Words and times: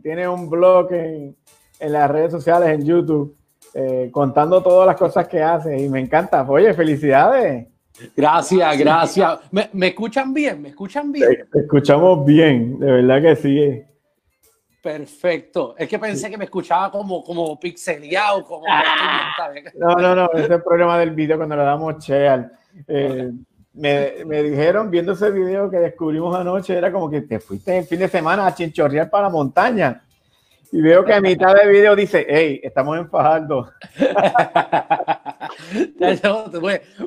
tiene 0.00 0.28
un 0.28 0.48
blog 0.48 0.92
en, 0.92 1.36
en 1.78 1.92
las 1.92 2.10
redes 2.10 2.32
sociales, 2.32 2.68
en 2.68 2.84
YouTube, 2.84 3.36
eh, 3.74 4.10
contando 4.12 4.62
todas 4.62 4.86
las 4.86 4.96
cosas 4.96 5.28
que 5.28 5.42
hace 5.42 5.78
y 5.78 5.88
me 5.88 6.00
encanta. 6.00 6.44
Oye, 6.48 6.74
felicidades. 6.74 7.66
Gracias, 8.16 8.78
gracias. 8.78 9.40
¿Me, 9.50 9.68
me 9.72 9.88
escuchan 9.88 10.32
bien? 10.32 10.62
¿Me 10.62 10.70
escuchan 10.70 11.12
bien? 11.12 11.46
Te 11.52 11.60
escuchamos 11.60 12.24
bien, 12.24 12.78
de 12.78 12.90
verdad 12.90 13.22
que 13.22 13.36
sí. 13.36 13.82
Perfecto. 14.82 15.74
Es 15.76 15.88
que 15.88 15.98
pensé 15.98 16.30
que 16.30 16.38
me 16.38 16.44
escuchaba 16.44 16.90
como, 16.90 17.22
como 17.22 17.58
pixeleado, 17.60 18.44
como... 18.44 18.64
No, 19.74 19.94
no, 19.96 20.14
no, 20.14 20.30
ese 20.32 20.44
es 20.44 20.50
el 20.50 20.62
problema 20.62 20.98
del 20.98 21.10
video 21.10 21.36
cuando 21.36 21.56
le 21.56 21.62
damos 21.62 22.02
share. 22.02 22.50
Eh, 22.86 23.30
me, 23.72 24.24
me, 24.24 24.42
dijeron, 24.42 24.90
viendo 24.90 25.12
ese 25.12 25.30
video 25.30 25.70
que 25.70 25.78
descubrimos 25.78 26.34
anoche, 26.34 26.76
era 26.76 26.90
como 26.90 27.10
que 27.10 27.22
te 27.22 27.40
fuiste 27.40 27.78
el 27.78 27.84
fin 27.84 28.00
de 28.00 28.08
semana 28.08 28.46
a 28.46 28.54
chinchorrear 28.54 29.08
para 29.10 29.24
la 29.24 29.30
montaña. 29.30 30.02
Y 30.72 30.80
veo 30.80 31.04
que 31.04 31.12
a 31.12 31.20
mitad 31.20 31.54
del 31.54 31.70
video 31.70 31.96
dice, 31.96 32.26
hey, 32.28 32.60
estamos 32.62 32.98
en 32.98 33.08
Fajardo. 33.08 33.70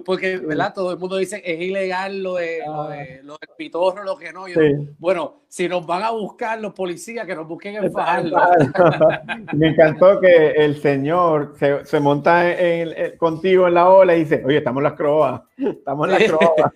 Porque, 0.06 0.38
¿verdad? 0.38 0.74
Todo 0.74 0.92
el 0.92 1.00
mundo 1.00 1.18
dice 1.18 1.42
es 1.44 1.62
ilegal 1.62 2.22
lo 2.22 2.36
de, 2.36 2.60
lo 2.66 2.88
de, 2.88 3.20
lo 3.24 3.34
del 3.34 3.50
pitorro, 3.58 4.04
lo 4.04 4.18
que 4.18 4.32
no. 4.32 4.46
Bueno, 4.98 5.44
si 5.48 5.68
nos 5.68 5.86
van 5.86 6.04
a 6.04 6.12
buscar 6.12 6.60
los 6.60 6.74
policías, 6.74 7.26
que 7.26 7.36
nos 7.36 7.48
busquen 7.48 7.76
en 7.76 7.92
Fajardo. 7.92 8.36
Me 9.54 9.70
encantó 9.70 10.20
que 10.20 10.52
el 10.52 10.82
señor 10.82 11.54
se, 11.58 11.85
se 11.85 12.00
monta 12.00 12.52
en, 12.52 13.18
contigo 13.18 13.68
en 13.68 13.76
la 13.76 13.90
ola 13.90 14.16
y 14.16 14.20
dice, 14.20 14.44
oye, 14.46 14.57
estamos 14.57 14.80
en 14.80 14.84
las 14.84 14.94
croas. 14.94 15.41
Estamos 15.57 16.07
en 16.07 16.13
las 16.13 16.24
croas. 16.32 16.72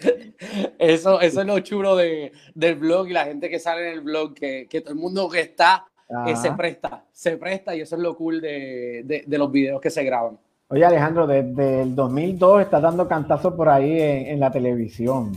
eso, 0.78 1.20
eso 1.20 1.40
es 1.40 1.46
lo 1.46 1.58
chulo 1.60 1.96
de, 1.96 2.32
del 2.54 2.76
blog 2.76 3.08
y 3.08 3.12
la 3.12 3.24
gente 3.24 3.48
que 3.48 3.58
sale 3.58 3.88
en 3.88 3.94
el 3.94 4.00
blog, 4.00 4.34
que, 4.34 4.66
que 4.68 4.80
todo 4.80 4.92
el 4.92 4.98
mundo 4.98 5.28
que 5.28 5.40
está 5.40 5.86
eh, 6.26 6.34
se 6.34 6.50
presta, 6.52 7.04
se 7.12 7.36
presta 7.36 7.76
y 7.76 7.82
eso 7.82 7.94
es 7.94 8.02
lo 8.02 8.16
cool 8.16 8.40
de, 8.40 9.24
de, 9.24 9.38
los 9.38 9.50
videos 9.52 9.80
que 9.80 9.90
se 9.90 10.02
graban. 10.02 10.38
Oye 10.72 10.84
Alejandro, 10.84 11.26
desde 11.26 11.82
el 11.82 11.96
2002 11.96 12.62
estás 12.62 12.80
dando 12.80 13.08
cantazos 13.08 13.54
por 13.54 13.68
ahí 13.68 14.00
en, 14.00 14.38
la 14.38 14.52
televisión. 14.52 15.32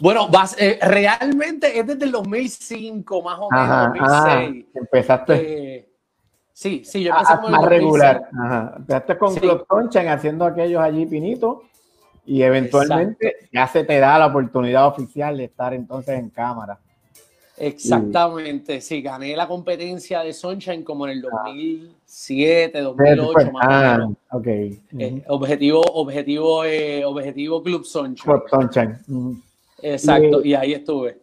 Bueno, 0.00 0.28
vas, 0.28 0.56
eh, 0.58 0.78
realmente 0.80 1.78
es 1.78 1.86
desde 1.86 2.06
el 2.06 2.12
2005, 2.12 3.22
más 3.22 3.38
o 3.38 3.50
menos, 3.50 3.98
2006. 3.98 4.66
empezaste. 4.74 5.34
Eh, 5.76 5.88
sí, 6.54 6.82
sí, 6.86 7.02
yo 7.02 7.12
empecé 7.12 7.38
con 7.38 7.54
el 7.54 7.66
regular. 7.66 8.30
Ajá. 8.42 8.74
Empezaste 8.78 9.18
con 9.18 9.34
sí. 9.34 9.40
Conchan 9.68 10.08
haciendo 10.08 10.46
aquellos 10.46 10.80
allí 10.80 11.04
pinitos 11.04 11.58
y 12.24 12.42
eventualmente 12.42 13.48
ya 13.52 13.66
se 13.66 13.84
te 13.84 13.98
da 13.98 14.18
la 14.18 14.28
oportunidad 14.28 14.86
oficial 14.86 15.36
de 15.36 15.44
estar 15.44 15.74
entonces 15.74 16.18
en 16.18 16.30
cámara. 16.30 16.78
Exactamente, 17.60 18.80
sí, 18.80 19.02
gané 19.02 19.36
la 19.36 19.46
competencia 19.46 20.20
de 20.20 20.32
Sunshine 20.32 20.82
como 20.82 21.06
en 21.06 21.12
el 21.12 21.20
2007, 21.20 22.80
2008 22.80 23.52
más 23.52 23.66
ah, 23.68 23.92
o 23.92 23.98
menos. 23.98 24.16
Okay. 24.30 24.80
Eh, 24.98 25.22
objetivo, 25.28 25.82
objetivo, 25.92 26.64
eh, 26.64 27.04
objetivo 27.04 27.62
Club 27.62 27.84
Sunshine. 27.84 28.24
Club 28.24 28.42
Sunshine. 28.48 29.42
Exacto, 29.82 30.42
y, 30.42 30.54
ahí 30.54 30.72
estuve. 30.72 31.18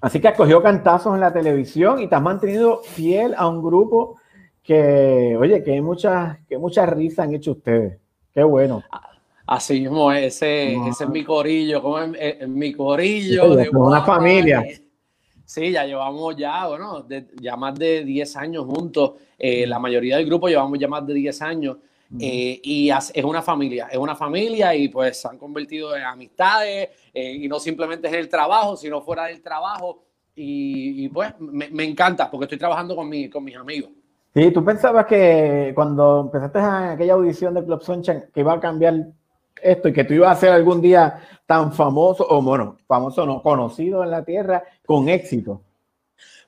Así 0.00 0.20
que 0.20 0.28
has 0.28 0.36
cogido 0.36 0.62
cantazos 0.62 1.14
en 1.14 1.20
la 1.20 1.32
televisión 1.32 2.00
y 2.00 2.06
te 2.06 2.14
has 2.14 2.22
mantenido 2.22 2.82
fiel 2.84 3.34
a 3.36 3.48
un 3.48 3.60
grupo 3.60 4.18
que, 4.62 5.36
oye, 5.36 5.64
que 5.64 5.82
muchas, 5.82 6.38
que 6.48 6.58
muchas 6.58 6.88
risas 6.90 7.26
han 7.26 7.34
hecho 7.34 7.52
ustedes. 7.52 7.98
Qué 8.32 8.44
bueno. 8.44 8.84
Así 9.48 9.80
mismo, 9.80 10.12
ese, 10.12 10.74
ese 10.74 11.04
es 11.04 11.10
mi 11.10 11.24
corillo, 11.24 11.82
como 11.82 11.98
es, 11.98 12.48
mi 12.48 12.72
corillo. 12.72 13.56
de 13.56 13.68
una 13.70 14.02
familia. 14.02 14.64
Sí, 15.46 15.70
ya 15.70 15.84
llevamos 15.84 16.36
ya, 16.36 16.66
bueno, 16.66 17.06
ya 17.40 17.56
más 17.56 17.78
de 17.78 18.04
10 18.04 18.36
años 18.36 18.64
juntos. 18.64 19.12
Eh, 19.38 19.64
la 19.64 19.78
mayoría 19.78 20.16
del 20.16 20.26
grupo 20.26 20.48
llevamos 20.48 20.76
ya 20.76 20.88
más 20.88 21.06
de 21.06 21.14
10 21.14 21.42
años. 21.42 21.76
Eh, 22.18 22.60
y 22.62 22.90
es 22.90 23.24
una 23.24 23.42
familia, 23.42 23.88
es 23.90 23.98
una 23.98 24.14
familia 24.14 24.74
y 24.74 24.88
pues 24.88 25.20
se 25.20 25.28
han 25.28 25.38
convertido 25.38 25.96
en 25.96 26.04
amistades 26.04 26.90
eh, 27.12 27.32
y 27.32 27.48
no 27.48 27.58
simplemente 27.58 28.06
es 28.08 28.14
el 28.14 28.28
trabajo, 28.28 28.76
sino 28.76 29.00
fuera 29.00 29.26
del 29.26 29.40
trabajo. 29.40 30.02
Y, 30.34 31.08
pues 31.08 31.32
me, 31.38 31.70
me, 31.70 31.84
encanta 31.84 32.30
porque 32.30 32.44
estoy 32.44 32.58
trabajando 32.58 32.94
con, 32.94 33.08
mi, 33.08 33.30
con 33.30 33.42
mis 33.42 33.56
amigos. 33.56 33.90
Sí, 34.34 34.50
tú 34.50 34.62
pensabas 34.62 35.06
que 35.06 35.72
cuando 35.74 36.20
empezaste 36.22 36.58
en 36.58 36.64
aquella 36.64 37.14
audición 37.14 37.54
de 37.54 37.64
Club 37.64 37.82
Sunshine 37.82 38.24
que 38.34 38.40
iba 38.40 38.52
a 38.52 38.60
cambiar 38.60 39.06
esto 39.62 39.88
y 39.88 39.92
que 39.92 40.04
tú 40.04 40.14
ibas 40.14 40.36
a 40.36 40.40
ser 40.40 40.52
algún 40.52 40.80
día 40.80 41.20
tan 41.46 41.72
famoso, 41.72 42.26
o 42.28 42.42
bueno, 42.42 42.76
famoso 42.86 43.24
no, 43.26 43.42
conocido 43.42 44.02
en 44.02 44.10
la 44.10 44.24
tierra 44.24 44.62
con 44.84 45.08
éxito? 45.08 45.62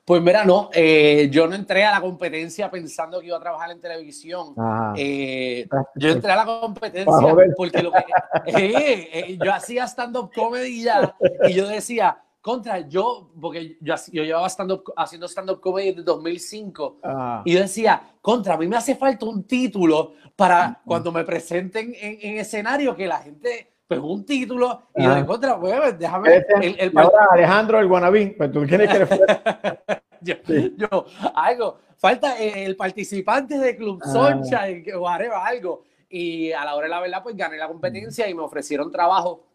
Pues 0.09 0.23
mira, 0.23 0.43
no, 0.43 0.71
eh, 0.73 1.29
yo 1.31 1.45
no 1.45 1.53
entré 1.53 1.85
a 1.85 1.91
la 1.91 2.01
competencia 2.01 2.71
pensando 2.71 3.19
que 3.19 3.27
iba 3.27 3.37
a 3.37 3.39
trabajar 3.39 3.69
en 3.69 3.79
televisión. 3.79 4.55
Eh, 4.95 5.67
yo 5.93 6.09
entré 6.09 6.31
a 6.31 6.35
la 6.35 6.45
competencia 6.45 7.35
porque 7.55 7.83
lo 7.83 7.91
que, 7.91 8.05
eh, 8.47 9.37
yo 9.39 9.53
hacía 9.53 9.83
stand-up 9.85 10.31
comedy 10.33 10.81
ya 10.81 11.15
y 11.47 11.53
yo 11.53 11.67
decía, 11.67 12.17
contra, 12.41 12.87
yo, 12.87 13.31
porque 13.39 13.77
yo, 13.81 13.95
yo 14.11 14.23
llevaba 14.23 14.47
haciendo 14.47 15.27
stand-up 15.27 15.59
comedy 15.59 15.89
desde 15.89 16.03
2005 16.03 16.99
y 17.45 17.53
yo 17.53 17.59
decía, 17.59 18.15
contra, 18.21 18.53
a 18.53 18.57
mí 18.57 18.67
me 18.67 18.77
hace 18.77 18.95
falta 18.95 19.25
un 19.25 19.43
título 19.43 20.13
para 20.35 20.81
cuando 20.85 21.11
me 21.11 21.23
presenten 21.23 21.93
en, 21.99 22.17
en 22.21 22.37
escenario 22.37 22.95
que 22.95 23.07
la 23.07 23.19
gente 23.19 23.73
pues 23.89 23.99
un 24.01 24.23
título 24.23 24.83
y 24.95 25.03
yo 25.03 25.15
de 25.15 25.25
contra, 25.25 25.59
pues, 25.59 25.97
déjame. 25.97 26.45
el, 26.61 26.75
el, 26.79 26.91
ahora 26.95 27.27
Alejandro 27.31 27.79
el 27.79 27.87
Guanabí, 27.87 28.27
pues 28.37 28.51
tú 28.51 28.63
tienes 28.67 28.87
que. 28.87 29.07
yo, 30.21 30.35
yo, 30.77 31.05
algo, 31.33 31.79
falta 31.97 32.37
el 32.37 32.75
participante 32.75 33.57
de 33.57 33.75
Club 33.75 33.99
Soncha 34.03 34.65
o 34.95 35.09
algo. 35.09 35.81
Y 36.07 36.51
a 36.51 36.65
la 36.65 36.75
hora 36.75 36.85
de 36.85 36.89
la 36.89 36.99
verdad, 37.01 37.23
pues 37.23 37.35
gané 37.35 37.57
la 37.57 37.67
competencia 37.67 38.29
y 38.29 38.33
me 38.35 38.43
ofrecieron 38.43 38.91
trabajo 38.91 39.48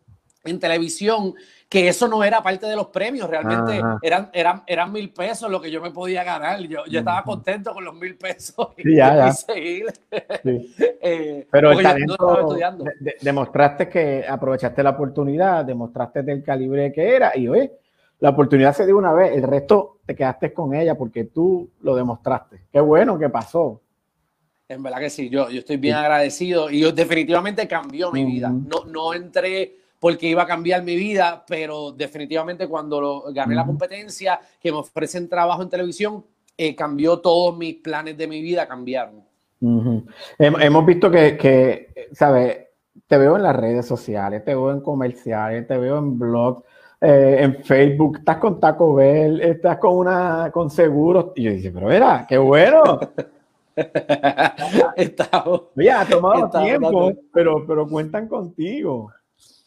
en 0.44 0.60
televisión, 0.60 1.34
que 1.68 1.88
eso 1.88 2.06
no 2.06 2.22
era 2.22 2.42
parte 2.42 2.66
de 2.66 2.76
los 2.76 2.88
premios, 2.88 3.28
realmente 3.28 3.80
eran, 4.02 4.30
eran, 4.32 4.62
eran 4.66 4.92
mil 4.92 5.10
pesos 5.12 5.50
lo 5.50 5.60
que 5.60 5.70
yo 5.70 5.80
me 5.80 5.90
podía 5.90 6.22
ganar. 6.22 6.60
Yo, 6.60 6.84
yo 6.86 7.00
estaba 7.00 7.22
contento 7.22 7.72
con 7.72 7.84
los 7.84 7.94
mil 7.94 8.16
pesos 8.16 8.68
y, 8.76 8.96
ya, 8.96 9.32
seguir. 9.32 9.86
Eh, 11.06 11.46
Pero 11.50 11.72
el 11.72 11.82
talento, 11.82 12.56
demostraste 13.20 13.90
que 13.90 14.24
aprovechaste 14.26 14.82
la 14.82 14.90
oportunidad, 14.90 15.62
demostraste 15.62 16.22
del 16.22 16.42
calibre 16.42 16.90
que 16.92 17.14
era 17.14 17.36
y 17.36 17.46
oye, 17.46 17.72
la 18.20 18.30
oportunidad 18.30 18.74
se 18.74 18.86
dio 18.86 18.96
una 18.96 19.12
vez, 19.12 19.36
el 19.36 19.42
resto 19.42 19.98
te 20.06 20.14
quedaste 20.14 20.54
con 20.54 20.74
ella 20.74 20.94
porque 20.94 21.24
tú 21.24 21.70
lo 21.82 21.94
demostraste. 21.94 22.62
Qué 22.72 22.80
bueno 22.80 23.18
que 23.18 23.28
pasó. 23.28 23.82
En 24.66 24.82
verdad 24.82 24.98
que 24.98 25.10
sí, 25.10 25.28
yo, 25.28 25.50
yo 25.50 25.58
estoy 25.58 25.76
bien 25.76 25.96
agradecido 25.96 26.70
y 26.70 26.80
yo 26.80 26.90
definitivamente 26.90 27.68
cambió 27.68 28.10
mi 28.12 28.24
vida. 28.24 28.48
No, 28.48 28.86
no 28.86 29.12
entré 29.12 29.76
porque 30.04 30.28
iba 30.28 30.42
a 30.42 30.46
cambiar 30.46 30.82
mi 30.82 30.96
vida, 30.96 31.42
pero 31.48 31.90
definitivamente 31.90 32.68
cuando 32.68 33.00
lo, 33.00 33.22
gané 33.32 33.54
la 33.54 33.64
competencia, 33.64 34.38
que 34.60 34.70
me 34.70 34.76
ofrecen 34.76 35.30
trabajo 35.30 35.62
en 35.62 35.70
televisión, 35.70 36.22
eh, 36.58 36.76
cambió 36.76 37.20
todos 37.20 37.56
mis 37.56 37.76
planes 37.76 38.14
de 38.18 38.28
mi 38.28 38.42
vida, 38.42 38.68
cambiaron. 38.68 39.22
Hemos 40.38 40.84
visto 40.84 41.10
que, 41.10 41.38
que, 41.38 42.10
¿sabes? 42.12 42.66
Te 43.06 43.16
veo 43.16 43.36
en 43.36 43.44
las 43.44 43.56
redes 43.56 43.86
sociales, 43.86 44.44
te 44.44 44.54
veo 44.54 44.72
en 44.72 44.82
comerciales, 44.82 45.66
te 45.66 45.78
veo 45.78 45.96
en 45.96 46.18
blogs, 46.18 46.62
eh, 47.00 47.38
en 47.40 47.64
Facebook, 47.64 48.18
estás 48.18 48.36
con 48.36 48.60
Taco 48.60 48.92
Bell, 48.96 49.40
estás 49.40 49.78
con 49.78 49.96
una 49.96 50.50
con 50.52 50.68
seguros. 50.68 51.32
Y 51.34 51.44
yo 51.44 51.50
dije, 51.50 51.70
pero 51.70 51.88
mira, 51.88 52.26
qué 52.28 52.36
bueno. 52.36 53.00
Ya, 55.76 56.00
ha 56.02 56.04
tomado 56.04 56.48
tiempo, 56.62 57.12
pero, 57.32 57.66
pero 57.66 57.88
cuentan 57.88 58.28
contigo. 58.28 59.10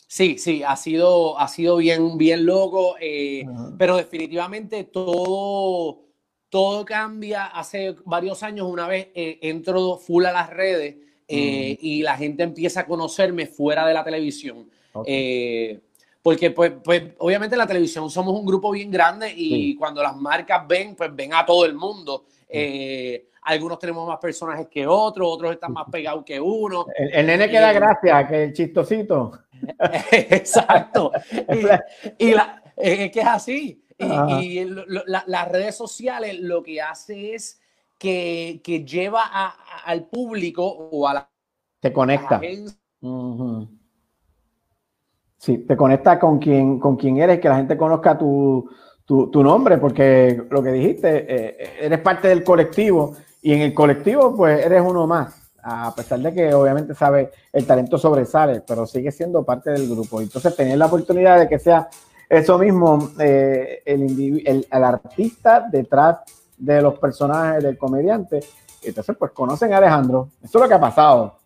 Sí, 0.09 0.38
sí, 0.38 0.63
ha 0.63 0.77
sido, 0.77 1.38
ha 1.38 1.50
sido 1.50 1.77
bien, 1.77 2.18
bien 2.18 2.45
loco, 2.45 2.95
eh, 3.00 3.45
pero 3.77 3.98
definitivamente 3.98 4.86
todo, 4.86 6.00
todo 6.50 6.86
cambia. 6.86 7.48
Hace 7.48 7.94
varios 8.06 8.42
años, 8.42 8.68
una 8.69 8.88
vez 8.88 9.09
eh, 9.13 9.38
entro 9.42 9.98
full 9.98 10.25
a 10.25 10.31
las 10.31 10.50
redes 10.50 10.95
eh, 11.27 11.77
y 11.81 12.04
la 12.04 12.15
gente 12.15 12.44
empieza 12.44 12.81
a 12.81 12.86
conocerme 12.86 13.48
fuera 13.48 13.86
de 13.86 13.94
la 13.94 14.06
televisión. 14.06 14.69
porque, 16.21 16.51
pues, 16.51 16.71
pues, 16.81 17.03
obviamente 17.18 17.56
en 17.56 17.60
la 17.60 17.68
televisión 17.68 18.10
somos 18.10 18.33
un 18.39 18.45
grupo 18.45 18.71
bien 18.71 18.89
grande 18.89 19.33
y 19.36 19.75
cuando 19.75 20.01
las 20.01 20.15
marcas 20.15 20.65
ven, 20.69 20.95
pues 20.95 21.13
ven 21.13 21.33
a 21.33 21.45
todo 21.45 21.65
el 21.65 21.74
mundo. 21.74 22.27
algunos 23.42 23.77
tenemos 23.77 24.07
más 24.07 24.19
personajes 24.19 24.69
que 24.69 24.88
otros, 24.88 25.27
otros 25.30 25.51
están 25.51 25.74
más 25.74 25.88
pegados 25.92 26.24
que 26.24 26.39
uno. 26.39 26.86
El, 26.95 27.27
nene 27.27 27.50
que 27.50 27.60
da 27.60 27.74
gracia, 27.74 28.25
que 28.25 28.44
el 28.44 28.53
chistosito. 28.53 29.47
Exacto. 30.12 31.12
Y, 32.18 32.31
la, 32.33 32.63
es 32.75 33.12
que 33.12 33.19
es 33.19 33.27
así. 33.27 33.83
Y, 33.98 34.65
las 34.65 35.48
redes 35.50 35.75
sociales 35.75 36.39
lo 36.39 36.62
que 36.63 36.81
hace 36.81 37.36
es 37.36 37.59
que, 37.98 38.62
que 38.63 38.86
lleva 38.86 39.24
al 39.86 40.06
público 40.06 40.65
o 40.65 41.07
a 41.07 41.13
la... 41.13 41.30
Te 41.80 41.92
conecta. 41.92 42.39
Sí, 45.39 45.60
te 45.60 45.77
conecta 45.77 46.19
con 46.19 46.39
quien, 46.39 46.80
con 46.80 46.95
quien 46.95 47.18
eres, 47.18 47.39
que 47.39 47.50
la 47.50 47.57
gente 47.57 47.77
conozca 47.77 48.18
tu, 48.18 48.69
tu, 49.06 49.30
tu, 49.30 49.44
nombre, 49.44 49.77
porque 49.77 50.44
lo 50.50 50.63
que 50.63 50.71
dijiste, 50.71 51.25
eh, 51.30 51.69
eres 51.80 52.00
parte 52.00 52.27
del 52.27 52.44
colectivo 52.44 53.15
y 53.42 53.53
en 53.53 53.62
el 53.62 53.74
colectivo 53.74 54.36
pues 54.36 54.65
eres 54.65 54.81
uno 54.81 55.06
más, 55.06 55.47
a 55.63 55.94
pesar 55.95 56.19
de 56.19 56.33
que 56.33 56.54
obviamente 56.54 56.94
sabe 56.94 57.31
el 57.51 57.65
talento 57.65 57.98
sobresale, 57.98 58.62
pero 58.65 58.86
sigue 58.86 59.12
siendo 59.12 59.44
parte 59.44 59.71
del 59.71 59.89
grupo. 59.89 60.21
Entonces 60.21 60.56
tener 60.56 60.77
la 60.77 60.86
oportunidad 60.86 61.39
de 61.39 61.48
que 61.48 61.59
sea 61.59 61.89
eso 62.30 62.57
mismo, 62.57 63.12
eh, 63.19 63.81
el, 63.86 64.44
el, 64.45 64.68
el, 64.69 64.83
artista 64.83 65.68
detrás 65.71 66.19
de 66.57 66.81
los 66.81 67.00
personajes 67.00 67.63
del 67.63 67.77
comediante, 67.77 68.42
entonces 68.81 69.15
pues 69.18 69.31
conocen 69.31 69.74
a 69.74 69.77
Alejandro. 69.77 70.30
Eso 70.44 70.57
es 70.57 70.62
lo 70.62 70.68
que 70.68 70.74
ha 70.74 70.80
pasado. 70.80 71.38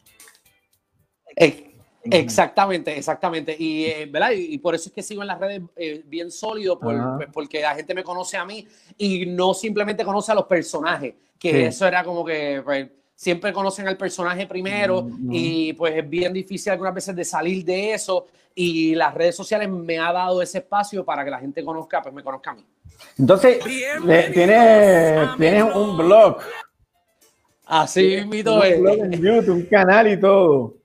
Exactamente, 2.03 2.97
exactamente. 2.97 3.55
Y, 3.57 3.85
eh, 3.85 4.07
¿verdad? 4.09 4.31
y, 4.31 4.57
por 4.57 4.73
eso 4.73 4.89
es 4.89 4.93
que 4.93 5.03
sigo 5.03 5.21
en 5.21 5.27
las 5.27 5.39
redes 5.39 5.61
eh, 5.75 6.03
bien 6.05 6.31
sólido, 6.31 6.79
pues, 6.79 6.97
porque 7.31 7.61
la 7.61 7.75
gente 7.75 7.93
me 7.93 8.03
conoce 8.03 8.37
a 8.37 8.45
mí 8.45 8.67
y 8.97 9.25
no 9.27 9.53
simplemente 9.53 10.03
conoce 10.03 10.31
a 10.31 10.35
los 10.35 10.45
personajes, 10.45 11.13
que 11.37 11.67
eso 11.67 11.85
era 11.85 12.03
como 12.03 12.25
que 12.25 12.61
pues, 12.63 12.89
siempre 13.21 13.53
conocen 13.53 13.87
al 13.87 13.97
personaje 13.97 14.47
primero 14.47 15.07
y 15.29 15.73
pues 15.73 15.93
es 15.95 16.09
bien 16.09 16.33
difícil 16.33 16.71
algunas 16.71 16.95
veces 16.95 17.15
de 17.15 17.23
salir 17.23 17.63
de 17.63 17.93
eso 17.93 18.25
y 18.55 18.95
las 18.95 19.13
redes 19.13 19.35
sociales 19.35 19.69
me 19.69 19.99
ha 19.99 20.11
dado 20.11 20.41
ese 20.41 20.57
espacio 20.57 21.05
para 21.05 21.23
que 21.23 21.29
la 21.29 21.37
gente 21.37 21.63
conozca, 21.63 22.01
pues 22.01 22.15
me 22.15 22.23
conozca 22.23 22.49
a 22.49 22.55
mí. 22.55 22.65
Entonces, 23.19 23.59
tienes, 23.63 25.37
tienes 25.37 25.63
un 25.63 25.97
blog. 25.97 26.39
Así, 27.67 28.15
un 28.15 28.31
blog 28.31 28.63
en 28.63 29.11
YouTube, 29.11 29.49
un 29.53 29.65
canal 29.67 30.11
y 30.11 30.19
todo. 30.19 30.77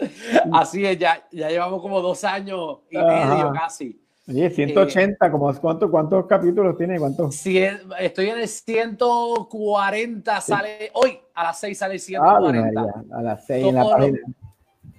Así 0.54 0.86
es, 0.86 0.98
ya, 0.98 1.28
ya 1.30 1.50
llevamos 1.50 1.82
como 1.82 2.00
dos 2.00 2.24
años 2.24 2.78
y 2.90 2.96
medio 2.96 3.52
casi. 3.52 4.00
Oye, 4.30 4.48
180, 4.48 5.26
eh, 5.26 5.30
como, 5.30 5.52
¿cuánto, 5.54 5.90
¿cuántos 5.90 6.26
capítulos 6.26 6.76
tiene? 6.76 6.98
¿Cuántos? 7.00 7.44
estoy 7.44 8.28
en 8.28 8.38
el 8.38 8.46
140, 8.46 10.40
sale 10.40 10.90
hoy 10.94 11.18
a 11.34 11.44
las 11.44 11.58
6 11.58 11.78
sale 11.78 11.94
el 11.94 12.00
140. 12.00 12.80
Ah, 12.80 13.18
a 13.18 13.22
las 13.22 13.44
6 13.46 13.66
en 13.66 13.74
la 13.74 13.84
página. 13.84 14.18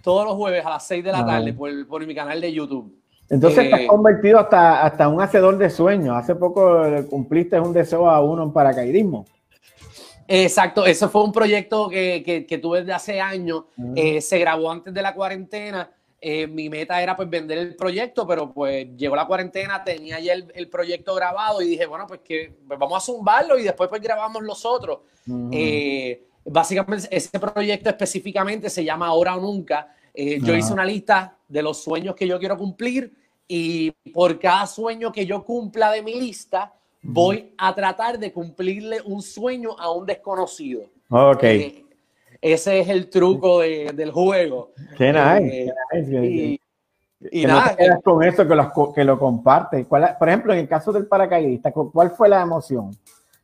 Todos 0.04 0.26
los 0.26 0.36
jueves 0.36 0.66
a 0.66 0.72
las 0.72 0.86
6 0.86 1.04
de 1.04 1.12
la 1.12 1.26
tarde 1.26 1.54
por, 1.54 1.88
por, 1.88 2.06
mi 2.06 2.14
canal 2.14 2.42
de 2.42 2.52
YouTube. 2.52 2.94
Entonces 3.30 3.70
te 3.70 3.74
has 3.74 3.82
eh, 3.82 3.88
convertido 3.88 4.40
hasta, 4.40 4.84
hasta 4.84 5.08
un 5.08 5.22
hacedor 5.22 5.58
de 5.58 5.70
sueños. 5.70 6.18
Hace 6.18 6.36
poco 6.36 6.84
cumpliste 7.10 7.58
un 7.58 7.72
deseo 7.72 8.10
a 8.10 8.22
uno 8.22 8.44
en 8.44 8.52
paracaidismo. 8.52 9.26
Exacto, 10.28 10.86
ese 10.86 11.08
fue 11.08 11.24
un 11.24 11.32
proyecto 11.32 11.90
que, 11.90 12.46
que, 12.48 12.58
tuve 12.58 12.80
desde 12.80 12.94
hace 12.94 13.22
años. 13.22 13.66
Eh, 13.96 14.22
se 14.22 14.40
grabó 14.40 14.72
antes 14.72 14.94
de 14.94 15.02
la 15.02 15.14
cuarentena. 15.14 15.90
Eh, 16.24 16.46
mi 16.46 16.70
meta 16.70 17.02
era 17.02 17.16
pues 17.16 17.28
vender 17.28 17.58
el 17.58 17.76
proyecto, 17.76 18.28
pero 18.28 18.54
pues 18.54 18.88
llegó 18.96 19.16
la 19.16 19.26
cuarentena, 19.26 19.84
tenía 19.84 20.20
ya 20.20 20.34
el, 20.34 20.70
proyecto 20.70 21.16
grabado 21.16 21.64
y 21.64 21.70
dije, 21.70 21.88
bueno, 21.88 22.06
pues 22.06 22.20
que 22.24 22.54
pues, 22.68 22.78
vamos 22.78 22.98
a 22.98 23.06
zumbarlo 23.12 23.58
y 23.58 23.64
después 23.64 23.90
pues 23.90 24.02
grabamos 24.02 24.44
los 24.44 24.64
otros. 24.64 25.00
Eh, 25.52 26.24
básicamente 26.46 27.08
ese 27.10 27.40
proyecto 27.40 27.90
específicamente 27.90 28.70
se 28.70 28.84
llama 28.84 29.08
Ahora 29.08 29.36
o 29.36 29.42
Nunca. 29.42 29.96
yo 30.14 30.56
hice 30.56 30.72
una 30.72 30.86
lista 30.86 31.38
de 31.48 31.64
los 31.64 31.82
sueños 31.82 32.16
que 32.16 32.28
yo 32.28 32.38
quiero 32.38 32.56
cumplir 32.56 33.12
y 33.48 33.92
por 34.14 34.40
cada 34.40 34.66
sueño 34.68 35.12
que 35.12 35.26
yo 35.26 35.44
cumpla 35.44 35.92
de 35.92 36.02
mi 36.02 36.20
lista, 36.20 36.74
voy 37.02 37.54
a 37.58 37.74
tratar 37.74 38.20
de 38.20 38.32
cumplirle 38.32 39.02
un 39.04 39.22
sueño 39.22 39.76
a 39.78 39.92
un 39.92 40.06
desconocido. 40.06 40.84
Ok. 41.10 41.44
Eh, 42.42 42.54
ese 42.54 42.80
es 42.80 42.90
el 42.90 43.10
truco 43.10 43.60
del 43.60 44.12
juego. 44.12 44.74
Qué 44.98 45.10
eh, 45.10 45.74
nice. 45.94 46.60
y, 47.32 47.46
nada. 47.46 47.76
No 47.80 48.02
con 48.02 48.24
eso 48.24 48.48
que 48.48 48.56
lo, 48.56 48.94
que 48.94 49.04
lo 49.04 49.20
comparte. 49.20 49.86
por 49.86 50.28
ejemplo, 50.28 50.54
en 50.54 50.60
el 50.60 50.68
caso 50.68 50.92
del 50.92 51.08
paracaidista, 51.08 51.72
¿cuál 51.72 52.12
fue 52.12 52.30
la 52.30 52.42
emoción? 52.42 52.92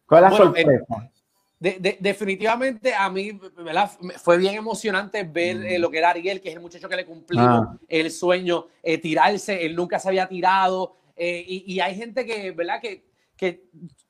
¿Cuál 0.05 0.25
es 0.25 0.31
la 0.31 0.37
sorpresa? 0.37 1.11
definitivamente 1.59 2.93
a 2.93 3.09
mí 3.09 3.39
fue 4.17 4.37
bien 4.37 4.53
emocionante 4.53 5.23
ver 5.23 5.57
eh, 5.65 5.79
lo 5.79 5.89
que 5.89 5.97
era 5.97 6.11
Ariel, 6.11 6.39
que 6.39 6.49
es 6.49 6.55
el 6.55 6.61
muchacho 6.61 6.87
que 6.87 6.95
le 6.95 7.03
cumplió 7.03 7.41
ah. 7.41 7.77
el 7.87 8.11
sueño, 8.11 8.67
tirarse, 9.01 9.65
él 9.65 9.75
nunca 9.75 9.97
se 9.97 10.09
había 10.09 10.27
tirado. 10.27 10.97
Y, 11.19 11.63
y, 11.65 11.79
hay 11.79 11.95
gente 11.95 12.27
que, 12.27 12.51
¿verdad? 12.51 12.79
Que 12.79 13.07
que 13.37 13.63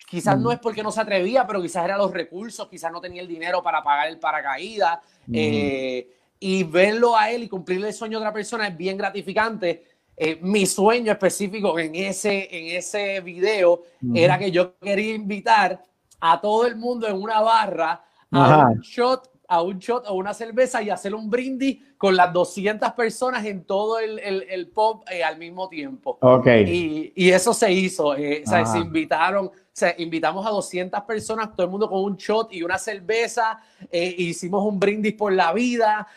quizás 0.07 0.39
no 0.39 0.51
es 0.51 0.59
porque 0.59 0.81
no 0.81 0.91
se 0.91 1.01
atrevía, 1.01 1.45
pero 1.45 1.61
quizás 1.61 1.83
eran 1.83 1.97
los 1.97 2.11
recursos, 2.11 2.67
quizás 2.67 2.91
no 2.91 3.01
tenía 3.01 3.21
el 3.21 3.27
dinero 3.27 3.61
para 3.61 3.83
pagar 3.83 4.07
el 4.07 4.19
paracaídas. 4.19 4.99
Eh, 5.31 6.09
y 6.39 6.63
verlo 6.63 7.17
a 7.17 7.29
él 7.31 7.43
y 7.43 7.49
cumplirle 7.49 7.89
el 7.89 7.93
sueño 7.93 8.19
de 8.19 8.23
otra 8.23 8.33
persona 8.33 8.67
es 8.67 8.77
bien 8.77 8.97
gratificante. 8.97 9.83
Eh, 10.15 10.39
mi 10.41 10.65
sueño 10.65 11.11
específico 11.11 11.77
en 11.77 11.93
ese, 11.95 12.47
en 12.49 12.77
ese 12.77 13.19
video 13.21 13.83
era 14.13 14.39
que 14.39 14.49
yo 14.49 14.77
quería 14.79 15.13
invitar 15.13 15.83
a 16.19 16.39
todo 16.39 16.65
el 16.65 16.75
mundo 16.75 17.07
en 17.07 17.21
una 17.21 17.41
barra 17.41 18.03
a 18.31 18.67
un 18.69 18.79
shot 18.79 19.29
a 19.47 19.61
un 19.61 19.79
shot 19.79 20.05
o 20.07 20.13
una 20.13 20.33
cerveza 20.33 20.81
y 20.81 20.89
hacer 20.89 21.15
un 21.15 21.29
brindis 21.29 21.77
con 21.97 22.15
las 22.15 22.33
200 22.33 22.91
personas 22.91 23.45
en 23.45 23.63
todo 23.63 23.99
el, 23.99 24.19
el, 24.19 24.67
pop 24.67 25.05
eh, 25.09 25.23
al 25.23 25.37
mismo 25.37 25.69
tiempo. 25.69 26.17
Okay. 26.19 26.63
Y, 26.67 27.13
y, 27.15 27.31
eso 27.31 27.53
se 27.53 27.71
hizo. 27.71 28.15
Eh, 28.15 28.43
o 28.45 28.49
sea, 28.49 28.65
se 28.65 28.79
invitaron, 28.79 29.49
invitamos 29.97 30.45
a 30.45 30.49
200 30.49 31.01
personas, 31.03 31.55
todo 31.55 31.65
el 31.65 31.71
mundo 31.71 31.89
con 31.89 32.03
un 32.03 32.15
shot 32.15 32.53
y 32.53 32.63
una 32.63 32.77
cerveza. 32.77 33.59
Eh, 33.91 34.15
hicimos 34.17 34.65
un 34.65 34.79
brindis 34.79 35.13
por 35.13 35.33
la 35.33 35.53
vida, 35.53 36.07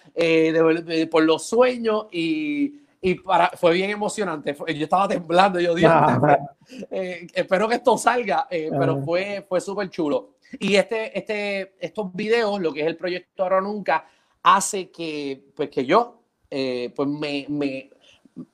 por 1.11 1.23
los 1.23 1.47
sueños 1.47 2.07
y, 2.11 2.81
y 3.01 3.15
para, 3.17 3.51
fue 3.51 3.73
bien 3.73 3.91
emocionante. 3.91 4.55
yo 4.55 4.85
estaba 4.85 5.09
temblando, 5.09 5.61
yo 5.61 5.75
dije, 5.75 5.89
espero 7.35 7.69
que 7.69 7.77
esto 7.77 7.99
salga, 7.99 8.47
pero 8.49 9.03
fue, 9.03 9.45
fue 9.49 9.61
súper 9.61 9.91
chulo. 9.91 10.37
Y 10.59 10.77
este, 10.77 11.17
este, 11.17 11.75
estos 11.79 12.13
videos, 12.15 12.61
lo 12.61 12.73
que 12.73 12.81
es 12.81 12.87
el 12.87 12.97
proyecto 12.97 13.43
Ahora 13.43 13.61
Nunca, 13.61 14.07
hace 14.43 14.91
que, 14.91 15.45
pues, 15.55 15.71
que 15.71 15.85
yo 15.85 16.21
eh, 16.51 16.93
pues 16.97 17.09
me, 17.09 17.47
me, 17.49 17.91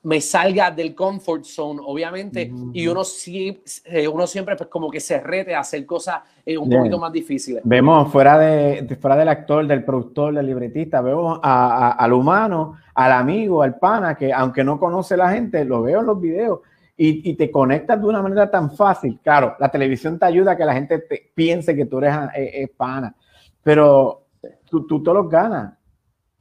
me, 0.03 0.21
salga 0.21 0.71
del 0.71 0.95
comfort 0.95 1.45
zone, 1.45 1.81
obviamente, 1.85 2.51
y 2.73 2.87
uno, 2.87 3.05
sí, 3.05 3.63
eh, 3.85 4.09
uno 4.09 4.27
siempre 4.27 4.57
pues 4.57 4.69
como 4.69 4.91
que 4.91 5.01
se 5.01 5.21
rete 5.21 5.55
a 5.55 5.61
hacer 5.61 5.85
cosas 5.85 6.21
eh, 6.45 6.57
un 6.57 6.69
poquito 6.69 6.99
más 6.99 7.13
difíciles. 7.13 7.63
Vemos 7.65 8.11
fuera, 8.11 8.39
de, 8.39 8.97
fuera 9.01 9.17
del 9.17 9.29
actor, 9.29 9.67
del 9.67 9.85
productor, 9.85 10.35
del 10.35 10.47
libretista, 10.47 11.01
vemos 11.01 11.39
al 11.43 12.13
humano, 12.13 12.77
al 12.95 13.13
amigo, 13.13 13.63
al 13.63 13.79
pana, 13.79 14.15
que 14.15 14.33
aunque 14.33 14.65
no 14.65 14.79
conoce 14.79 15.17
la 15.17 15.31
gente, 15.31 15.65
lo 15.65 15.83
veo 15.83 16.01
en 16.01 16.07
los 16.07 16.21
videos 16.21 16.61
y, 16.97 17.35
te 17.35 17.51
conectas 17.51 18.01
de 18.01 18.07
una 18.07 18.23
manera 18.23 18.51
tan 18.51 18.71
fácil. 18.71 19.21
Claro, 19.23 19.55
la 19.59 19.71
televisión 19.71 20.19
te 20.19 20.27
ayuda 20.27 20.53
a 20.53 20.57
que 20.57 20.65
la 20.65 20.75
gente 20.75 20.99
te, 21.01 21.31
piense 21.35 21.77
que 21.77 21.85
tú 21.85 21.99
eres 21.99 22.15
eh, 22.35 22.73
pana, 22.75 23.15
pero 23.63 24.27
tú, 24.65 24.87
tú 24.87 25.03
todos 25.03 25.23
los 25.23 25.31
ganas. 25.31 25.76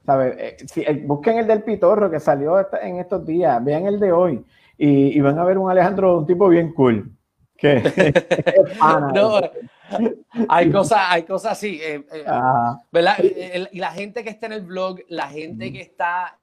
¿Sabes? 0.06 0.34
Eh, 0.38 0.56
si, 0.66 0.84
busquen 1.04 1.38
el 1.38 1.46
del 1.46 1.62
Pitorro 1.62 2.10
que 2.10 2.20
salió 2.20 2.58
en 2.80 2.98
estos 2.98 3.26
días, 3.26 3.62
vean 3.62 3.86
el 3.86 4.00
de 4.00 4.12
hoy 4.12 4.44
y, 4.78 5.20
van 5.20 5.38
a 5.38 5.44
ver 5.44 5.58
un 5.58 5.70
Alejandro, 5.70 6.18
un 6.18 6.26
tipo 6.26 6.48
bien 6.48 6.72
cool. 6.72 7.10
Que. 7.56 7.82
No, 9.14 9.40
hay 10.48 10.68
cosas, 10.72 10.98
hay 11.08 11.22
cosas 11.22 11.52
así, 11.52 11.78
eh, 11.80 12.04
¿verdad? 12.90 13.18
Y 13.70 13.78
la 13.78 13.92
gente 13.92 14.24
que 14.24 14.30
está 14.30 14.46
en 14.46 14.54
el 14.54 14.62
blog, 14.62 14.98
la 15.08 15.28
gente 15.28 15.72
que 15.72 15.80
está 15.80 16.40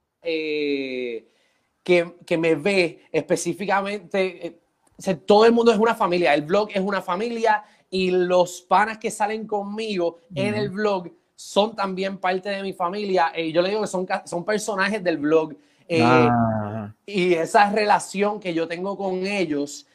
que, 1.84 2.38
me 2.38 2.54
ve 2.54 3.04
específicamente, 3.12 4.46
eh, 4.46 5.14
todo 5.26 5.44
el 5.44 5.52
mundo 5.52 5.70
es 5.70 5.78
una 5.78 5.94
familia, 5.94 6.34
el 6.34 6.42
blog 6.42 6.70
es 6.72 6.80
una 6.80 7.02
familia 7.02 7.62
y 7.90 8.10
los 8.10 8.62
panas 8.62 8.98
que 8.98 9.10
salen 9.10 9.46
conmigo 9.46 10.18
en 10.34 10.54
el 10.54 10.70
blog 10.70 11.10
son 11.34 11.74
también 11.74 12.18
parte 12.18 12.48
de 12.48 12.62
mi 12.62 12.72
familia. 12.72 13.32
y 13.34 13.40
eh, 13.40 13.52
yo 13.52 13.62
le 13.62 13.70
digo 13.70 13.82
que 13.82 13.86
son, 13.86 14.06
son 14.24 14.44
personajes 14.44 15.02
del 15.02 15.18
blog. 15.18 15.54
Eh, 15.88 16.02
ah. 16.02 16.94
Y 17.04 17.34
esa 17.34 17.70
relación 17.70 18.40
que 18.40 18.54
yo 18.54 18.66
tengo 18.66 18.96
con 18.96 19.26
ellos 19.26 19.86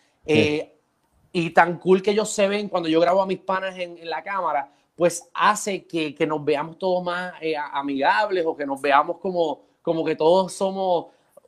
y 1.31 1.49
tan 1.51 1.77
cool 1.77 2.01
que 2.01 2.11
ellos 2.11 2.29
se 2.29 2.47
ven 2.47 2.69
cuando 2.69 2.89
yo 2.89 2.99
grabo 2.99 3.21
a 3.21 3.25
mis 3.25 3.39
panas 3.39 3.77
en, 3.77 3.97
la 4.09 4.23
cámara, 4.23 4.71
pues 4.95 5.29
hace 5.33 5.85
que, 5.85 6.13
que 6.13 6.25
nos 6.25 6.43
veamos 6.43 6.77
todos 6.77 7.03
más 7.03 7.33
amigables 7.71 8.45
o 8.45 8.55
que 8.55 8.65
nos 8.65 8.81
veamos 8.81 9.17
como, 9.17 9.61
como 9.81 10.03
que 10.03 10.15
todos 10.15 10.53
somos 10.53 11.07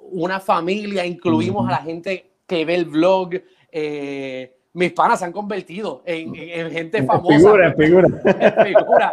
una 0.10 0.40
familia, 0.40 1.06
incluimos 1.06 1.68
a 1.68 1.72
la 1.72 1.78
gente 1.78 2.32
que 2.48 2.66
ve 2.66 2.76
el 2.76 2.86
vlog. 2.86 3.42
Eh, 3.72 4.58
mis 4.74 4.92
panas 4.94 5.20
se 5.20 5.26
han 5.26 5.32
convertido 5.32 6.02
en, 6.06 6.34
gente 6.34 7.04
famosa. 7.04 7.38
Figura, 7.38 7.74
figura. 7.74 8.08
figura. 8.64 9.12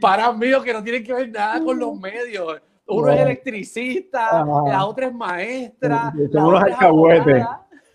Para 0.00 0.32
mí, 0.32 0.48
que 0.64 0.72
no 0.72 0.82
tienen 0.82 1.04
que 1.04 1.12
ver 1.12 1.30
nada 1.30 1.62
con 1.62 1.78
los 1.78 1.98
medios. 1.98 2.60
Uno 2.86 3.08
es 3.10 3.20
electricista, 3.20 4.44
la 4.44 4.84
otra 4.84 5.06
es 5.06 5.14
maestra. 5.14 6.12
Son 6.32 6.46
unos 6.46 6.62
alcahuetes. 6.62 7.44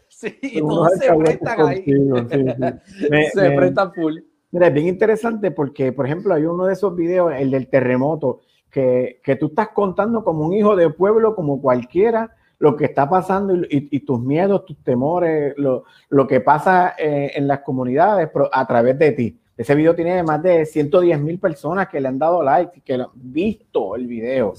Sí, 0.08 0.38
y 0.42 0.60
todos 0.60 0.94
se 0.94 1.14
prestan 1.14 1.68
ahí. 1.68 1.84
se 3.34 3.52
prestan 3.52 3.94
full. 3.94 4.20
Mira, 4.52 4.68
es 4.68 4.74
bien 4.74 4.88
interesante 4.88 5.52
porque, 5.52 5.92
por 5.92 6.06
ejemplo, 6.06 6.34
hay 6.34 6.46
uno 6.46 6.66
de 6.66 6.74
esos 6.74 6.96
videos, 6.96 7.34
el 7.38 7.52
del 7.52 7.68
terremoto, 7.68 8.40
que, 8.72 9.38
tú 9.38 9.48
estás 9.48 9.70
contando 9.70 10.24
como 10.24 10.46
un 10.46 10.54
hijo 10.54 10.78
de 10.78 10.90
pueblo, 10.90 11.36
como 11.36 11.62
cualquiera, 11.62 12.34
lo 12.60 12.76
que 12.76 12.86
está 12.86 13.10
pasando 13.10 13.54
y, 13.70 14.00
tus 14.02 14.20
miedos, 14.20 14.66
tus 14.66 14.78
temores, 14.84 15.54
lo, 15.58 15.84
lo 16.10 16.28
que 16.28 16.40
pasa 16.40 16.96
eh, 16.98 17.32
en 17.36 17.48
las 17.48 17.60
comunidades 17.60 18.30
a 18.52 18.68
través 18.68 18.98
de 18.98 19.12
ti. 19.12 19.40
Ese 19.58 19.76
video 19.76 19.96
tiene 19.96 20.22
más 20.24 20.42
de 20.44 20.66
110 20.66 21.20
mil 21.20 21.40
personas 21.40 21.88
que 21.88 22.00
le 22.00 22.08
han 22.08 22.20
dado 22.20 22.44
like, 22.44 22.82
que 22.82 22.94
han 22.94 23.08
visto 23.14 23.96
el 23.96 24.08
video. 24.08 24.54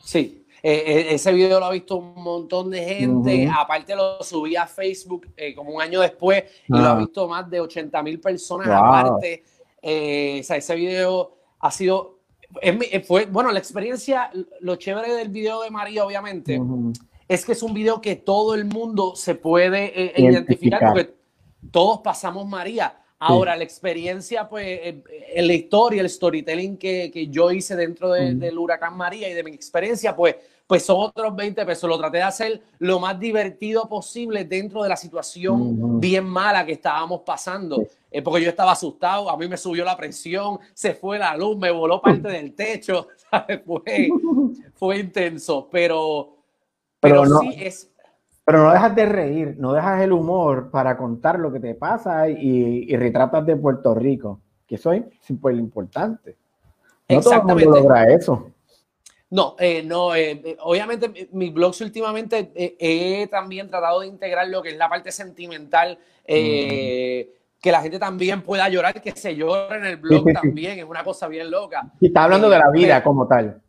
Sí, 0.00 0.44
eh, 0.62 0.82
eh, 0.86 1.06
ese 1.10 1.32
video 1.32 1.60
lo 1.60 1.66
ha 1.66 1.72
visto 1.72 1.96
un 1.96 2.22
montón 2.22 2.70
de 2.70 2.84
gente. 2.84 3.48
Aparte 3.56 3.94
lo 3.94 4.22
subí 4.22 4.56
a 4.56 4.66
Facebook 4.66 5.28
como 5.56 5.72
un 5.72 5.82
año 5.82 6.00
después 6.00 6.44
y 6.68 6.72
lo 6.72 6.78
ha 6.78 6.92
ah. 6.92 6.98
visto 6.98 7.28
más 7.28 7.48
de 7.48 7.60
80 7.60 8.02
mil 8.02 8.20
personas 8.20 8.68
aparte. 8.68 9.42
o 9.82 10.42
sea, 10.42 10.56
ese 10.56 10.74
video 10.74 11.36
ha 11.60 11.70
sido 11.70 12.18
fue, 13.06 13.26
bueno, 13.26 13.50
la 13.50 13.58
experiencia, 13.58 14.30
lo 14.60 14.76
chévere 14.76 15.14
del 15.14 15.30
video 15.30 15.62
de 15.62 15.70
María, 15.70 16.04
obviamente, 16.04 16.60
es 17.34 17.44
que 17.44 17.52
es 17.52 17.62
un 17.62 17.72
video 17.72 18.00
que 18.00 18.16
todo 18.16 18.54
el 18.54 18.64
mundo 18.64 19.16
se 19.16 19.34
puede 19.34 19.92
eh, 19.94 20.12
identificar. 20.16 20.92
porque 20.92 21.14
todos 21.70 22.00
pasamos 22.00 22.46
María. 22.46 22.98
Ahora, 23.18 23.54
la 23.54 23.62
experiencia, 23.62 24.48
pues, 24.48 24.66
eh, 24.66 25.02
en 25.34 25.46
la 25.46 25.52
historia, 25.52 26.00
el 26.00 26.10
storytelling 26.10 26.76
que, 26.76 27.10
que 27.12 27.28
yo 27.28 27.52
hice 27.52 27.76
dentro 27.76 28.10
del 28.10 28.58
huracán 28.58 28.96
María 28.96 29.28
y 29.28 29.34
de 29.34 29.44
mi 29.44 29.52
experiencia, 29.52 30.16
pues, 30.16 30.34
pues 30.66 30.84
son 30.84 30.96
otros 31.00 31.34
20 31.36 31.64
pesos. 31.64 31.88
Lo 31.88 31.98
traté 31.98 32.16
de 32.16 32.22
hacer 32.24 32.62
lo 32.80 32.98
más 32.98 33.18
divertido 33.20 33.88
posible 33.88 34.44
dentro 34.44 34.82
de 34.82 34.88
la 34.88 34.96
situación 34.96 36.00
bien 36.00 36.24
mala 36.24 36.66
que 36.66 36.72
estábamos 36.72 37.20
pasando. 37.20 37.86
Eh, 38.10 38.20
porque 38.22 38.42
yo 38.42 38.50
estaba 38.50 38.72
asustado, 38.72 39.30
a 39.30 39.36
mí 39.36 39.48
me 39.48 39.56
subió 39.56 39.84
la 39.84 39.96
presión, 39.96 40.58
se 40.74 40.94
fue 40.94 41.18
la 41.18 41.36
luz, 41.36 41.56
me 41.56 41.70
voló 41.70 42.02
parte 42.02 42.28
del 42.28 42.54
techo. 42.54 43.08
Fue, 43.64 44.10
fue 44.74 44.98
intenso, 44.98 45.66
pero, 45.70 46.41
pero, 47.02 47.26
no, 47.26 47.40
sí 47.40 47.54
es. 47.58 47.90
Pero 48.44 48.64
no 48.64 48.72
dejas 48.72 48.96
de 48.96 49.06
reír, 49.06 49.56
no 49.58 49.72
dejas 49.74 50.00
el 50.02 50.12
humor 50.12 50.70
para 50.70 50.96
contar 50.96 51.38
lo 51.38 51.52
que 51.52 51.60
te 51.60 51.74
pasa 51.74 52.28
y, 52.28 52.86
y 52.88 52.96
retratas 52.96 53.44
de 53.44 53.56
Puerto 53.56 53.94
Rico, 53.94 54.40
que 54.66 54.76
eso 54.76 54.92
es 54.92 55.04
súper 55.20 55.54
importante. 55.56 56.36
No 57.08 57.18
Exactamente. 57.18 57.64
todo 57.64 57.76
el 57.76 57.82
mundo 57.82 57.88
logra 57.88 58.14
eso. 58.14 58.52
No, 59.32 59.56
eh, 59.58 59.82
no, 59.82 60.14
eh, 60.14 60.42
eh, 60.44 60.56
obviamente 60.60 61.28
mis 61.32 61.54
blogs 61.54 61.80
últimamente 61.80 62.52
he 62.54 63.26
también 63.28 63.66
tratado 63.66 64.00
de 64.00 64.06
integrar 64.06 64.46
lo 64.46 64.60
que 64.60 64.68
es 64.68 64.76
la 64.76 64.90
parte 64.90 65.10
sentimental, 65.10 65.98
que 66.26 67.28
la 67.64 67.80
gente 67.80 67.98
también 67.98 68.42
pueda 68.42 68.68
llorar, 68.68 69.00
que 69.00 69.12
se 69.12 69.34
llore 69.34 69.78
en 69.78 69.86
el 69.86 69.96
blog 69.96 70.26
también, 70.34 70.80
es 70.80 70.84
una 70.84 71.02
cosa 71.02 71.28
bien 71.28 71.50
loca. 71.50 71.90
Y 71.98 72.08
está 72.08 72.24
hablando 72.24 72.50
de 72.50 72.58
la 72.58 72.70
vida 72.70 73.02
como 73.02 73.26
tal. 73.26 73.61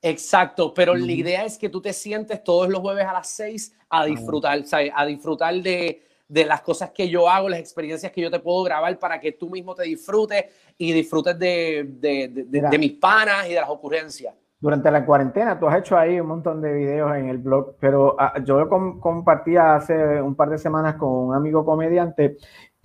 Exacto, 0.00 0.72
pero 0.72 0.94
la 0.94 1.10
idea 1.10 1.44
es 1.44 1.58
que 1.58 1.68
tú 1.68 1.80
te 1.80 1.92
sientes 1.92 2.42
todos 2.44 2.68
los 2.68 2.80
jueves 2.80 3.04
a 3.04 3.12
las 3.12 3.28
seis 3.28 3.74
a 3.88 4.04
disfrutar, 4.04 4.64
¿sabes? 4.64 4.92
a 4.94 5.04
disfrutar 5.04 5.54
de, 5.54 6.02
las 6.28 6.60
cosas 6.60 6.90
que 6.90 7.08
yo 7.08 7.28
hago, 7.28 7.48
las 7.48 7.58
experiencias 7.58 8.12
que 8.12 8.20
yo 8.20 8.30
te 8.30 8.38
puedo 8.38 8.62
grabar 8.62 8.98
para 8.98 9.18
que 9.18 9.32
tú 9.32 9.50
mismo 9.50 9.74
te 9.74 9.84
disfrutes 9.84 10.44
y 10.76 10.92
disfrutes 10.92 11.38
de, 11.38 11.84
de 11.88 12.78
mis 12.78 12.92
panas 12.92 13.46
y 13.46 13.54
de 13.54 13.60
las 13.60 13.68
ocurrencias 13.68 14.34
durante 14.60 14.90
la 14.90 15.06
cuarentena, 15.06 15.58
tú 15.58 15.68
has 15.68 15.78
hecho 15.78 15.96
ahí 15.96 16.18
un 16.18 16.26
montón 16.26 16.60
de 16.60 16.72
videos 16.72 17.14
en 17.16 17.28
el 17.28 17.38
blog, 17.38 17.76
pero 17.78 18.16
ah, 18.18 18.34
yo 18.44 18.68
compartía 18.68 19.76
hace 19.76 20.20
un 20.20 20.34
par 20.34 20.50
de 20.50 20.58
semanas 20.58 20.96
con 20.96 21.10
un 21.10 21.34
amigo 21.34 21.64
comediante, 21.64 22.38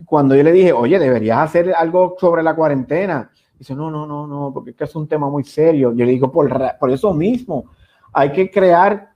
cuando 0.05 0.35
yo 0.35 0.43
le 0.43 0.51
dije, 0.51 0.71
oye, 0.71 0.99
deberías 0.99 1.39
hacer 1.39 1.73
algo 1.75 2.15
sobre 2.19 2.43
la 2.43 2.55
cuarentena. 2.55 3.31
Dice, 3.63 3.75
no, 3.75 3.89
no, 3.89 4.05
no, 4.05 4.27
no, 4.27 4.51
porque 4.53 4.71
es 4.71 4.75
que 4.75 4.83
es 4.83 4.93
un 4.93 5.07
tema 5.07 5.29
muy 5.29 5.45
serio. 5.45 5.93
Yo 5.93 6.03
le 6.03 6.11
digo, 6.11 6.29
por, 6.29 6.51
por 6.77 6.91
eso 6.91 7.13
mismo, 7.13 7.63
hay 8.11 8.33
que 8.33 8.51
crear 8.51 9.13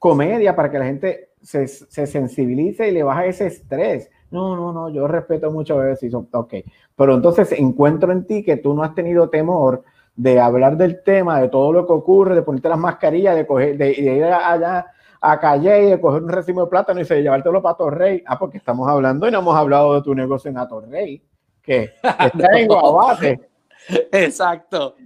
comedia 0.00 0.56
para 0.56 0.68
que 0.68 0.80
la 0.80 0.86
gente 0.86 1.28
se, 1.40 1.68
se 1.68 2.04
sensibilice 2.08 2.88
y 2.88 2.90
le 2.90 3.04
baje 3.04 3.28
ese 3.28 3.46
estrés. 3.46 4.10
No, 4.32 4.56
no, 4.56 4.72
no, 4.72 4.88
yo 4.88 5.06
respeto 5.06 5.52
mucho 5.52 5.80
eso. 5.84 6.26
Ok, 6.32 6.54
pero 6.96 7.14
entonces 7.14 7.52
encuentro 7.52 8.10
en 8.10 8.26
ti 8.26 8.42
que 8.42 8.56
tú 8.56 8.74
no 8.74 8.82
has 8.82 8.96
tenido 8.96 9.30
temor 9.30 9.84
de 10.16 10.40
hablar 10.40 10.76
del 10.76 11.04
tema, 11.04 11.40
de 11.40 11.48
todo 11.48 11.72
lo 11.72 11.86
que 11.86 11.92
ocurre, 11.92 12.34
de 12.34 12.42
ponerte 12.42 12.68
las 12.68 12.78
mascarillas, 12.78 13.36
de, 13.36 13.46
coger, 13.46 13.78
de, 13.78 13.92
ir 13.92 14.24
allá 14.24 14.86
a 15.20 15.38
Calle 15.38 15.84
y 15.84 15.90
de 15.90 16.00
coger 16.00 16.24
un 16.24 16.30
racimo 16.30 16.62
de 16.62 16.66
plátano 16.66 17.00
y 17.00 17.04
de 17.04 17.22
llevártelo 17.22 17.62
para 17.62 17.76
Torrey. 17.76 18.24
Ah, 18.26 18.40
porque 18.40 18.58
estamos 18.58 18.88
hablando 18.88 19.28
y 19.28 19.30
no 19.30 19.38
hemos 19.38 19.54
hablado 19.54 19.94
de 19.94 20.02
tu 20.02 20.16
negocio 20.16 20.50
en 20.50 20.58
Atorrey, 20.58 21.22
que 21.62 21.92
está 22.02 22.58
en 22.58 22.66
Guabate. 22.66 23.53
Exacto. 24.12 24.96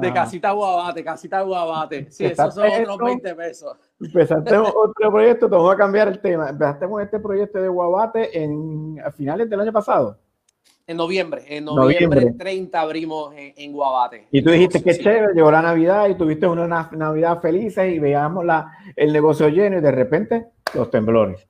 De 0.00 0.08
ah. 0.08 0.14
casita 0.14 0.52
Guabate, 0.52 1.04
casita 1.04 1.42
Guabate. 1.42 2.10
Sí, 2.10 2.26
esos 2.26 2.54
son 2.54 2.66
otros 2.66 2.98
20 2.98 3.34
pesos. 3.34 3.76
Empezaste 4.00 4.56
otro 4.58 5.10
proyecto, 5.10 5.48
te 5.48 5.56
vamos 5.56 5.74
a 5.74 5.76
cambiar 5.76 6.08
el 6.08 6.20
tema. 6.20 6.48
Empezaste 6.50 6.88
con 6.88 7.02
este 7.02 7.18
proyecto 7.18 7.60
de 7.60 7.68
Guabate 7.68 8.42
en, 8.42 9.00
a 9.04 9.10
finales 9.10 9.48
del 9.48 9.60
año 9.60 9.72
pasado. 9.72 10.18
En 10.86 10.98
noviembre, 10.98 11.44
en 11.48 11.64
noviembre, 11.64 12.34
30 12.38 12.78
abrimos 12.78 13.34
en, 13.34 13.72
Guabate. 13.72 14.28
Y 14.30 14.42
tú 14.42 14.50
dijiste 14.50 14.82
que 14.82 14.98
chévere, 14.98 15.32
llegó 15.34 15.50
la 15.50 15.62
Navidad 15.62 16.08
y 16.10 16.14
tuviste 16.14 16.46
una 16.46 16.90
Navidad 16.92 17.40
felices 17.40 17.90
y 17.90 17.98
veíamos 17.98 18.44
la, 18.44 18.70
el 18.94 19.10
negocio 19.10 19.48
lleno 19.48 19.78
y 19.78 19.80
de 19.80 19.90
repente 19.90 20.46
los 20.74 20.90
temblores. 20.90 21.48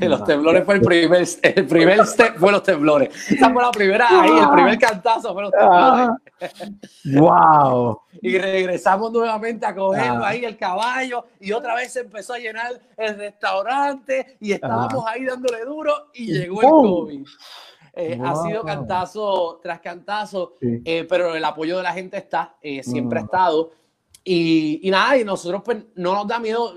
Los 0.00 0.24
temblores 0.24 0.64
fue 0.64 0.76
el 0.76 0.80
primer, 0.80 1.26
el 1.42 1.66
primer 1.66 2.06
step 2.06 2.36
fue 2.38 2.52
los 2.52 2.62
temblores. 2.62 3.30
Esa 3.30 3.50
fue 3.50 3.62
la 3.62 3.70
primera 3.70 4.06
ahí, 4.08 4.30
el 4.30 4.50
primer 4.50 4.78
cantazo 4.78 5.32
fue 5.32 5.42
los 5.42 5.52
temblores. 5.52 6.10
¡Wow! 7.04 8.00
y 8.20 8.38
regresamos 8.38 9.12
nuevamente 9.12 9.66
a 9.66 9.74
coger 9.74 10.10
ahí 10.22 10.44
el 10.44 10.56
caballo 10.56 11.24
y 11.40 11.52
otra 11.52 11.74
vez 11.74 11.92
se 11.92 12.00
empezó 12.00 12.34
a 12.34 12.38
llenar 12.38 12.80
el 12.96 13.16
restaurante 13.16 14.36
y 14.40 14.52
estábamos 14.52 15.04
ahí 15.06 15.24
dándole 15.24 15.64
duro 15.64 16.10
y 16.14 16.32
llegó 16.32 16.62
el 16.62 16.68
COVID. 16.68 17.26
Eh, 17.94 18.18
ha 18.22 18.36
sido 18.36 18.62
cantazo 18.62 19.58
tras 19.62 19.80
cantazo, 19.80 20.54
eh, 20.60 21.04
pero 21.08 21.34
el 21.34 21.44
apoyo 21.44 21.78
de 21.78 21.82
la 21.82 21.92
gente 21.92 22.16
está, 22.16 22.56
eh, 22.62 22.82
siempre 22.82 23.20
ha 23.20 23.22
estado. 23.22 23.72
Y, 24.24 24.88
nada, 24.90 25.16
y 25.16 25.24
nosotros 25.24 25.62
pues 25.64 25.78
no 25.94 26.14
nos 26.14 26.28
da 26.28 26.38
miedo. 26.38 26.74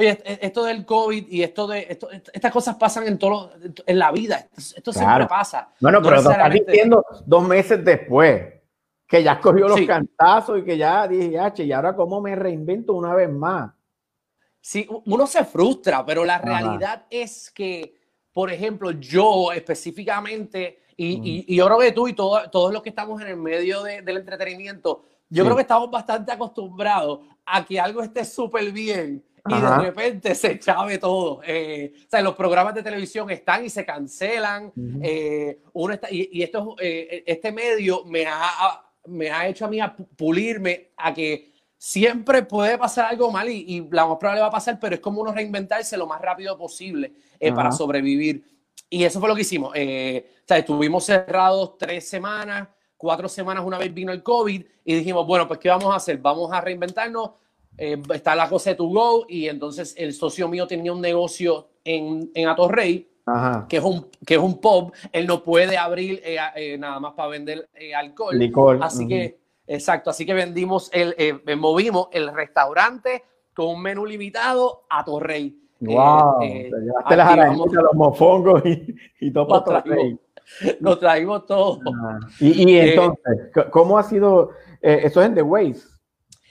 Oye, 0.00 0.22
esto 0.24 0.64
del 0.64 0.84
COVID 0.84 1.28
y 1.28 1.42
esto 1.42 1.66
de 1.66 1.86
esto, 1.88 2.08
estas 2.10 2.52
cosas 2.52 2.76
pasan 2.76 3.06
en 3.06 3.18
todo 3.18 3.52
en 3.86 3.98
la 3.98 4.10
vida. 4.10 4.48
Esto, 4.56 4.92
siempre 4.92 5.26
pasa. 5.26 5.68
Bueno, 5.80 6.00
pero 6.02 6.22
lo 6.22 6.30
estás 6.30 6.52
diciendo 6.52 7.04
dos 7.26 7.46
meses 7.46 7.84
después 7.84 8.54
que 9.06 9.22
ya 9.22 9.40
cogió 9.40 9.68
los 9.68 9.80
cantazos 9.82 10.60
y 10.60 10.64
que 10.64 10.78
ya 10.78 11.06
dije, 11.06 11.38
H, 11.38 11.64
y 11.64 11.72
ahora 11.72 11.94
cómo 11.94 12.20
me 12.20 12.34
reinvento 12.34 12.94
una 12.94 13.14
vez 13.14 13.30
más. 13.30 13.72
Sí, 14.60 14.86
uno 15.06 15.26
se 15.26 15.44
frustra, 15.44 16.04
pero 16.04 16.24
la 16.24 16.38
realidad 16.38 17.06
es 17.10 17.50
que 17.50 18.00
por 18.32 18.50
ejemplo, 18.50 18.92
yo 18.92 19.52
específicamente, 19.52 20.80
y, 20.96 21.44
y, 21.46 21.56
yo 21.56 21.66
creo 21.66 21.78
que 21.78 21.92
tú 21.92 22.08
y 22.08 22.12
todos 22.12 22.72
los 22.72 22.82
que 22.82 22.90
estamos 22.90 23.20
en 23.22 23.28
el 23.28 23.36
medio 23.36 23.82
del 23.82 24.16
entretenimiento, 24.16 25.04
yo 25.28 25.44
creo 25.44 25.56
que 25.56 25.62
estamos 25.62 25.90
bastante 25.90 26.32
acostumbrados 26.32 27.20
a 27.44 27.64
que 27.64 27.80
algo 27.80 28.02
esté 28.02 28.24
súper 28.24 28.70
bien 28.72 29.24
y 29.48 29.60
de 29.60 29.78
repente 29.78 30.34
se 30.34 30.58
chave 30.58 30.98
todo. 30.98 31.40
Eh, 31.44 31.92
o 32.06 32.10
sea, 32.10 32.22
los 32.22 32.34
programas 32.34 32.74
de 32.74 32.82
televisión 32.82 33.30
están 33.30 33.64
y 33.64 33.70
se 33.70 33.84
cancelan. 33.84 34.72
Eh, 35.02 35.60
uno 35.72 35.94
está, 35.94 36.08
y, 36.10 36.42
esto, 36.42 36.76
eh, 36.80 37.24
este 37.26 37.52
medio 37.52 38.04
me 38.04 38.26
ha, 38.26 38.82
me 39.06 39.30
ha 39.30 39.48
hecho 39.48 39.64
a 39.64 39.68
mí 39.68 39.80
a 39.80 39.94
pulirme 39.94 40.90
a 40.96 41.12
que 41.14 41.50
siempre 41.82 42.42
puede 42.42 42.76
pasar 42.76 43.06
algo 43.06 43.32
mal 43.32 43.48
y, 43.48 43.64
y, 43.66 43.88
la 43.90 44.06
más 44.06 44.18
probable 44.18 44.42
va 44.42 44.48
a 44.48 44.50
pasar, 44.50 44.78
pero 44.78 44.96
es 44.96 45.00
como 45.00 45.22
uno 45.22 45.32
reinventarse 45.32 45.96
lo 45.96 46.06
más 46.06 46.20
rápido 46.20 46.58
posible 46.58 47.14
eh, 47.38 47.52
para 47.52 47.72
sobrevivir. 47.72 48.44
Y 48.90 49.02
eso 49.02 49.18
fue 49.18 49.30
lo 49.30 49.34
que 49.34 49.40
hicimos. 49.40 49.72
Eh, 49.74 50.30
o 50.42 50.46
sea, 50.46 50.58
estuvimos 50.58 51.06
cerrados 51.06 51.78
tres 51.78 52.06
semanas, 52.06 52.68
cuatro 52.98 53.30
semanas 53.30 53.64
una 53.64 53.78
vez 53.78 53.94
vino 53.94 54.12
el 54.12 54.22
COVID 54.22 54.62
y 54.84 54.94
dijimos, 54.94 55.26
bueno, 55.26 55.48
pues 55.48 55.58
¿qué 55.58 55.70
vamos 55.70 55.90
a 55.90 55.96
hacer? 55.96 56.18
Vamos 56.18 56.52
a 56.52 56.60
reinventarnos. 56.60 57.30
Eh, 57.78 58.00
está 58.14 58.34
la 58.34 58.48
cosa 58.48 58.70
de 58.70 58.76
To 58.76 58.86
Go 58.86 59.26
y 59.28 59.48
entonces 59.48 59.94
el 59.96 60.12
socio 60.12 60.48
mío 60.48 60.66
tenía 60.66 60.92
un 60.92 61.00
negocio 61.00 61.68
en, 61.84 62.30
en 62.34 62.48
Atorrey, 62.48 63.08
que 63.68 63.76
es, 63.76 63.84
un, 63.84 64.08
que 64.26 64.34
es 64.34 64.40
un 64.40 64.60
pub. 64.60 64.92
Él 65.12 65.26
no 65.26 65.42
puede 65.42 65.78
abrir 65.78 66.22
nada 66.78 66.98
más 67.00 67.14
para 67.14 67.28
vender 67.28 67.68
alcohol. 67.94 68.36
Licor. 68.36 68.78
Así 68.82 69.06
que 69.06 69.40
Exacto, 69.72 70.10
así 70.10 70.26
que 70.26 70.34
vendimos 70.34 70.90
el, 70.92 71.14
eh, 71.16 71.56
movimos 71.56 72.08
el 72.10 72.34
restaurante 72.34 73.22
con 73.54 73.68
un 73.68 73.80
menú 73.80 74.04
limitado 74.04 74.82
a 74.90 75.04
Torrey. 75.04 75.56
Wow, 75.78 76.42
eh, 76.42 76.66
eh, 76.66 76.70
llevaste 76.82 77.16
las 77.16 77.28
arañitas, 77.28 77.72
los 77.84 77.94
mofongos 77.94 78.66
y, 78.66 78.96
y 79.20 79.30
todo 79.30 79.46
para 79.46 79.84
Torrey. 79.84 80.18
Nos 80.80 80.98
traímos 80.98 81.46
todo. 81.46 81.78
Ah, 81.86 82.18
y, 82.40 82.68
y, 82.68 82.78
entonces, 82.80 83.52
¿cómo 83.70 83.96
ha 83.96 84.02
sido? 84.02 84.50
eso 84.82 85.20
es 85.20 85.26
en 85.28 85.36
The 85.36 85.42
Waves. 85.42 85.89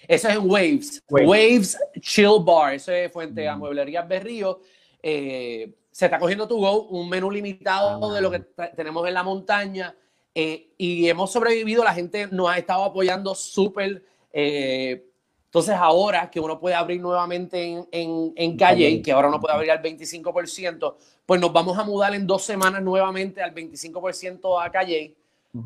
Eso 0.10 0.28
es 0.28 0.36
en 0.38 0.50
Waves. 0.50 1.04
Waves, 1.08 1.78
Chill 2.02 2.44
Bar. 2.44 2.74
Eso 2.74 2.92
es 2.92 3.12
Fuente 3.12 3.48
a 3.48 3.56
mm. 3.56 3.60
Mueblerías 3.60 4.08
Berrío. 4.08 4.60
se 5.04 5.72
está 5.92 6.18
cogiendo 6.18 6.48
tu 6.48 6.58
go, 6.58 6.88
un 6.88 7.08
menú 7.08 7.30
limitado 7.30 8.12
de 8.12 8.20
lo 8.20 8.32
que 8.32 8.40
tenemos 8.76 9.08
en 9.08 9.14
la 9.14 9.22
montaña. 9.22 9.96
Eh, 10.34 10.74
y 10.80 11.08
hemos 11.08 11.32
sobrevivido, 11.32 11.84
la 11.84 11.94
gente 11.94 12.28
nos 12.32 12.50
ha 12.50 12.58
estado 12.58 12.86
apoyando 12.86 13.36
súper. 13.36 14.04
Eh, 14.34 15.06
Entonces 15.46 15.76
ahora 15.76 16.32
que 16.32 16.40
uno 16.40 16.60
puede 16.60 16.74
abrir 16.74 17.00
nuevamente 17.00 17.62
en, 17.64 17.88
en, 17.92 18.34
en 18.36 18.58
Calle, 18.58 19.04
que 19.04 19.12
ahora 19.12 19.28
uno 19.28 19.40
puede 19.40 19.54
abrir 19.54 19.70
al 19.70 19.84
25%, 19.84 20.96
pues 21.24 21.40
nos 21.40 21.54
vamos 21.54 21.78
a 21.78 21.84
mudar 21.84 22.16
en 22.16 22.26
dos 22.26 22.42
semanas 22.42 22.82
nuevamente 22.82 23.44
al 23.44 23.54
25% 23.54 24.60
a 24.60 24.72
Calle. 24.72 25.19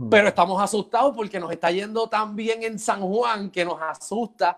Pero 0.09 0.29
estamos 0.29 0.61
asustados 0.61 1.13
porque 1.15 1.39
nos 1.39 1.51
está 1.51 1.69
yendo 1.69 2.07
tan 2.07 2.35
bien 2.35 2.63
en 2.63 2.79
San 2.79 3.01
Juan 3.01 3.49
que 3.49 3.65
nos 3.65 3.81
asusta 3.81 4.57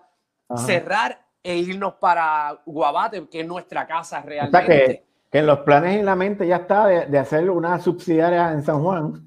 cerrar 0.56 1.20
e 1.42 1.56
irnos 1.56 1.94
para 1.94 2.60
Guabate, 2.64 3.28
que 3.28 3.40
es 3.40 3.46
nuestra 3.46 3.86
casa 3.86 4.22
realmente. 4.22 4.58
O 4.58 4.66
que, 4.66 5.04
que, 5.30 5.38
en 5.38 5.46
los 5.46 5.60
planes 5.60 5.98
en 5.98 6.06
la 6.06 6.14
mente 6.14 6.46
ya 6.46 6.56
está 6.56 6.86
de, 6.86 7.06
de 7.06 7.18
hacer 7.18 7.50
una 7.50 7.80
subsidiaria 7.80 8.52
en 8.52 8.64
San 8.64 8.82
Juan. 8.82 9.26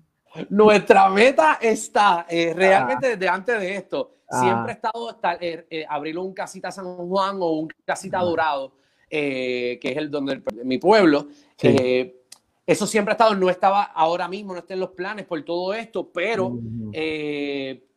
Nuestra 0.50 1.10
meta 1.10 1.58
está 1.62 2.26
eh, 2.30 2.54
realmente 2.56 3.08
ah. 3.08 3.10
desde 3.10 3.30
antes 3.30 3.60
de 3.60 3.76
esto. 3.76 4.12
Siempre 4.30 4.74
ha 4.74 4.76
estado 4.76 5.18
eh, 5.42 5.66
eh, 5.72 5.86
abrir 5.90 6.18
un 6.20 6.34
casita 6.34 6.72
San 6.72 6.86
Juan 6.86 7.38
o 7.40 7.50
un 7.54 7.68
casita 7.84 8.20
Dorado, 8.20 8.74
que 9.10 9.80
es 9.82 9.98
el 9.98 10.12
donde 10.12 10.44
mi 10.64 10.78
pueblo. 10.78 11.28
Eso 12.72 12.86
siempre 12.86 13.12
ha 13.12 13.16
estado, 13.16 13.36
no 13.36 13.50
estaba 13.50 13.84
ahora 13.84 14.28
mismo, 14.28 14.54
no 14.54 14.60
está 14.60 14.74
en 14.74 14.80
los 14.82 14.92
planes 14.92 15.26
por 15.26 15.42
todo 15.44 15.74
esto, 15.74 16.12
pero 16.12 16.50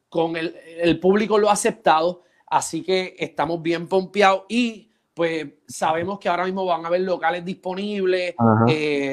con 0.09 0.37
el, 0.37 0.57
el, 0.79 1.01
público 1.01 1.39
lo 1.39 1.49
ha 1.49 1.53
aceptado, 1.53 2.23
así 2.47 2.83
que 2.83 3.17
estamos 3.19 3.63
bien 3.63 3.89
pompeados 3.89 4.45
y 4.49 4.91
pues 5.15 5.47
sabemos 5.67 6.19
que 6.19 6.29
ahora 6.29 6.45
mismo 6.45 6.65
van 6.65 6.85
a 6.85 6.89
haber 6.89 7.03
locales 7.03 7.45
disponibles, 7.45 8.35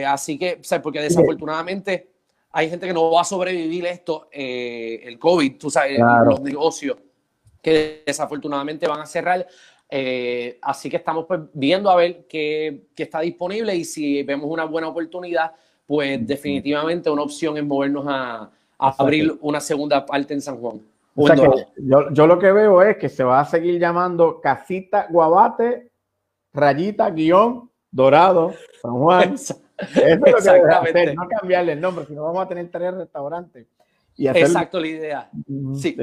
así 0.07 0.37
que, 0.37 0.61
porque 0.81 1.01
desafortunadamente 1.01 2.09
hay 2.51 2.69
gente 2.69 2.87
que 2.87 2.93
no 2.93 3.11
va 3.11 3.21
a 3.21 3.25
sobrevivir 3.25 3.85
esto, 3.85 4.27
eh, 4.31 5.01
el 5.03 5.19
COVID, 5.19 5.57
tú 5.57 5.69
sabes, 5.69 5.99
los 6.25 6.41
negocios 6.41 6.97
que 7.61 8.03
desafortunadamente 8.05 8.87
van 8.87 9.01
a 9.01 9.05
cerrar. 9.05 9.45
Eh, 9.91 10.59
así 10.61 10.89
que 10.89 10.97
estamos 10.97 11.25
pues, 11.25 11.41
viendo 11.53 11.89
a 11.89 11.95
ver 11.95 12.25
qué, 12.27 12.83
qué, 12.95 13.03
está 13.03 13.21
disponible 13.21 13.75
y 13.75 13.83
si 13.83 14.21
vemos 14.21 14.49
una 14.49 14.65
buena 14.65 14.87
oportunidad, 14.87 15.51
pues 15.87 16.25
definitivamente 16.27 17.09
una 17.09 17.23
opción 17.23 17.57
es 17.57 17.65
movernos 17.65 18.05
a, 18.07 18.51
a 18.77 18.95
abrir 18.97 19.35
una 19.41 19.59
segunda 19.59 20.05
parte 20.05 20.35
en 20.35 20.41
San 20.41 20.57
Juan. 20.57 20.79
O 21.15 21.27
sea 21.27 21.35
que 21.35 21.65
yo, 21.77 22.11
yo, 22.11 22.27
lo 22.27 22.37
que 22.37 22.51
veo 22.51 22.81
es 22.83 22.97
que 22.97 23.09
se 23.09 23.23
va 23.23 23.41
a 23.41 23.45
seguir 23.45 23.79
llamando 23.79 24.39
Casita 24.39 25.07
Guabate, 25.09 25.89
rayita, 26.53 27.09
guion, 27.09 27.69
dorado, 27.91 28.53
San 28.81 28.93
Juan. 28.93 29.33
Exactamente. 29.79 31.15
no 31.15 31.27
cambiarle 31.27 31.73
el 31.73 31.81
nombre, 31.81 32.05
sino 32.05 32.23
vamos 32.23 32.45
a 32.45 32.47
tener 32.47 32.69
tres 32.69 32.93
restaurantes. 32.93 33.67
Y 34.15 34.27
Exacto, 34.27 34.79
la 34.79 34.87
idea. 34.87 35.29
Sí. 35.75 35.97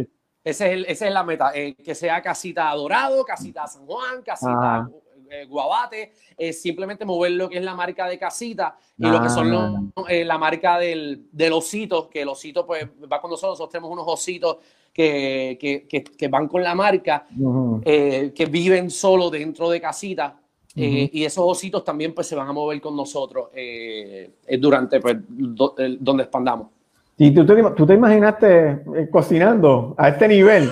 Ese 0.47 0.67
es 0.67 0.73
el, 0.73 0.85
esa 0.87 1.07
es 1.09 1.13
la 1.13 1.25
meta, 1.25 1.51
eh, 1.55 1.75
que 1.75 1.95
sea 1.95 2.23
casita 2.23 2.73
Dorado, 2.75 3.25
casita 3.25 3.67
San 3.67 3.85
Juan, 3.87 4.23
casita 4.23 4.89
eh, 5.29 5.45
Guabate, 5.47 6.13
eh, 6.39 6.53
simplemente 6.53 7.05
mover 7.05 7.33
lo 7.33 7.49
que 7.49 7.59
es 7.59 7.65
la 7.65 7.75
marca 7.75 8.07
de 8.09 8.19
casita 8.19 8.77
y 8.97 9.07
lo 9.07 9.21
que 9.21 9.29
son 9.29 9.93
la 10.07 10.39
marca 10.39 10.79
del, 10.79 11.27
del, 11.33 11.53
osito, 11.53 12.09
que 12.09 12.23
el 12.23 12.29
osito 12.29 12.65
pues 12.65 12.87
va 13.13 13.21
con 13.21 13.31
nosotros, 13.31 13.53
nosotros 13.53 13.71
tenemos 13.71 13.91
unos 13.91 14.05
ositos 14.07 14.59
que, 14.93 15.59
que, 15.61 16.05
que, 16.05 16.29
van 16.29 16.47
con 16.49 16.63
la 16.63 16.75
marca, 16.75 17.27
que 17.85 18.49
viven 18.49 18.89
solo 18.91 19.31
dentro 19.31 19.69
de 19.69 19.81
casita 19.81 20.41
eh, 20.79 21.09
y 21.11 21.25
esos 21.25 21.43
ositos 21.43 21.83
también 21.83 22.15
pues 22.15 22.27
se 22.27 22.37
van 22.37 22.49
a 22.49 22.53
mover 22.53 22.79
con 22.83 22.95
nosotros 22.95 23.49
eh, 23.55 24.31
eh, 24.47 24.59
durante 24.59 25.01
pues, 25.01 25.17
donde 25.27 26.23
expandamos. 26.23 26.69
¿Y 27.19 27.35
tú 27.35 27.47
te, 27.47 27.63
tú 27.75 27.87
te 27.87 27.95
imaginaste 27.95 28.83
cocinando 29.11 29.95
a 29.97 30.09
este 30.11 30.29
nivel? 30.29 30.71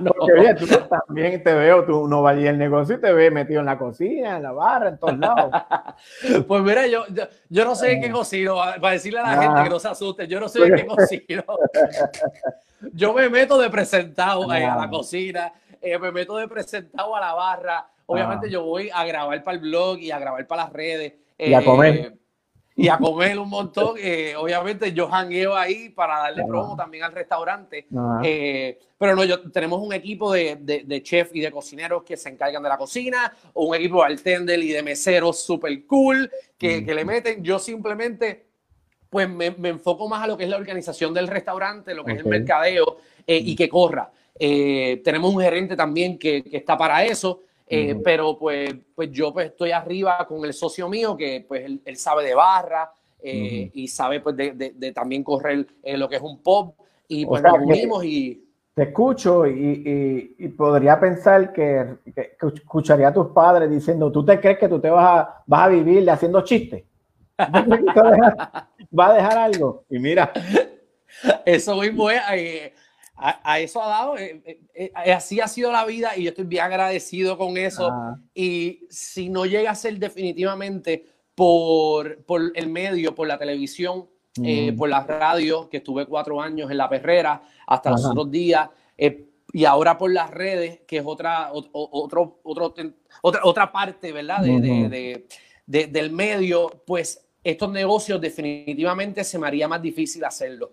no. 0.00 0.10
Porque 0.18 0.32
oye, 0.32 0.54
tú 0.54 0.66
también 0.88 1.42
te 1.42 1.54
veo, 1.54 1.84
tú 1.84 2.06
no 2.06 2.20
vas 2.20 2.36
el 2.36 2.58
negocio 2.58 2.96
y 2.96 3.00
te 3.00 3.12
ves 3.12 3.32
metido 3.32 3.60
en 3.60 3.66
la 3.66 3.78
cocina, 3.78 4.36
en 4.36 4.42
la 4.42 4.52
barra, 4.52 4.90
en 4.90 4.98
todos 4.98 5.18
lados. 5.18 5.50
pues 6.46 6.62
mira, 6.62 6.86
yo, 6.86 7.04
yo, 7.48 7.64
no 7.64 7.74
sé 7.74 7.98
qué 8.00 8.10
cocino, 8.10 8.56
para 8.56 8.92
decirle 8.92 9.20
a 9.20 9.22
la 9.22 9.42
gente 9.42 9.62
que 9.64 9.70
no 9.70 9.78
se 9.78 9.88
asuste, 9.88 10.28
yo 10.28 10.38
no 10.38 10.48
sé 10.48 10.60
qué 10.70 10.86
cocino. 10.86 11.44
yo 12.92 13.14
me 13.14 13.30
meto 13.30 13.58
de 13.58 13.70
presentado 13.70 14.50
a 14.50 14.58
la 14.58 14.90
cocina, 14.90 15.52
me 15.82 16.12
meto 16.12 16.36
de 16.36 16.46
presentado 16.46 17.16
a 17.16 17.20
la 17.20 17.32
barra, 17.32 17.86
Obviamente 18.06 18.50
yo 18.50 18.64
voy 18.64 18.90
a 18.92 19.04
grabar 19.04 19.42
para 19.42 19.56
el 19.56 19.62
blog 19.62 19.98
y 19.98 20.10
a 20.10 20.18
grabar 20.18 20.46
para 20.46 20.64
las 20.64 20.72
redes. 20.72 21.14
Y 21.38 21.54
a 21.54 21.64
comer. 21.64 22.14
Eh, 22.76 22.84
y 22.84 22.88
a 22.88 22.98
comer 22.98 23.38
un 23.38 23.48
montón. 23.48 23.96
Eh, 23.98 24.34
obviamente 24.36 24.92
yo 24.92 25.08
jangueo 25.08 25.56
ahí 25.56 25.90
para 25.90 26.18
darle 26.18 26.44
promo 26.44 26.76
también 26.76 27.04
al 27.04 27.12
restaurante. 27.12 27.86
Eh, 28.22 28.78
pero 28.98 29.14
no, 29.14 29.24
yo, 29.24 29.50
tenemos 29.50 29.80
un 29.80 29.92
equipo 29.92 30.32
de, 30.32 30.56
de, 30.56 31.02
chef 31.02 31.34
y 31.34 31.40
de 31.40 31.50
cocineros 31.50 32.02
que 32.02 32.16
se 32.16 32.28
encargan 32.28 32.62
de 32.62 32.68
la 32.68 32.78
cocina, 32.78 33.32
o 33.54 33.66
un 33.66 33.74
equipo 33.74 33.96
de 33.96 34.10
bartender 34.10 34.60
y 34.60 34.68
de 34.68 34.82
meseros 34.82 35.42
súper 35.42 35.86
cool 35.86 36.30
que, 36.56 36.84
que, 36.84 36.94
le 36.94 37.04
meten. 37.04 37.42
Yo 37.42 37.58
simplemente 37.58 38.46
pues 39.10 39.28
me, 39.28 39.50
me, 39.50 39.70
enfoco 39.70 40.08
más 40.08 40.22
a 40.22 40.26
lo 40.26 40.38
que 40.38 40.44
es 40.44 40.50
la 40.50 40.56
organización 40.56 41.12
del 41.12 41.28
restaurante, 41.28 41.94
lo 41.94 42.04
que 42.04 42.12
es 42.12 42.18
el 42.18 42.26
mercadeo 42.26 42.98
y 43.26 43.54
que 43.54 43.68
corra. 43.68 44.10
tenemos 44.38 45.34
un 45.34 45.42
gerente 45.42 45.76
también 45.76 46.18
que, 46.18 46.42
que 46.42 46.56
está 46.56 46.78
para 46.78 47.04
eso. 47.04 47.42
Eh, 47.74 47.98
pero 48.04 48.38
pues, 48.38 48.70
pues 48.94 49.10
yo 49.10 49.32
pues 49.32 49.46
estoy 49.46 49.70
arriba 49.70 50.26
con 50.28 50.44
el 50.44 50.52
socio 50.52 50.90
mío 50.90 51.16
que 51.16 51.42
pues 51.48 51.64
él, 51.82 51.96
sabe 51.96 52.22
de 52.22 52.34
barra 52.34 52.92
eh, 53.22 53.70
y 53.72 53.88
sabe 53.88 54.20
pues 54.20 54.36
de, 54.36 54.74
de, 54.74 54.92
también 54.92 55.24
correr 55.24 55.66
en 55.82 55.98
lo 55.98 56.06
que 56.06 56.16
es 56.16 56.22
un 56.22 56.42
pop 56.42 56.76
y 57.08 57.24
pues 57.24 57.42
nos 57.42 57.58
unimos 57.58 58.04
y... 58.04 58.46
Te 58.74 58.82
escucho 58.82 59.46
y, 59.46 60.34
y, 60.38 60.48
podría 60.48 61.00
pensar 61.00 61.50
que, 61.54 61.96
escucharía 62.14 63.08
a 63.08 63.14
tus 63.14 63.28
padres 63.28 63.70
diciendo, 63.70 64.12
¿tú 64.12 64.22
te 64.22 64.38
crees 64.38 64.58
que 64.58 64.68
tú 64.68 64.78
te 64.78 64.90
vas 64.90 65.20
a, 65.20 65.42
vas 65.46 65.62
a 65.62 65.68
vivir 65.68 66.10
haciendo 66.10 66.42
chistes? 66.42 66.84
¿Va 67.38 69.06
a 69.06 69.14
dejar 69.14 69.38
algo? 69.38 69.84
Y 69.88 69.98
mira. 69.98 70.30
Eso 71.46 71.76
mismo 71.80 72.10
es, 72.10 72.20
eh, 72.32 72.74
a, 73.22 73.60
eso 73.60 73.82
ha 73.82 73.88
dado, 73.88 74.18
eh, 74.18 74.42
eh, 74.44 74.60
eh, 74.74 75.12
así 75.12 75.40
ha 75.40 75.46
sido 75.46 75.70
la 75.70 75.84
vida 75.84 76.16
y 76.16 76.24
yo 76.24 76.30
estoy 76.30 76.44
bien 76.44 76.64
agradecido 76.64 77.38
con 77.38 77.56
eso. 77.56 77.90
Y 78.34 78.86
si 78.90 79.28
no 79.28 79.46
llega 79.46 79.70
a 79.70 79.74
ser 79.74 79.98
definitivamente 79.98 81.06
por, 81.34 82.24
por 82.24 82.52
el 82.54 82.68
medio, 82.68 83.14
por 83.14 83.28
la 83.28 83.38
televisión, 83.38 84.08
por 84.76 84.88
la 84.88 85.04
radio, 85.04 85.68
que 85.68 85.78
estuve 85.78 86.06
cuatro 86.06 86.40
años 86.40 86.70
en 86.70 86.76
la 86.76 86.88
perrera 86.88 87.42
hasta 87.66 87.90
los 87.90 88.04
otros 88.04 88.30
días, 88.30 88.68
y 89.54 89.64
ahora 89.64 89.98
por 89.98 90.10
las 90.10 90.30
redes, 90.30 90.80
que 90.86 90.98
es 90.98 91.04
otra, 91.04 91.50
otro, 91.52 92.40
otro, 92.42 92.74
otra, 93.22 93.40
otra 93.42 93.72
parte, 93.72 94.10
¿verdad? 94.12 94.40
De, 94.42 95.26
de, 95.66 95.86
del 95.86 96.10
medio, 96.10 96.82
pues 96.86 97.24
estos 97.44 97.70
negocios 97.70 98.20
definitivamente 98.20 99.22
se 99.22 99.38
me 99.38 99.46
haría 99.46 99.68
más 99.68 99.82
difícil 99.82 100.24
hacerlo. 100.24 100.72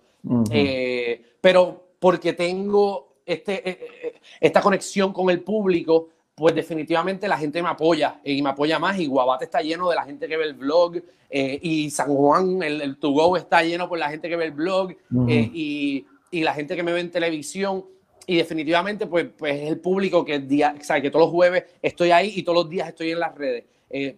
pero 1.42 1.89
porque 2.00 2.34
tengo 2.34 3.10
este, 3.26 3.70
eh, 3.70 3.80
eh, 4.04 4.14
esta 4.40 4.62
conexión 4.62 5.14
con 5.14 5.30
el 5.30 5.42
público, 5.42 6.10
pues 6.34 6.56
definitivamente 6.56 7.28
la 7.28 7.38
gente 7.38 7.62
me 7.62 7.70
apoya 7.70 8.20
y 8.24 8.42
me 8.42 8.50
apoya 8.50 8.80
más. 8.80 8.98
Y 8.98 9.06
Guabate 9.06 9.46
está 9.46 9.62
lleno 9.62 9.90
de 9.90 9.96
la 9.96 10.04
gente 10.04 10.28
que 10.28 10.38
ve 10.38 10.46
el 10.46 10.54
blog 10.54 10.96
eh, 11.30 11.60
y 11.62 11.92
San 11.92 12.08
Juan, 12.08 12.64
el, 12.64 12.82
el 12.82 12.98
To 12.98 13.12
Go 13.12 13.38
está 13.38 13.62
lleno 13.62 13.88
por 13.88 14.00
la 14.00 14.10
gente 14.10 14.30
que 14.30 14.36
ve 14.36 14.46
el 14.46 14.52
blog 14.52 14.96
y, 15.28 16.06
y, 16.32 16.44
la 16.44 16.54
gente 16.54 16.76
que 16.76 16.82
me 16.82 16.92
ve 16.92 17.02
en 17.02 17.12
televisión. 17.12 17.86
Y 18.26 18.38
definitivamente, 18.38 19.06
pues, 19.08 19.28
pues 19.38 19.62
es 19.62 19.70
el 19.70 19.80
público 19.80 20.24
que, 20.24 20.40
día, 20.40 20.76
sabe, 20.82 21.02
que 21.02 21.12
todos 21.12 21.26
los 21.26 21.32
jueves 21.32 21.66
estoy 21.82 22.12
ahí 22.12 22.34
y 22.36 22.44
todos 22.44 22.64
los 22.64 22.70
días 22.70 22.88
estoy 22.88 23.12
en 23.12 23.20
las 23.20 23.36
redes. 23.36 23.66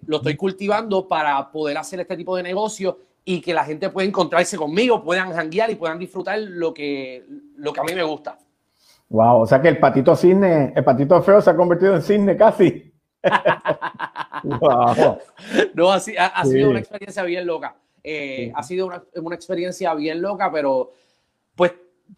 lo 0.05 0.17
estoy 0.17 0.35
cultivando 0.35 1.07
para 1.07 1.51
poder 1.51 1.77
hacer 1.77 2.01
este 2.01 2.15
tipo 2.15 2.35
de 2.35 2.43
negocio 2.43 2.97
y 3.23 3.41
que 3.41 3.53
la 3.53 3.63
gente 3.63 3.89
pueda 3.89 4.07
encontrarse 4.07 4.57
conmigo, 4.57 5.03
puedan 5.03 5.31
janguear 5.33 5.69
y 5.69 5.75
puedan 5.75 5.99
disfrutar 5.99 6.39
lo 6.39 6.73
que, 6.73 7.25
lo 7.55 7.71
que 7.71 7.79
a 7.79 7.83
mí 7.83 7.93
me 7.93 8.03
gusta. 8.03 8.37
Wow, 9.09 9.41
o 9.41 9.45
sea 9.45 9.61
que 9.61 9.67
el 9.67 9.77
patito 9.77 10.15
cisne, 10.15 10.73
el 10.75 10.83
patito 10.83 11.21
feo 11.21 11.41
se 11.41 11.49
ha 11.49 11.55
convertido 11.55 11.95
en 11.95 12.01
cisne 12.01 12.37
casi. 12.37 12.93
wow. 14.43 15.17
No, 15.73 15.91
ha, 15.91 15.95
ha, 15.97 16.45
sido 16.45 16.69
una 16.69 16.79
experiencia 16.79 17.23
bien 17.23 17.45
loca. 17.45 17.75
Eh, 18.03 18.51
ha 18.55 18.63
sido 18.63 18.87
una, 18.87 19.03
una, 19.15 19.35
experiencia 19.35 19.93
bien 19.93 20.21
loca, 20.21 20.51
pero 20.51 20.91
pues 21.55 21.73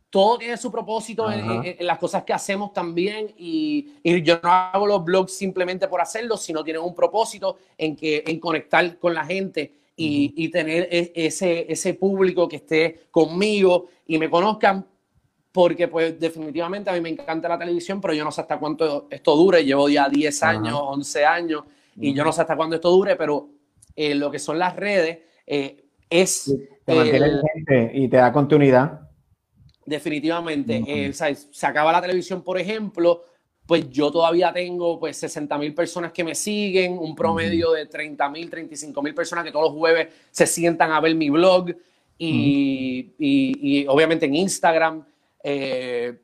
todo 0.09 0.37
tiene 0.37 0.55
su 0.55 0.71
propósito 0.71 1.29
en, 1.31 1.75
las 1.85 1.97
cosas 1.97 2.23
que 2.23 2.31
hacemos 2.31 2.71
también 2.71 3.33
y, 3.37 3.95
y, 4.03 4.21
yo 4.21 4.39
no 4.41 4.49
hago 4.49 4.87
los 4.87 5.03
blogs 5.03 5.35
simplemente 5.35 5.87
por 5.87 5.99
hacerlos, 5.99 6.41
sino 6.41 6.63
tienen 6.63 6.83
un 6.83 6.95
propósito 6.95 7.57
en, 7.77 7.95
que, 7.95 8.23
en 8.25 8.39
conectar 8.39 8.97
con 8.99 9.13
la 9.13 9.25
gente 9.25 9.73
y, 9.95 10.49
tener 10.49 10.87
e, 10.91 11.11
ese, 11.15 11.71
ese 11.71 11.93
público 11.93 12.47
que 12.47 12.57
esté 12.57 13.07
conmigo 13.11 13.87
y 14.07 14.17
me 14.17 14.29
conozcan, 14.29 14.85
porque 15.51 15.87
pues 15.87 16.19
definitivamente 16.19 16.89
a 16.89 16.93
mí 16.93 17.01
me 17.01 17.09
encanta 17.09 17.47
la 17.47 17.59
televisión, 17.59 18.01
pero 18.01 18.13
yo 18.13 18.23
no 18.23 18.31
sé 18.31 18.41
hasta 18.41 18.57
cuánto 18.57 19.07
esto 19.09 19.35
dure, 19.35 19.63
llevo 19.63 19.87
ya 19.87 20.09
10 20.09 20.43
años, 20.43 20.79
11 20.81 21.25
años, 21.25 21.63
y 21.95 22.13
yo 22.13 22.23
no 22.23 22.31
sé 22.31 22.41
hasta 22.41 22.55
cuándo 22.55 22.75
esto 22.75 22.89
dure, 22.89 23.15
pero 23.15 23.49
eh, 23.95 24.15
lo 24.15 24.31
que 24.31 24.39
son 24.39 24.57
las 24.57 24.75
redes 24.75 25.19
eh, 25.45 25.85
es... 26.09 26.53
y 27.93 28.07
te 28.07 28.17
da 28.17 28.33
continuidad. 28.33 29.03
Definitivamente. 29.85 30.83
Eh, 30.87 31.13
se 31.13 31.67
acaba 31.67 31.91
la 31.91 32.01
televisión, 32.01 32.41
por 32.41 32.57
ejemplo, 32.57 33.25
pues 33.65 33.89
yo 33.89 34.11
todavía 34.11 34.51
tengo 34.51 34.99
pues 34.99 35.17
60 35.17 35.57
mil 35.57 35.73
personas 35.73 36.11
que 36.11 36.23
me 36.23 36.35
siguen, 36.35 36.97
un 36.97 37.15
promedio 37.15 37.71
de 37.71 37.85
30 37.85 38.29
mil, 38.29 38.49
35 38.49 39.01
mil 39.01 39.13
personas 39.13 39.45
que 39.45 39.51
todos 39.51 39.71
los 39.71 39.77
jueves 39.77 40.09
se 40.31 40.45
sientan 40.45 40.91
a 40.91 40.99
ver 40.99 41.15
mi 41.15 41.29
blog 41.29 41.73
y, 42.17 43.85
obviamente 43.87 44.25
en 44.25 44.35
Instagram, 44.35 45.05
eh, 45.43 46.19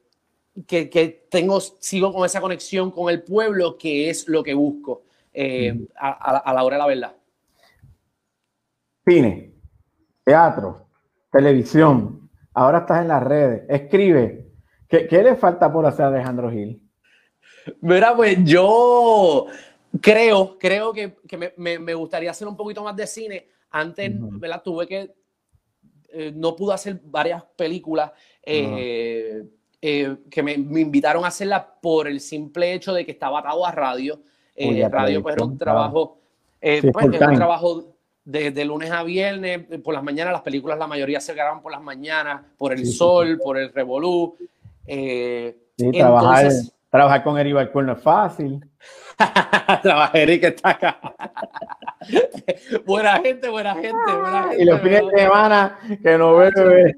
que, 0.68 1.28
tengo, 1.30 1.60
sigo 1.60 2.14
con 2.14 2.26
esa 2.26 2.42
conexión 2.42 2.92
con 2.92 3.10
el 3.10 3.24
pueblo, 3.24 3.78
que 3.78 4.10
es 4.10 4.28
lo 4.28 4.44
que 4.44 4.54
busco 4.54 5.04
eh, 5.34 5.88
a, 5.96 6.54
la 6.54 6.64
hora 6.64 6.76
de 6.76 6.80
la 6.80 6.88
verdad. 6.88 7.16
Cine, 9.06 9.54
teatro, 10.24 10.88
televisión, 11.32 12.30
ahora 12.54 12.80
estás 12.80 13.02
en 13.02 13.08
las 13.08 13.24
redes, 13.24 13.64
escribe. 13.70 14.46
¿Qué, 14.88 15.08
qué 15.08 15.24
le 15.24 15.36
falta 15.36 15.72
por 15.72 15.86
hacer 15.86 16.06
a 16.06 16.08
Alejandro 16.10 16.52
Gil? 16.52 16.89
Mira, 17.82 18.16
pues 18.16 18.38
yo 18.44 19.48
creo, 20.02 20.58
creo 20.60 20.94
que, 20.94 21.16
me, 21.58 21.94
gustaría 21.94 22.32
hacer 22.32 22.48
un 22.48 22.56
poquito 22.56 22.84
más 22.84 22.96
de 22.96 23.08
cine. 23.08 23.48
Antes, 23.72 24.12
¿verdad? 24.18 24.62
Tuve 24.64 24.88
que, 24.88 25.14
eh, 26.12 26.32
no 26.36 26.56
pude 26.56 26.74
hacer 26.74 27.00
varias 27.04 27.44
películas 27.56 28.12
eh, 28.42 29.44
eh, 29.80 30.18
que 30.30 30.42
me, 30.42 30.54
invitaron 30.54 31.24
a 31.24 31.28
hacerlas 31.28 31.64
por 31.82 32.08
el 32.08 32.20
simple 32.20 32.74
hecho 32.74 32.94
de 32.94 33.06
que 33.06 33.12
estaba 33.12 33.40
atado 33.40 33.66
a 33.66 33.72
radio. 33.72 34.20
radio 34.58 35.22
pues 35.22 35.36
era 35.36 35.46
un 35.46 35.58
trabajo, 35.58 36.18
pues, 36.60 36.84
un 36.84 37.36
trabajo 37.36 37.96
de, 38.26 38.66
lunes 38.66 38.90
a 38.92 39.04
viernes, 39.04 39.68
por 39.84 39.94
las 39.94 40.04
mañanas, 40.04 40.34
las 40.34 40.42
películas 40.42 40.80
la 40.80 40.88
mayoría 40.88 41.20
se 41.20 41.34
graban 41.34 41.62
por 41.62 41.72
las 41.72 41.82
mañanas, 41.82 42.42
por 42.58 42.74
el 42.74 42.86
sol, 42.88 43.40
por 43.44 43.58
el 43.58 43.72
revolú. 43.72 44.36
sí, 44.88 45.56
entonces, 45.78 45.94
Trabajar 45.94 46.52
con 47.24 47.38
Eric 47.38 47.54
Balcón 47.54 47.86
no 47.86 47.94
es 47.94 48.02
fácil. 48.02 48.60
Trabajar 49.84 50.18
Eric 50.18 50.44
está 50.46 50.70
acá. 50.70 51.00
buena 52.86 53.20
gente, 53.20 53.50
buena 53.50 53.76
gente, 53.76 53.92
buena 54.06 54.44
gente. 54.50 54.64
Y 54.64 54.66
los 54.66 54.82
fines 54.82 55.02
de 55.12 55.20
semana 55.20 55.80
que 56.02 56.18
no 56.18 56.36
bebe. 56.38 56.96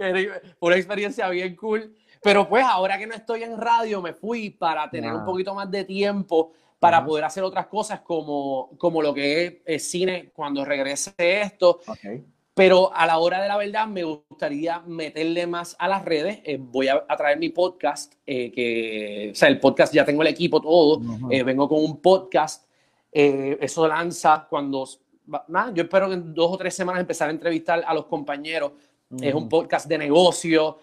una 0.60 0.76
experiencia 0.76 1.28
bien 1.28 1.56
cool. 1.56 1.94
Pero 2.22 2.48
pues 2.48 2.64
ahora 2.64 2.98
que 2.98 3.06
no 3.06 3.14
estoy 3.14 3.42
en 3.42 3.58
radio, 3.60 4.00
me 4.00 4.14
fui 4.14 4.50
para 4.50 4.88
tener 4.88 5.12
un 5.12 5.24
poquito 5.24 5.54
más 5.54 5.70
de 5.70 5.84
tiempo 5.84 6.52
para 6.78 7.04
poder 7.04 7.24
hacer 7.24 7.42
otras 7.42 7.66
cosas 7.66 8.00
como, 8.00 8.70
como 8.78 9.02
lo 9.02 9.12
que 9.14 9.62
es, 9.64 9.90
cine 9.90 10.30
cuando 10.34 10.64
regrese 10.64 11.12
esto. 11.18 11.80
Okay. 11.86 12.24
Pero 12.54 12.94
a 12.94 13.04
la 13.04 13.18
hora 13.18 13.42
de 13.42 13.48
la 13.48 13.56
verdad 13.56 13.88
me 13.88 14.04
gustaría 14.04 14.78
meterle 14.80 15.44
más 15.48 15.74
a 15.76 15.88
las 15.88 16.04
redes. 16.04 16.38
Eh, 16.44 16.56
voy 16.60 16.86
a, 16.86 17.04
traer 17.16 17.36
mi 17.36 17.48
podcast, 17.48 18.14
eh, 18.24 18.52
que, 18.52 19.30
o 19.32 19.34
sea, 19.34 19.48
el 19.48 19.58
podcast 19.58 19.92
ya 19.92 20.04
tengo 20.04 20.22
el 20.22 20.28
equipo 20.28 20.60
todo. 20.60 21.02
Eh, 21.30 21.42
vengo 21.42 21.68
con 21.68 21.80
un 21.80 22.00
podcast. 22.00 22.68
eso 23.10 23.88
lanza 23.88 24.46
cuando, 24.48 24.86
yo 24.86 25.82
espero 25.82 26.08
que 26.08 26.14
en 26.14 26.32
dos 26.32 26.52
o 26.52 26.56
tres 26.56 26.74
semanas 26.74 27.00
empezar 27.00 27.28
a 27.28 27.32
entrevistar 27.32 27.82
a 27.84 27.92
los 27.92 28.06
compañeros. 28.06 28.72
Es 29.20 29.34
un 29.34 29.48
podcast 29.48 29.88
de 29.88 29.98
negocio, 29.98 30.78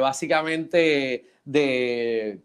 básicamente 0.00 1.26
de, 1.44 2.40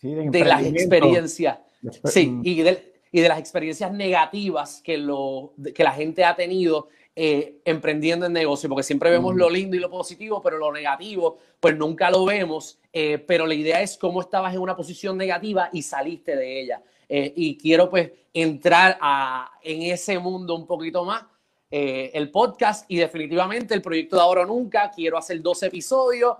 de, 0.00 0.44
las 0.44 0.64
experiencias. 0.64 1.58
Sí, 2.04 2.38
y 2.44 2.62
de, 2.62 2.94
y 3.10 3.20
de 3.20 3.28
las 3.28 3.40
experiencias 3.40 3.92
negativas 3.92 4.80
que, 4.82 4.98
lo, 4.98 5.54
que 5.74 5.82
la 5.82 5.92
gente 5.92 6.24
ha 6.24 6.36
tenido 6.36 6.88
eh, 7.20 7.62
emprendiendo 7.64 8.26
en 8.26 8.32
negocio, 8.32 8.68
porque 8.68 8.84
siempre 8.84 9.10
vemos 9.10 9.34
lo 9.34 9.50
lindo 9.50 9.74
y 9.74 9.80
lo 9.80 9.90
positivo, 9.90 10.40
pero 10.40 10.56
lo 10.56 10.72
negativo, 10.72 11.38
pues 11.58 11.76
nunca 11.76 12.12
lo 12.12 12.24
vemos. 12.24 12.78
Eh, 12.92 13.18
pero 13.18 13.44
la 13.44 13.54
idea 13.54 13.82
es 13.82 13.98
cómo 13.98 14.20
estabas 14.20 14.54
en 14.54 14.60
una 14.60 14.76
posición 14.76 15.16
negativa 15.16 15.68
y 15.72 15.82
saliste 15.82 16.36
de 16.36 16.60
ella. 16.60 16.80
Eh, 17.08 17.32
y 17.34 17.58
quiero 17.58 17.90
pues 17.90 18.12
entrar 18.32 18.98
a, 19.00 19.50
en 19.64 19.82
ese 19.82 20.16
mundo 20.20 20.54
un 20.54 20.64
poquito 20.64 21.04
más. 21.04 21.24
el 21.68 22.30
podcast 22.30 22.88
y 22.88 22.98
definitivamente 22.98 23.74
el 23.74 23.82
proyecto 23.82 24.14
de 24.14 24.22
Ahora 24.22 24.42
o 24.42 24.46
Nunca. 24.46 24.88
Quiero 24.94 25.18
hacer 25.18 25.42
dos 25.42 25.60
episodios 25.64 26.36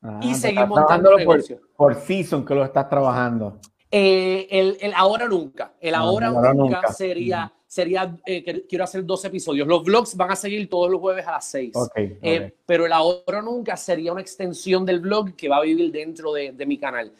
ah, 0.00 0.18
y 0.22 0.34
seguir 0.34 0.66
montando 0.66 1.14
negocio. 1.14 1.60
Por, 1.76 1.94
por 1.94 2.02
season 2.02 2.42
que 2.42 2.54
lo 2.54 2.64
estás 2.64 2.88
trabajando. 2.88 3.60
el, 3.90 4.78
el, 4.80 4.94
Ahora 4.94 5.28
Nunca. 5.28 5.74
El 5.78 5.94
ah, 5.94 5.98
Ahora, 5.98 6.30
nunca, 6.30 6.54
nunca, 6.54 6.88
sería 6.90 7.52
sería, 7.76 8.16
eh, 8.24 8.64
quiero 8.66 8.84
hacer 8.84 9.04
dos 9.04 9.22
episodios. 9.26 9.68
Los 9.68 9.84
vlogs 9.84 10.16
van 10.16 10.30
a 10.30 10.36
seguir 10.36 10.66
todos 10.70 10.90
los 10.90 10.98
jueves 10.98 11.26
a 11.26 11.32
las 11.32 11.44
seis. 11.44 11.74
Eh, 11.94 12.50
pero 12.64 12.86
el 12.86 12.92
ahora 12.92 13.42
nunca 13.42 13.76
sería 13.76 14.12
una 14.12 14.22
extensión 14.22 14.86
del 14.86 15.00
blog 15.00 15.36
que 15.36 15.46
va 15.46 15.58
a 15.58 15.60
vivir 15.60 15.92
dentro 15.92 16.32
de, 16.32 16.52
mi 16.66 16.78
canal. 16.78 17.12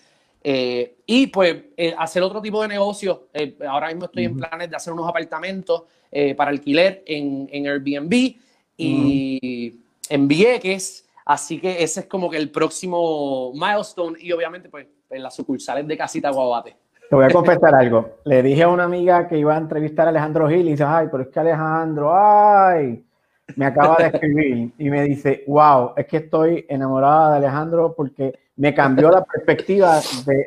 Eh, 0.42 0.96
y 1.04 1.26
pues 1.26 1.56
hacer 1.98 2.22
otro 2.22 2.40
tipo 2.40 2.62
de 2.62 2.68
negocio. 2.68 3.28
ahora 3.68 3.88
mismo 3.88 4.06
estoy 4.06 4.24
en 4.24 4.38
planes 4.38 4.70
de 4.70 4.76
hacer 4.76 4.94
unos 4.94 5.06
apartamentos 5.06 5.82
para 6.34 6.50
alquiler 6.50 7.02
en, 7.04 7.50
en 7.52 7.66
Airbnb 7.66 8.36
y 8.78 9.74
en 10.08 10.28
Vieques. 10.28 11.06
Así 11.26 11.60
que 11.60 11.82
ese 11.82 12.00
es 12.00 12.06
como 12.06 12.30
que 12.30 12.38
el 12.38 12.50
próximo 12.50 13.52
milestone 13.52 14.16
y 14.22 14.32
obviamente 14.32 14.70
pues 14.70 14.86
en 15.10 15.22
las 15.22 15.36
sucursales 15.36 15.86
de 15.86 15.98
Casita 15.98 16.30
Guabate. 16.30 16.85
Te 17.08 17.14
voy 17.14 17.24
a 17.24 17.30
confesar 17.30 17.74
algo. 17.74 18.16
Le 18.24 18.42
dije 18.42 18.64
a 18.64 18.68
una 18.68 18.84
amiga 18.84 19.28
que 19.28 19.38
iba 19.38 19.54
a 19.54 19.58
entrevistar 19.58 20.06
a 20.06 20.10
Alejandro 20.10 20.48
Gil 20.48 20.66
y 20.66 20.70
dice, 20.72 20.84
ay, 20.84 21.08
pero 21.10 21.22
es 21.22 21.28
que 21.28 21.38
Alejandro, 21.38 22.12
ay, 22.12 23.04
me 23.54 23.66
acaba 23.66 23.96
de 23.96 24.06
escribir 24.06 24.72
y 24.76 24.90
me 24.90 25.02
dice, 25.04 25.44
wow, 25.46 25.92
es 25.96 26.06
que 26.06 26.16
estoy 26.18 26.66
enamorada 26.68 27.32
de 27.32 27.36
Alejandro 27.36 27.94
porque 27.96 28.38
me 28.56 28.74
cambió 28.74 29.10
la 29.10 29.24
perspectiva 29.24 30.00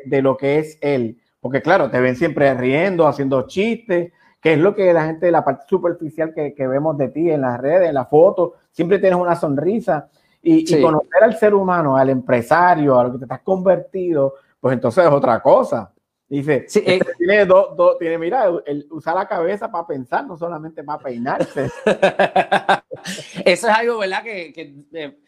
de, 0.04 0.22
lo 0.22 0.36
que 0.36 0.58
es 0.58 0.78
él. 0.82 1.18
Porque 1.40 1.62
claro, 1.62 1.90
te 1.90 2.00
ven 2.00 2.16
siempre 2.16 2.52
riendo, 2.52 3.06
haciendo 3.06 3.46
chistes, 3.46 4.12
que 4.40 4.52
es 4.54 4.58
lo 4.58 4.74
que 4.74 4.92
la 4.92 5.06
gente, 5.06 5.30
la 5.30 5.44
parte 5.44 5.64
superficial 5.66 6.34
que, 6.34 6.66
vemos 6.66 6.98
de 6.98 7.08
ti 7.08 7.30
en 7.30 7.40
las 7.40 7.58
redes, 7.58 7.88
en 7.88 7.94
las 7.94 8.08
fotos, 8.08 8.52
siempre 8.70 8.98
tienes 8.98 9.18
una 9.18 9.34
sonrisa. 9.34 10.08
Y, 10.42 10.74
y, 10.74 10.80
conocer 10.80 11.22
al 11.22 11.36
ser 11.36 11.54
humano, 11.54 11.96
al 11.96 12.08
empresario, 12.10 12.98
a 12.98 13.04
lo 13.04 13.12
que 13.12 13.18
te 13.18 13.24
estás 13.24 13.40
convertido, 13.40 14.34
pues 14.58 14.72
entonces 14.74 15.04
es 15.04 15.10
otra 15.10 15.40
cosa. 15.40 15.90
Dice, 16.30 16.64
este 16.66 16.94
eh, 16.94 17.00
tiene 17.18 17.44
dos, 17.44 17.98
tiene, 17.98 18.16
mira, 18.16 18.48
el, 18.64 18.86
usar 18.92 19.16
la 19.16 19.26
cabeza 19.26 19.68
para 19.68 19.84
pensar, 19.84 20.24
no 20.24 20.36
solamente 20.36 20.84
para 20.84 21.02
peinarse. 21.02 21.64
Eso 23.44 23.44
es 23.44 23.64
algo, 23.64 23.98
¿verdad? 23.98 24.22
Que, 24.22 24.52
que 24.52 24.76
eh, 24.94 25.18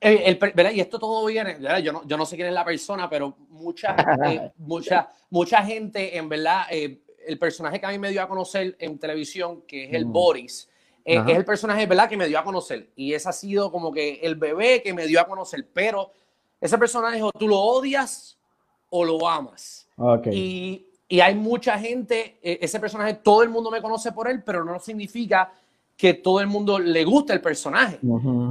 eh, 0.00 0.38
¿verdad? 0.54 0.70
Y 0.72 0.80
esto 0.80 0.98
todo 0.98 1.26
viene, 1.26 1.58
Yo 1.82 1.92
no, 1.92 2.06
yo 2.06 2.16
no 2.16 2.24
sé 2.24 2.36
quién 2.36 2.48
es 2.48 2.54
la 2.54 2.64
persona, 2.64 3.10
pero 3.10 3.36
mucha, 3.50 3.94
mucha, 4.56 5.10
mucha 5.28 5.62
gente, 5.62 6.16
en 6.16 6.26
verdad, 6.30 6.62
el 6.70 7.38
personaje 7.38 7.78
que 7.78 7.84
a 7.84 7.90
mí 7.90 7.98
me 7.98 8.08
dio 8.08 8.22
a 8.22 8.28
conocer 8.28 8.76
en 8.78 8.98
televisión, 8.98 9.60
que 9.66 9.84
es 9.84 9.92
el 9.92 10.06
mm. 10.06 10.12
Boris, 10.12 10.70
es 11.04 11.28
el 11.28 11.44
personaje, 11.44 11.84
¿verdad? 11.84 12.08
Que 12.08 12.16
me 12.16 12.28
dio 12.28 12.38
a 12.38 12.44
conocer. 12.44 12.92
Y 12.96 13.12
ese 13.12 13.28
ha 13.28 13.32
sido 13.32 13.70
como 13.70 13.92
que 13.92 14.20
el 14.22 14.36
bebé 14.36 14.80
que 14.82 14.94
me 14.94 15.06
dio 15.06 15.20
a 15.20 15.26
conocer. 15.26 15.68
Pero 15.70 16.12
ese 16.58 16.78
personaje 16.78 17.22
o 17.22 17.30
tú 17.30 17.46
lo 17.46 17.58
odias 17.58 18.37
o 18.90 19.04
lo 19.04 19.28
amas. 19.28 19.88
Y, 20.30 20.86
y, 21.08 21.20
hay 21.20 21.34
mucha 21.34 21.78
gente, 21.78 22.38
e, 22.42 22.58
ese 22.62 22.78
personaje, 22.78 23.14
todo 23.14 23.42
el 23.42 23.48
mundo 23.48 23.70
me 23.70 23.82
conoce 23.82 24.12
por 24.12 24.28
él, 24.28 24.42
pero 24.44 24.64
no 24.64 24.78
significa 24.78 25.52
que 25.98 26.14
todo 26.14 26.40
el 26.40 26.46
mundo 26.46 26.78
le 26.78 27.04
guste 27.04 27.32
el 27.32 27.40
personaje. 27.40 27.98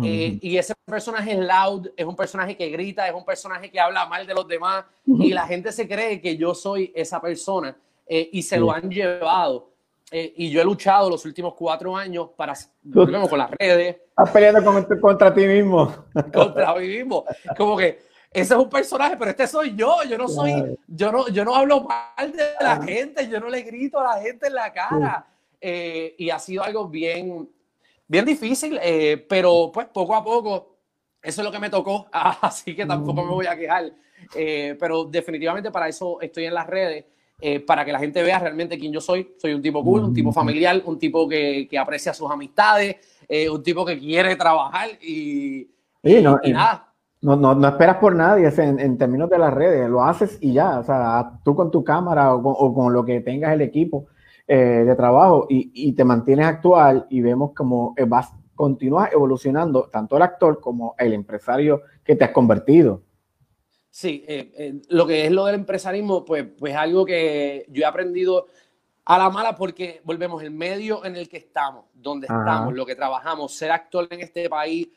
Eh, 0.04 0.38
y 0.42 0.58
ese 0.58 0.74
personaje 0.86 1.32
es 1.32 1.40
loud, 1.40 1.88
es 1.96 2.06
un 2.06 2.16
personaje 2.16 2.58
que 2.58 2.70
grita, 2.70 3.08
es 3.08 3.14
un 3.14 3.24
personaje 3.24 3.72
que 3.72 3.80
habla 3.80 4.06
mal 4.06 4.28
de 4.28 4.34
los 4.34 4.46
demás 4.46 4.84
y 5.06 5.32
la 5.32 5.48
gente 5.48 5.72
se 5.72 5.88
cree 5.88 6.20
que 6.20 6.36
yo 6.36 6.54
soy 6.54 6.92
esa 6.94 7.22
persona 7.22 7.74
eh, 8.06 8.30
y 8.34 8.42
se 8.44 8.60
lo 8.60 8.70
han 8.70 8.90
llevado. 8.90 9.70
Eh, 10.12 10.34
y 10.36 10.50
yo 10.50 10.62
he 10.62 10.66
luchado 10.66 11.10
los 11.10 11.26
últimos 11.26 11.54
cuatro 11.54 11.96
años 11.96 12.30
para, 12.36 12.54
con 12.94 13.38
las 13.38 13.52
redes. 13.52 13.96
Estás 14.10 14.30
peleando 14.32 14.86
contra 15.00 15.34
ti 15.34 15.46
mismo. 15.46 15.94
Contra 16.34 16.76
mí 16.76 16.88
mismo. 16.88 17.24
Como 17.58 17.78
que 17.78 18.07
ese 18.42 18.54
es 18.54 18.60
un 18.60 18.70
personaje, 18.70 19.18
pero 19.18 19.32
este 19.32 19.48
soy 19.48 19.76
yo. 19.76 20.04
Yo 20.08 20.16
no 20.16 20.28
soy, 20.28 20.78
yo 20.88 21.12
no, 21.12 21.28
yo 21.30 21.44
no 21.44 21.56
hablo 21.56 21.82
mal 21.82 22.32
de 22.32 22.50
la 22.60 22.80
gente, 22.84 23.28
yo 23.28 23.40
no 23.40 23.50
le 23.50 23.64
grito 23.64 24.00
a 24.00 24.16
la 24.16 24.22
gente 24.22 24.46
en 24.46 24.54
la 24.54 24.72
cara. 24.72 25.26
Eh, 25.60 26.14
y 26.20 26.30
ha 26.30 26.38
sido 26.38 26.64
algo 26.64 26.88
bien, 26.88 27.50
bien 28.08 28.26
difícil, 28.26 28.80
eh, 28.80 29.26
pero 29.28 29.72
pues 29.74 29.88
poco 29.88 30.16
a 30.16 30.24
poco, 30.24 30.78
eso 31.20 31.42
es 31.42 31.46
lo 31.46 31.52
que 31.52 31.58
me 31.58 31.72
tocó, 31.72 32.08
así 32.12 32.76
que 32.76 32.86
tampoco 32.86 33.24
me 33.24 33.32
voy 33.32 33.48
a 33.48 33.58
quejar. 33.58 33.92
Eh, 34.36 34.78
pero 34.80 35.06
definitivamente 35.06 35.72
para 35.72 35.88
eso 35.88 36.22
estoy 36.22 36.46
en 36.46 36.54
las 36.54 36.68
redes, 36.68 37.06
para 37.66 37.84
que 37.86 37.92
la 37.92 38.00
gente 38.00 38.22
vea 38.22 38.38
realmente 38.38 38.78
quién 38.78 38.94
yo 38.94 39.02
soy. 39.02 39.34
Soy 39.40 39.54
un 39.54 39.64
tipo 39.64 39.84
cool, 39.84 40.04
un 40.04 40.14
tipo 40.14 40.32
familiar, 40.32 40.80
un 40.86 41.00
tipo 41.00 41.28
que, 41.28 41.68
que 41.68 41.78
aprecia 41.80 42.14
sus 42.14 42.30
amistades, 42.30 42.98
un 43.50 43.64
tipo 43.64 43.84
que 43.84 43.98
quiere 43.98 44.36
trabajar 44.36 44.90
y, 45.02 45.68
y 46.04 46.52
nada 46.52 46.87
no, 47.22 47.36
no, 47.36 47.56
no, 47.56 47.68
esperas 47.68 47.98
por 47.98 48.16
nadie 48.16 48.52
en, 48.58 48.80
en, 48.80 48.98
términos 48.98 49.30
de 49.30 49.40
las 49.40 49.54
redes, 49.54 49.90
lo 49.90 50.04
haces 50.04 50.38
y 50.42 50.54
ya, 50.54 50.80
o 50.80 50.84
sea, 50.84 51.40
tú 51.44 51.56
con 51.56 51.72
tu 51.72 51.84
cámara 51.84 52.34
o 52.36 52.74
con, 52.74 52.94
lo 52.94 53.04
que 53.04 53.22
tengas 53.22 53.54
el 53.54 53.62
equipo 53.62 54.08
eh, 54.48 54.84
de 54.86 54.96
trabajo 54.96 55.48
y, 55.50 55.72
y, 55.74 55.94
te 55.94 56.04
mantienes 56.04 56.46
actual 56.46 57.08
y 57.10 57.22
vemos 57.22 57.54
como 57.54 57.94
eh, 57.98 58.06
vas, 58.06 58.32
continúas 58.56 59.12
evolucionando 59.12 59.90
tanto 59.90 60.18
el 60.18 60.24
actor 60.24 60.60
como 60.60 60.96
el 60.98 61.14
empresario 61.14 61.82
que 62.04 62.16
te 62.16 62.26
has 62.26 62.32
convertido. 62.32 63.04
Sí, 63.90 64.24
eh, 64.28 64.52
eh, 64.58 64.82
lo 64.90 65.08
que 65.08 65.26
es 65.26 65.32
lo 65.32 65.46
del 65.46 65.56
empresarismo, 65.56 66.24
pues, 66.24 66.46
pues 66.58 66.76
algo 66.76 67.04
que 67.04 67.66
yo 67.70 67.82
he 67.82 67.86
aprendido 67.86 68.46
a 69.06 69.18
la 69.18 69.30
mala 69.30 69.56
porque 69.56 70.02
volvemos 70.04 70.44
el 70.44 70.52
medio 70.52 71.04
en 71.04 71.16
el 71.16 71.28
que 71.28 71.38
estamos, 71.38 71.86
donde 71.94 72.28
estamos, 72.28 72.76
lo 72.76 72.86
que 72.86 72.96
trabajamos, 72.96 73.54
ser 73.56 73.72
actor 73.72 74.08
en 74.12 74.20
este 74.20 74.50
país 74.50 74.90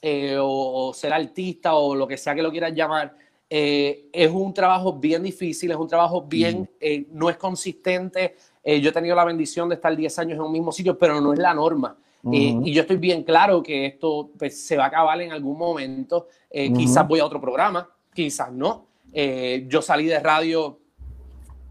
eh, 0.00 0.36
o, 0.40 0.92
ser 0.94 1.12
artista 1.12 1.74
o 1.74 1.94
lo 1.94 2.06
que 2.06 2.16
sea 2.16 2.34
que 2.34 2.42
lo 2.42 2.50
quieras 2.50 2.74
llamar, 2.74 3.16
es 3.48 4.32
un 4.32 4.52
trabajo 4.52 4.94
bien 4.94 5.22
difícil, 5.22 5.70
es 5.70 5.76
un 5.76 5.86
trabajo 5.86 6.22
bien, 6.22 6.68
no 7.12 7.30
es 7.30 7.36
consistente. 7.36 8.34
yo 8.64 8.90
he 8.90 8.92
tenido 8.92 9.14
la 9.14 9.24
bendición 9.24 9.68
de 9.68 9.76
estar 9.76 9.94
10 9.94 10.18
años 10.18 10.36
en 10.36 10.42
un 10.42 10.50
mismo 10.50 10.72
sitio, 10.72 10.98
pero 10.98 11.20
no 11.20 11.32
es 11.32 11.38
la 11.38 11.54
norma. 11.54 11.96
y 12.32 12.72
yo 12.72 12.82
estoy 12.82 12.96
bien 12.96 13.22
claro 13.22 13.62
que 13.62 13.86
esto 13.86 14.30
pues, 14.36 14.60
se 14.66 14.76
va 14.76 14.84
a 14.84 14.88
acabar 14.88 15.20
en 15.20 15.30
algún 15.30 15.56
momento. 15.56 16.26
Quizás 16.50 17.06
voy 17.06 17.20
a 17.20 17.26
otro 17.26 17.40
programa, 17.40 17.88
quizás 18.12 18.50
no. 18.50 18.88
Eh, 19.16 19.66
yo 19.68 19.80
salí 19.80 20.06
de 20.06 20.18
radio 20.18 20.80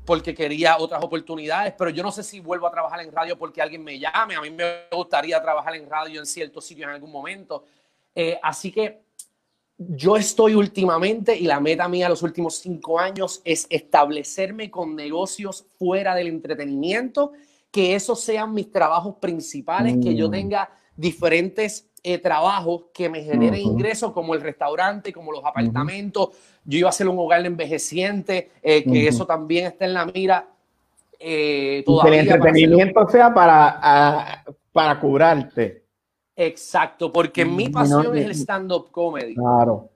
porque 0.06 0.34
quería 0.34 0.78
otras 0.78 1.04
oportunidades, 1.04 1.74
pero 1.78 1.90
yo 1.90 2.02
no 2.02 2.12
sé 2.12 2.24
si 2.24 2.40
vuelvo 2.40 2.68
a 2.68 2.72
trabajar 2.72 3.02
en 3.02 3.12
radio 3.12 3.38
porque 3.38 3.62
alguien 3.62 3.84
me 3.84 4.00
llame. 4.00 4.36
A 4.36 4.42
mí 4.42 4.50
me 4.50 4.86
gustaría 4.92 5.42
trabajar 5.42 5.76
en 5.76 5.90
radio 5.90 6.22
en 6.22 6.26
ciertos 6.26 6.66
sitios 6.66 6.88
en 6.88 6.96
algún 6.96 7.12
momento. 7.12 7.66
Eh, 8.16 8.40
así 8.42 8.72
que 8.72 9.04
yo 9.78 10.18
estoy 10.18 10.56
últimamente 10.56 11.36
y 11.36 11.46
la 11.46 11.60
meta 11.60 11.88
mía 11.88 12.10
los 12.10 12.24
últimos 12.24 12.56
cinco 12.56 13.00
años 13.00 13.42
es 13.44 13.66
establecerme 13.70 14.70
con 14.70 14.96
negocios 14.96 15.66
fuera 15.78 16.16
del 16.16 16.28
entretenimiento, 16.28 17.32
que 17.72 17.96
esos 17.96 18.20
sean 18.22 18.54
mis 18.54 18.72
trabajos 18.72 19.16
principales, 19.20 19.98
que 20.02 20.16
yo 20.16 20.28
mm. 20.28 20.32
tenga 20.32 20.70
diferentes 20.96 21.90
eh, 22.04 22.20
trabajos 22.20 22.86
que 22.94 23.10
me 23.10 23.24
generen 23.24 23.62
ingresos, 23.62 24.12
como 24.12 24.36
el 24.36 24.42
restaurante, 24.42 25.12
como 25.12 25.32
los 25.32 25.44
apartamentos. 25.44 26.30
Yo 26.66 26.80
iba 26.80 26.90
a 26.90 26.92
hacer 26.92 27.08
un 27.08 27.18
hogar 27.18 27.46
envejeciente, 27.46 28.52
eh, 28.62 28.84
que 28.84 29.08
eso 29.08 29.26
también 29.26 29.68
está 29.68 29.86
en 29.86 29.94
la 29.94 30.06
mira. 30.06 30.48
Eh, 31.20 31.84
que 31.86 32.08
el 32.10 32.14
entretenimiento 32.14 33.08
sea 33.08 33.34
para, 33.34 34.44
para 34.72 35.00
curarte. 35.00 35.83
Exacto, 36.36 37.12
porque 37.12 37.46
mi 37.46 37.70
pasión 37.70 38.18
es 38.18 38.26
el 38.26 38.32
stand-up 38.32 38.90
comedy. 38.92 39.36
Claro. 39.36 39.90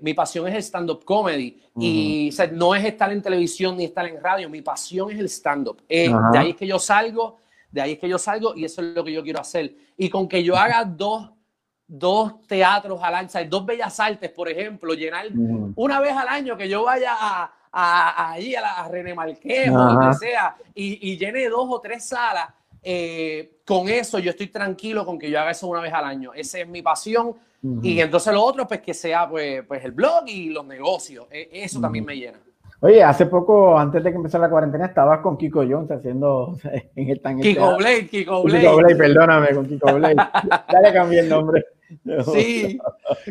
mi 0.00 0.14
pasión 0.14 0.46
es 0.48 0.54
el 0.54 0.62
stand-up 0.62 1.04
comedy. 1.04 1.60
Y 1.80 2.30
no 2.52 2.74
es 2.74 2.84
estar 2.84 3.10
en 3.12 3.22
televisión 3.22 3.76
ni 3.76 3.84
estar 3.84 4.06
en 4.06 4.22
radio. 4.22 4.50
Mi 4.50 4.62
pasión 4.62 5.10
es 5.10 5.18
el 5.18 5.28
stand-up. 5.28 5.82
de 5.88 6.38
ahí 6.38 6.50
es 6.50 6.56
que 6.56 6.66
yo 6.66 6.78
salgo, 6.78 7.36
de 7.70 7.80
ahí 7.80 7.92
es 7.92 7.98
que 7.98 8.08
yo 8.08 8.18
salgo 8.18 8.54
y 8.54 8.64
eso 8.64 8.82
es 8.82 8.94
lo 8.94 9.04
que 9.04 9.12
yo 9.12 9.22
quiero 9.22 9.40
hacer. 9.40 9.74
Y 9.96 10.08
con 10.08 10.28
que 10.28 10.42
yo 10.42 10.56
haga 10.56 10.84
dos 10.96 11.30
dos 11.88 12.46
teatros 12.46 13.02
al 13.02 13.14
año, 13.14 13.28
dos 13.48 13.64
bellas 13.64 13.98
artes, 13.98 14.30
por 14.30 14.48
ejemplo, 14.48 14.92
llenar 14.92 15.26
una 15.74 16.00
vez 16.00 16.14
al 16.14 16.28
año 16.28 16.54
que 16.54 16.68
yo 16.68 16.84
vaya 16.84 17.16
a, 17.18 17.50
a, 17.72 18.32
allí 18.32 18.54
a, 18.54 18.60
la, 18.60 18.88
René 18.88 19.14
Marqués 19.14 19.70
o 19.70 19.92
lo 19.92 20.00
que 20.00 20.14
sea 20.16 20.54
y, 20.74 21.10
y, 21.10 21.16
llene 21.16 21.48
dos 21.48 21.66
o 21.70 21.80
tres 21.80 22.06
salas, 22.06 22.50
eh, 22.82 23.58
con 23.64 23.88
eso 23.88 24.18
yo 24.18 24.30
estoy 24.30 24.48
tranquilo 24.48 25.04
con 25.04 25.18
que 25.18 25.30
yo 25.30 25.40
haga 25.40 25.50
eso 25.50 25.66
una 25.66 25.80
vez 25.80 25.92
al 25.92 26.04
año. 26.04 26.32
Esa 26.34 26.60
es 26.60 26.68
mi 26.68 26.82
pasión. 26.82 27.34
Y 27.82 28.00
entonces 28.00 28.32
lo 28.32 28.44
otro, 28.44 28.68
pues 28.68 28.80
que 28.80 28.94
sea 28.94 29.28
pues, 29.28 29.64
pues 29.66 29.84
el 29.84 29.90
blog 29.90 30.24
y 30.28 30.50
los 30.50 30.64
negocios. 30.64 31.26
E, 31.30 31.48
eso 31.52 31.80
también 31.80 32.04
me 32.04 32.16
llena. 32.16 32.38
Oye, 32.80 33.02
hace 33.02 33.26
poco, 33.26 33.76
antes 33.76 34.04
de 34.04 34.10
que 34.10 34.16
empezara 34.16 34.44
la 34.44 34.50
cuarentena, 34.50 34.86
estabas 34.86 35.18
con 35.20 35.36
Kiko 35.36 35.64
Jones 35.68 35.90
haciendo 35.90 36.56
en 36.94 37.10
el 37.10 37.20
Kiko 37.42 37.76
Blade, 37.76 38.06
Kiko 38.06 38.44
Blade. 38.44 38.60
Kiko 38.60 38.76
Blade, 38.76 38.96
perdóname, 38.96 39.48
con 39.48 39.66
Kiko 39.66 39.94
Blade. 39.94 40.14
ya 40.72 40.80
le 40.80 40.92
cambié 40.92 41.20
el 41.20 41.28
nombre. 41.28 41.64
Sí, 42.32 42.78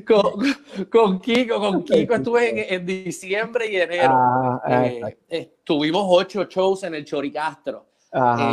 con, 0.05 1.19
Kiko, 1.21 1.59
con 1.59 1.83
Kiko 1.85 2.15
estuve 2.15 2.73
en, 2.73 2.85
diciembre 2.85 3.71
y 3.71 3.77
enero. 3.77 4.09
Ah, 4.11 4.61
eh, 4.85 5.17
eh, 5.29 5.53
tuvimos 5.63 6.03
ocho 6.05 6.43
shows 6.45 6.83
en 6.83 6.95
el 6.95 7.05
Choricastro. 7.05 7.85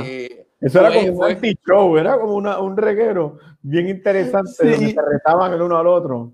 Eh, 0.05 0.46
Eso 0.61 0.81
era 0.81 0.92
como 0.92 1.27
un 1.27 1.57
show, 1.66 1.96
era 1.96 2.18
como 2.18 2.35
un 2.35 2.77
reguero 2.77 3.38
bien 3.62 3.88
interesante 3.88 4.70
donde 4.70 4.92
se 4.92 5.03
retaban 5.03 5.53
el 5.53 5.62
uno 5.62 5.79
al 5.79 5.87
otro. 5.87 6.33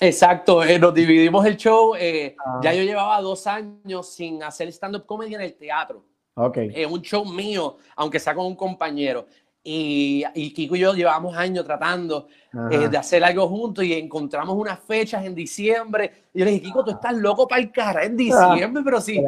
Exacto, 0.00 0.64
nos 0.78 0.94
dividimos 0.94 1.44
el 1.44 1.56
show. 1.56 1.94
Ah. 1.94 2.60
Ya 2.62 2.72
yo 2.72 2.82
llevaba 2.82 3.20
dos 3.20 3.46
años 3.46 4.12
sin 4.14 4.42
hacer 4.42 4.68
stand-up 4.68 5.06
comedy 5.06 5.34
en 5.34 5.40
el 5.42 5.54
teatro. 5.54 6.04
Okay. 6.34 6.70
Es 6.72 6.86
un 6.88 7.02
show 7.02 7.24
mío, 7.24 7.78
aunque 7.96 8.20
sea 8.20 8.34
con 8.34 8.46
un 8.46 8.54
compañero. 8.54 9.26
Y, 9.70 10.52
Kiko 10.54 10.76
y 10.76 10.78
yo 10.78 10.94
llevamos 10.94 11.36
años 11.36 11.62
tratando 11.66 12.26
eh, 12.70 12.88
de 12.88 12.96
hacer 12.96 13.22
algo 13.22 13.46
juntos 13.48 13.84
y 13.84 13.92
encontramos 13.92 14.56
unas 14.56 14.78
fechas 14.80 15.26
en 15.26 15.34
diciembre. 15.34 16.28
Y 16.32 16.38
yo 16.38 16.46
le 16.46 16.52
dije, 16.52 16.64
Kiko, 16.64 16.82
tú 16.82 16.92
estás 16.92 17.14
loco 17.14 17.46
para 17.46 17.60
el 17.60 17.70
cara 17.70 18.04
en 18.04 18.16
diciembre, 18.16 18.82
pero 18.82 18.98
sí. 18.98 19.22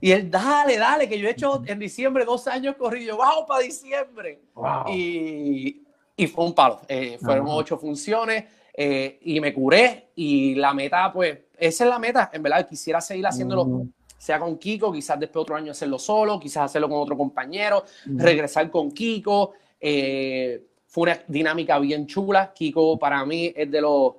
y 0.00 0.10
él, 0.12 0.30
dale, 0.30 0.78
dale, 0.78 1.08
que 1.08 1.18
yo 1.18 1.26
he 1.26 1.32
hecho 1.32 1.60
en 1.66 1.80
diciembre 1.80 2.24
dos 2.24 2.46
años 2.46 2.76
corrido, 2.76 3.16
vamos 3.16 3.44
para 3.48 3.64
diciembre. 3.64 4.42
Y, 4.88 5.82
y, 6.16 6.26
fue 6.28 6.44
un 6.44 6.54
palo. 6.54 6.80
Eh, 6.86 7.18
fueron 7.20 7.46
ocho 7.48 7.76
funciones 7.78 8.44
eh, 8.72 9.18
y 9.22 9.40
me 9.40 9.52
curé. 9.52 10.10
Y 10.14 10.54
la 10.54 10.72
meta, 10.72 11.12
pues, 11.12 11.36
esa 11.58 11.84
es 11.84 11.90
la 11.90 11.98
meta. 11.98 12.30
En 12.32 12.44
verdad, 12.44 12.68
quisiera 12.68 13.00
seguir 13.00 13.26
haciéndolo 13.26 13.88
sea 14.22 14.38
con 14.38 14.56
Kiko, 14.56 14.92
quizás 14.92 15.18
después 15.18 15.42
otro 15.42 15.56
año 15.56 15.72
hacerlo 15.72 15.98
solo, 15.98 16.38
quizás 16.38 16.66
hacerlo 16.66 16.88
con 16.88 16.98
otro 16.98 17.16
compañero, 17.16 17.82
regresar 18.06 18.70
con 18.70 18.92
Kiko. 18.92 19.54
Eh, 19.80 20.64
fue 20.86 21.02
una 21.02 21.18
dinámica 21.26 21.76
bien 21.80 22.06
chula. 22.06 22.52
Kiko 22.54 22.96
para 23.00 23.26
mí 23.26 23.52
es 23.52 23.68
de 23.68 23.80
los, 23.80 24.12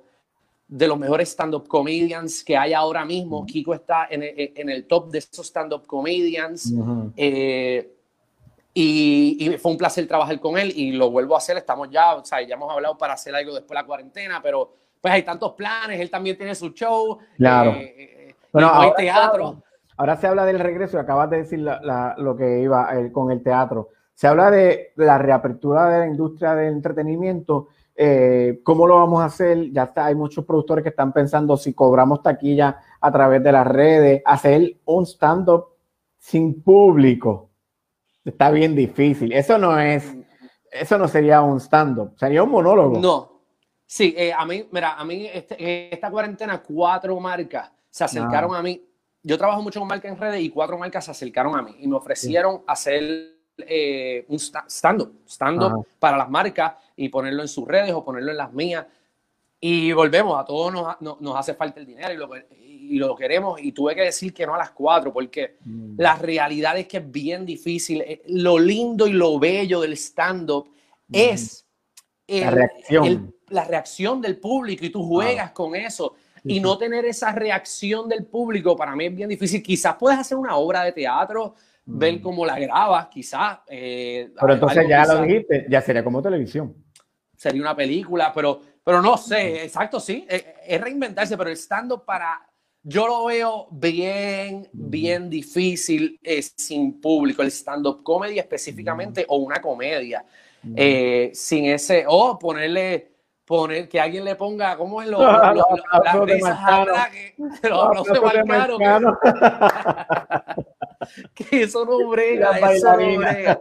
de 0.68 0.88
los 0.88 0.98
mejores 0.98 1.30
stand-up 1.30 1.66
comedians 1.66 2.44
que 2.44 2.54
hay 2.54 2.74
ahora 2.74 3.06
mismo. 3.06 3.46
Kiko 3.46 3.72
está 3.72 4.06
en 4.10 4.68
el, 4.68 4.86
top 4.86 5.10
de 5.10 5.20
esos 5.20 5.46
stand-up 5.46 5.86
comedians. 5.86 6.70
Eh, 7.16 7.90
y, 8.74 9.56
fue 9.58 9.72
un 9.72 9.78
placer 9.78 10.06
trabajar 10.06 10.38
con 10.38 10.58
él 10.58 10.70
y 10.76 10.92
lo 10.92 11.10
vuelvo 11.10 11.34
a 11.34 11.38
hacer. 11.38 11.56
Estamos 11.56 11.88
ya, 11.90 12.14
o 12.16 12.22
sea, 12.26 12.42
ya 12.42 12.56
hemos 12.56 12.70
hablado 12.70 12.98
para 12.98 13.14
hacer 13.14 13.34
algo 13.34 13.54
después 13.54 13.70
de 13.70 13.74
la 13.76 13.86
cuarentena, 13.86 14.42
pero 14.42 14.70
pues 15.00 15.14
hay 15.14 15.22
tantos 15.22 15.52
planes. 15.52 15.98
Él 15.98 16.10
también 16.10 16.36
tiene 16.36 16.54
su 16.54 16.74
show. 16.74 17.16
Claro. 17.38 17.72
Eh, 17.78 18.34
bueno, 18.52 18.70
hay 18.70 18.90
teatro. 18.98 19.62
Ahora 19.96 20.16
se 20.16 20.26
habla 20.26 20.44
del 20.44 20.58
regreso, 20.58 20.96
y 20.96 21.00
acabas 21.00 21.30
de 21.30 21.38
decir 21.38 21.60
lo 21.60 22.36
que 22.36 22.60
iba 22.60 22.88
con 23.12 23.30
el 23.30 23.42
teatro. 23.42 23.90
Se 24.14 24.26
habla 24.26 24.50
de 24.50 24.92
la 24.96 25.18
reapertura 25.18 25.88
de 25.88 25.98
la 26.00 26.06
industria 26.06 26.54
del 26.54 26.74
entretenimiento. 26.74 27.68
Eh, 27.96 28.60
¿Cómo 28.64 28.86
lo 28.86 28.96
vamos 28.96 29.22
a 29.22 29.26
hacer? 29.26 29.70
Ya 29.72 29.84
está, 29.84 30.06
hay 30.06 30.14
muchos 30.14 30.44
productores 30.44 30.82
que 30.82 30.88
están 30.88 31.12
pensando 31.12 31.56
si 31.56 31.74
cobramos 31.74 32.22
taquilla 32.22 32.80
a 33.00 33.12
través 33.12 33.42
de 33.42 33.52
las 33.52 33.66
redes, 33.66 34.22
hacer 34.24 34.78
un 34.84 35.04
stand-up 35.04 35.66
sin 36.18 36.62
público. 36.62 37.50
Está 38.24 38.50
bien 38.50 38.74
difícil. 38.74 39.32
Eso 39.32 39.58
no 39.58 39.78
es, 39.78 40.16
eso 40.70 40.98
no 40.98 41.06
sería 41.06 41.42
un 41.42 41.60
stand-up, 41.60 42.14
sería 42.16 42.42
un 42.42 42.50
monólogo. 42.50 42.98
No. 42.98 43.34
Sí, 43.86 44.14
eh, 44.16 44.32
a 44.32 44.44
mí, 44.46 44.66
mira, 44.72 44.94
a 44.94 45.04
mí 45.04 45.26
este, 45.32 45.92
esta 45.92 46.10
cuarentena 46.10 46.62
cuatro 46.62 47.20
marcas 47.20 47.70
se 47.90 48.02
acercaron 48.02 48.54
ah. 48.54 48.58
a 48.58 48.62
mí 48.62 48.82
yo 49.24 49.38
trabajo 49.38 49.62
mucho 49.62 49.80
con 49.80 49.88
marcas 49.88 50.12
en 50.12 50.18
redes 50.18 50.42
y 50.42 50.50
cuatro 50.50 50.78
marcas 50.78 51.06
se 51.06 51.10
acercaron 51.10 51.56
a 51.58 51.62
mí 51.62 51.74
y 51.80 51.88
me 51.88 51.96
ofrecieron 51.96 52.62
hacer 52.66 53.34
eh, 53.56 54.26
un 54.28 54.38
stand-up, 54.38 55.22
stand-up 55.26 55.86
para 55.98 56.18
las 56.18 56.28
marcas 56.28 56.74
y 56.94 57.08
ponerlo 57.08 57.40
en 57.40 57.48
sus 57.48 57.66
redes 57.66 57.92
o 57.92 58.04
ponerlo 58.04 58.32
en 58.32 58.36
las 58.36 58.52
mías. 58.52 58.86
Y 59.58 59.92
volvemos, 59.92 60.38
a 60.38 60.44
todos 60.44 60.70
nos, 61.00 61.20
nos, 61.20 61.36
hace 61.36 61.54
falta 61.54 61.80
el 61.80 61.86
dinero 61.86 62.12
y 62.12 62.16
lo, 62.18 62.28
y 62.54 62.98
lo, 62.98 63.16
queremos. 63.16 63.58
Y 63.62 63.72
tuve 63.72 63.94
que 63.94 64.02
decir 64.02 64.34
que 64.34 64.44
no 64.44 64.54
a 64.54 64.58
las 64.58 64.72
cuatro, 64.72 65.10
porque 65.10 65.56
mm. 65.64 65.94
la 65.96 66.16
realidad 66.16 66.76
es 66.76 66.86
que 66.86 66.98
es 66.98 67.10
bien 67.10 67.46
difícil. 67.46 68.02
Eh, 68.02 68.22
lo 68.26 68.58
lindo 68.58 69.06
y 69.06 69.12
lo 69.12 69.38
bello 69.38 69.80
del 69.80 69.94
stand-up 69.94 70.68
mm. 71.08 71.14
es 71.14 71.66
la, 72.26 72.50
reacción. 72.50 73.34
la 73.48 73.64
reacción 73.64 74.20
del 74.20 74.36
público 74.38 74.84
y 74.84 74.90
tú 74.90 75.02
juegas 75.02 75.52
con 75.52 75.74
eso 75.74 76.14
y 76.44 76.60
no 76.60 76.76
tener 76.76 77.04
esa 77.06 77.32
reacción 77.32 78.08
del 78.08 78.26
público 78.26 78.76
para 78.76 78.94
mí 78.94 79.06
es 79.06 79.14
bien 79.14 79.28
difícil. 79.28 79.62
Quizás 79.62 79.96
puedes 79.96 80.18
hacer 80.18 80.36
una 80.36 80.56
obra 80.56 80.84
de 80.84 80.92
teatro, 80.92 81.54
ver 81.86 82.16
mm. 82.16 82.22
cómo 82.22 82.44
la 82.44 82.58
grabas, 82.58 83.08
quizás. 83.08 83.60
Eh, 83.66 84.30
pero 84.38 84.54
entonces 84.54 84.86
ya 84.88 85.06
lo 85.06 85.22
dijiste, 85.22 85.66
ya 85.68 85.80
sería 85.80 86.04
como 86.04 86.20
televisión. 86.20 86.74
Sería 87.36 87.62
una 87.62 87.74
película, 87.74 88.30
pero, 88.34 88.60
pero 88.82 89.00
no 89.00 89.16
sé, 89.16 89.64
exacto, 89.64 89.98
sí, 89.98 90.26
eh, 90.28 90.54
es, 90.66 90.80
reinventarse, 90.80 91.36
pero 91.36 91.50
estando 91.50 92.04
para, 92.04 92.40
yo 92.82 93.06
lo 93.06 93.24
veo 93.24 93.68
bien, 93.70 94.68
bien 94.72 95.28
difícil 95.28 96.18
eh, 96.22 96.42
sin 96.42 97.00
público, 97.00 97.42
el 97.42 97.48
stand-up 97.48 98.02
comedy 98.02 98.38
específicamente 98.38 99.24
o 99.28 99.38
una 99.38 99.60
comedia, 99.60 100.24
sin 101.32 101.66
ese, 101.66 102.04
o 102.06 102.38
ponerle 102.38 103.13
poner 103.44 103.88
que 103.88 104.00
alguien 104.00 104.24
le 104.24 104.36
ponga, 104.36 104.76
¿cómo 104.76 105.02
es 105.02 105.08
lo, 105.10 105.18
lo, 105.18 105.54
lo 105.54 105.66
las 106.04 106.20
risas 106.20 106.58
atrás? 106.62 107.10
Que, 107.10 107.34
los 107.68 108.04
de 108.04 108.20
que 111.34 111.62
eso 111.62 111.84
no 111.84 112.08
brega, 112.08 112.58
eso 112.72 112.96
no 112.96 113.18
brega. 113.18 113.60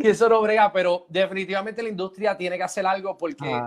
que 0.00 0.10
eso 0.10 0.28
no 0.28 0.40
brega, 0.42 0.72
pero 0.72 1.06
definitivamente 1.08 1.82
la 1.82 1.88
industria 1.88 2.36
tiene 2.36 2.56
que 2.56 2.64
hacer 2.64 2.86
algo 2.86 3.16
porque 3.16 3.60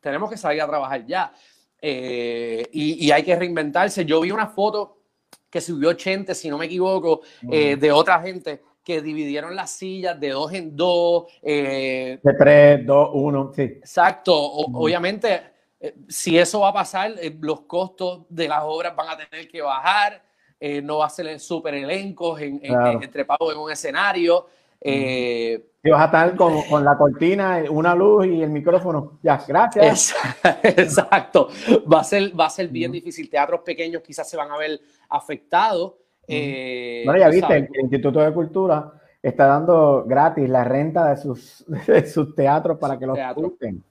tenemos 0.00 0.30
que 0.30 0.36
salir 0.36 0.62
a 0.62 0.66
trabajar 0.66 1.04
ya. 1.06 1.32
eh, 1.80 2.68
y, 2.72 3.10
hay 3.10 3.22
que 3.22 3.34
reinventarse. 3.34 4.04
Yo 4.04 4.20
vi 4.20 4.30
una 4.30 4.46
foto 4.46 4.98
que 5.48 5.60
subió 5.60 5.92
Chente, 5.94 6.34
si 6.34 6.48
no 6.48 6.58
me 6.58 6.66
equivoco, 6.66 7.22
eh, 7.50 7.76
de 7.76 7.90
otra 7.90 8.20
gente 8.20 8.62
que 8.90 9.00
dividieron 9.00 9.54
las 9.54 9.70
sillas 9.70 10.18
de 10.18 10.30
dos 10.30 10.52
en 10.52 10.76
dos. 10.76 11.26
de 11.42 12.18
tres, 12.36 12.84
dos, 12.84 13.10
uno, 13.12 13.52
sí. 13.54 13.62
Exacto. 13.62 14.34
Obviamente, 14.34 15.42
si 16.08 16.36
eso 16.36 16.60
va 16.60 16.70
a 16.70 16.72
pasar, 16.72 17.14
los 17.40 17.60
costos 17.62 18.22
de 18.28 18.48
las 18.48 18.62
obras 18.64 18.96
van 18.96 19.10
a 19.10 19.16
tener 19.16 19.48
que 19.48 19.62
bajar. 19.62 20.22
no 20.82 20.98
va 20.98 21.06
a 21.06 21.10
ser 21.10 21.38
súper 21.38 21.74
elencos 21.74 22.40
en, 22.40 22.60
entre 22.64 23.22
en 23.22 23.58
un 23.58 23.70
escenario. 23.70 24.46
Eh, 24.80 25.62
y 25.82 25.90
vas 25.90 26.02
a 26.02 26.04
estar 26.06 26.36
con, 26.36 26.62
con, 26.64 26.84
la 26.84 26.96
cortina, 26.96 27.62
una 27.70 27.94
luz 27.94 28.26
y 28.26 28.42
el 28.42 28.50
micrófono. 28.50 29.18
Ya, 29.22 29.42
gracias. 29.46 30.14
Exacto. 30.62 31.48
Va 31.90 32.00
a 32.00 32.04
ser, 32.04 32.38
va 32.38 32.46
a 32.46 32.50
ser 32.50 32.68
bien 32.68 32.92
difícil. 32.92 33.30
Teatros 33.30 33.60
pequeños 33.60 34.02
quizás 34.02 34.28
se 34.28 34.36
van 34.36 34.50
a 34.50 34.58
ver 34.58 34.80
afectados. 35.08 35.94
Eh, 36.30 37.02
bueno, 37.04 37.20
ya 37.20 37.28
viste, 37.28 37.56
el, 37.56 37.68
Instituto 37.82 38.20
de 38.20 38.32
Cultura 38.32 38.92
está 39.22 39.46
dando 39.46 40.04
gratis 40.06 40.48
la 40.48 40.64
renta 40.64 41.10
de 41.10 41.16
sus, 41.16 41.64
de 41.86 42.06
sus 42.06 42.34
teatros 42.34 42.78
para 42.78 42.98
que 42.98 43.06
los 43.06 43.18
busquen. 43.34 43.82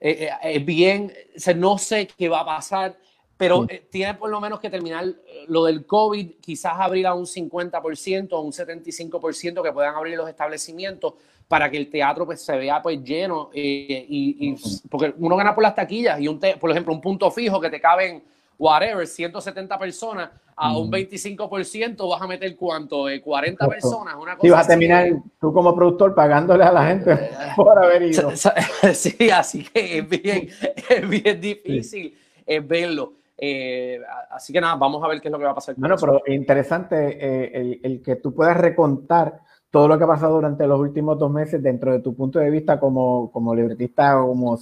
Eh, 0.00 0.30
eh, 0.42 0.58
bien, 0.60 1.12
no 1.56 1.78
sé 1.78 2.08
qué 2.16 2.28
va 2.28 2.40
a 2.40 2.46
pasar 2.46 2.96
pero 3.38 3.68
tiene 3.88 4.14
por 4.14 4.28
lo 4.30 4.40
menos 4.40 4.58
que 4.58 4.68
terminar 4.68 5.06
lo 5.46 5.64
del 5.64 5.86
COVID, 5.86 6.32
quizás 6.40 6.72
abrir 6.76 7.06
a 7.06 7.14
un 7.14 7.24
50% 7.24 8.32
o 8.32 8.40
un 8.40 8.52
75% 8.52 9.62
que 9.62 9.72
puedan 9.72 9.94
abrir 9.94 10.16
los 10.16 10.28
establecimientos 10.28 11.14
para 11.46 11.70
que 11.70 11.76
el 11.76 11.88
teatro 11.88 12.26
pues, 12.26 12.42
se 12.42 12.56
vea 12.56 12.82
pues 12.82 13.02
lleno 13.02 13.50
eh, 13.54 14.04
y, 14.08 14.56
porque 14.90 15.14
uno 15.18 15.36
gana 15.36 15.54
por 15.54 15.62
las 15.62 15.76
taquillas 15.76 16.20
y 16.20 16.26
un 16.26 16.40
por 16.60 16.70
ejemplo 16.72 16.92
un 16.92 17.00
punto 17.00 17.30
fijo 17.30 17.60
que 17.60 17.70
te 17.70 17.80
caben 17.80 18.24
whatever 18.58 19.06
170 19.06 19.78
personas 19.78 20.30
a 20.56 20.76
un 20.76 20.90
25% 20.90 22.10
vas 22.10 22.20
a 22.20 22.26
meter 22.26 22.56
cuánto 22.56 23.06
40 23.22 23.68
personas 23.68 24.16
una 24.20 24.36
cosa 24.36 24.52
vas 24.52 24.64
a 24.64 24.68
terminar 24.68 25.08
tú 25.40 25.52
como 25.52 25.74
productor 25.74 26.14
pagándole 26.14 26.64
a 26.64 26.72
la 26.72 26.86
gente 26.86 27.30
por 27.56 27.78
haber 27.78 28.02
ido. 28.02 28.32
Sí 28.92 29.30
así 29.30 29.64
que 29.64 29.98
es 29.98 30.08
bien 30.08 30.48
es 30.90 31.08
bien 31.08 31.40
difícil 31.40 32.16
verlo. 32.64 33.18
Eh, 33.40 34.00
así 34.30 34.52
que 34.52 34.60
nada, 34.60 34.74
vamos 34.74 35.02
a 35.04 35.06
ver 35.06 35.20
qué 35.20 35.28
es 35.28 35.32
lo 35.32 35.38
que 35.38 35.44
va 35.44 35.52
a 35.52 35.54
pasar. 35.54 35.76
Bueno, 35.78 35.94
pero 36.00 36.22
interesante 36.26 36.96
eh, 37.20 37.80
el, 37.82 38.02
que 38.02 38.16
tú 38.16 38.34
puedas 38.34 38.56
recontar 38.56 39.40
todo 39.70 39.86
lo 39.86 39.96
que 39.96 40.04
ha 40.04 40.08
pasado 40.08 40.34
durante 40.34 40.66
los 40.66 40.80
últimos 40.80 41.18
dos 41.18 41.30
meses 41.30 41.62
dentro 41.62 41.92
de 41.92 42.00
tu 42.00 42.16
punto 42.16 42.40
de 42.40 42.50
vista 42.50 42.80
como, 42.80 43.30
como 43.30 43.54
libretista 43.54 44.20
o 44.20 44.28
como, 44.28 44.58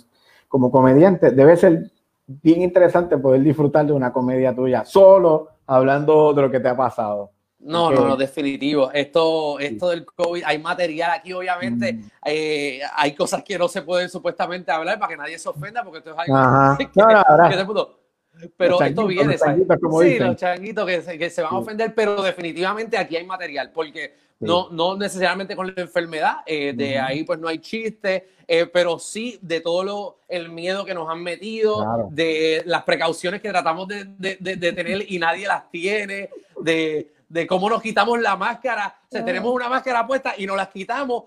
como 0.47 0.71
comediante. 0.71 1.31
Debe 1.31 1.57
ser 1.57 1.91
bien 2.27 2.63
interesante 2.63 3.17
poder 3.19 3.43
disfrutar 3.43 3.87
de 3.87 3.93
una 3.93 4.13
comedia 4.13 4.55
tuya 4.55 4.85
solo 4.85 5.49
hablando 5.67 6.33
de 6.33 6.43
lo 6.43 6.51
que 6.51 6.61
te 6.61 6.69
ha 6.69 6.77
pasado. 6.77 7.31
No, 7.59 7.91
no, 7.91 8.07
no, 8.07 8.17
definitivo. 8.17 8.93
Esto, 8.93 9.59
esto 9.59 9.89
del 9.89 10.05
COVID, 10.05 10.43
hay 10.45 10.59
material 10.59 11.11
aquí, 11.13 11.33
obviamente. 11.33 11.95
Mm. 11.95 12.11
Eh, 12.25 12.81
hay 12.95 13.15
cosas 13.15 13.43
que 13.43 13.59
no 13.59 13.67
se 13.67 13.83
pueden 13.83 14.09
supuestamente 14.09 14.71
hablar 14.71 14.99
para 14.99 15.11
que 15.11 15.17
nadie 15.17 15.39
se 15.39 15.49
ofenda, 15.49 15.83
porque 15.83 15.99
esto 15.99 16.13
es 16.13 16.19
algo 16.19 17.97
pero 18.57 18.81
esto 18.83 19.07
viene, 19.07 19.37
los 19.39 20.03
sí, 20.03 20.19
los 20.19 20.37
changuitos 20.37 20.87
que 20.87 21.31
se, 21.31 21.43
van 21.43 21.55
a 21.55 21.59
ofender, 21.59 21.95
pero 21.95 22.23
definitivamente 22.23 22.99
aquí 22.99 23.17
hay 23.17 23.25
material, 23.25 23.71
porque 23.73 24.15
no, 24.41 24.69
no 24.71 24.97
necesariamente 24.97 25.57
con 25.57 25.69
la 25.69 25.83
enfermedad, 25.83 26.37
eh, 26.47 26.73
de 26.75 26.99
ahí 26.99 27.25
pues 27.25 27.39
no 27.39 27.49
hay 27.49 27.59
chiste, 27.59 28.29
eh, 28.47 28.67
pero 28.67 28.99
sí 28.99 29.39
de 29.41 29.61
todo 29.61 29.83
lo, 29.83 30.19
el 30.29 30.51
miedo 30.51 30.85
que 30.85 30.95
nos 30.95 31.09
han 31.09 31.23
metido, 31.23 32.09
de 32.11 32.63
las 32.67 32.83
precauciones 32.83 33.41
que 33.41 33.49
tratamos 33.49 33.89
de, 33.89 34.05
de, 34.19 34.37
de, 34.39 34.73
tener 34.73 35.11
y 35.11 35.19
nadie 35.19 35.47
las 35.47 35.71
tiene, 35.71 36.31
de, 36.61 37.47
cómo 37.49 37.71
nos 37.71 37.83
quitamos 37.83 38.21
la 38.21 38.37
máscara, 38.37 38.99
o 39.05 39.11
sea, 39.11 39.25
tenemos 39.25 39.53
una 39.53 39.69
máscara 39.69 40.07
puesta 40.07 40.35
y 40.37 40.47
nos 40.47 40.57
las 40.57 40.69
quitamos 40.69 41.25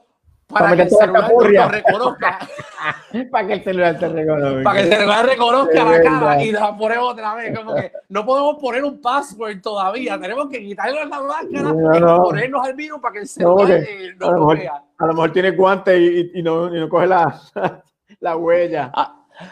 para, 0.50 0.76
que, 0.76 0.82
el 0.82 0.90
celular 0.90 1.32
lo 1.32 1.70
reconozca. 1.70 2.40
para 3.32 3.48
que 3.48 3.54
el 3.54 3.64
celular 3.64 4.00
te 4.00 4.10
reconozca. 4.10 4.64
Para 4.64 4.78
que 4.78 4.84
el 4.84 4.94
celular 4.94 5.26
reconozca 5.26 5.84
la 5.84 6.02
cara 6.02 6.44
y 6.44 6.52
la 6.52 6.76
ponemos 6.76 7.14
otra 7.14 7.36
vez. 7.36 7.56
Como 7.56 7.76
que 7.76 7.92
no 8.10 8.26
podemos 8.26 8.58
poner 8.58 8.84
un 8.84 9.00
password 9.00 9.62
todavía. 9.62 10.20
Tenemos 10.20 10.50
que 10.50 10.60
quitarle 10.60 11.06
la 11.06 11.22
máscara 11.22 11.70
y 11.70 12.02
ponernos 12.02 12.66
al 12.66 12.74
virus 12.74 13.00
para 13.00 13.14
que 13.14 13.20
el 13.20 13.28
celular 13.28 13.72
eh, 13.72 14.16
no, 14.20 14.32
lo 14.32 14.48
vea. 14.48 14.84
A 14.98 15.06
lo 15.06 15.14
mejor 15.14 15.32
tiene 15.32 15.52
guantes 15.52 16.32
y, 16.34 16.42
no, 16.42 16.76
y 16.76 16.80
no, 16.80 16.90
coge 16.90 17.06
la, 17.06 17.40
la 18.20 18.36
huella. 18.36 18.92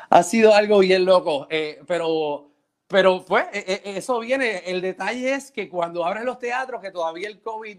Ha, 0.09 0.23
sido 0.23 0.55
algo 0.55 0.79
bien 0.79 1.05
loco. 1.05 1.45
Eh, 1.51 1.79
pero, 1.85 2.49
pero 2.87 3.23
pues 3.23 3.45
eh, 3.53 3.81
eso 3.85 4.19
viene. 4.19 4.63
El 4.65 4.81
detalle 4.81 5.35
es 5.35 5.51
que 5.51 5.69
cuando 5.69 6.03
abren 6.03 6.25
los 6.25 6.39
teatros, 6.39 6.81
que 6.81 6.89
todavía 6.89 7.27
el 7.27 7.39
COVID 7.39 7.77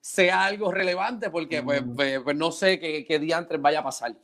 sea 0.00 0.44
algo 0.44 0.72
relevante, 0.72 1.30
porque 1.30 1.62
pues, 1.62 1.82
pues, 1.94 2.20
pues, 2.20 2.36
no 2.36 2.50
sé 2.50 2.78
qué, 2.78 3.04
qué 3.04 3.18
día 3.18 3.38
antes 3.38 3.60
vaya 3.60 3.80
a 3.80 3.84
pasar. 3.84 4.14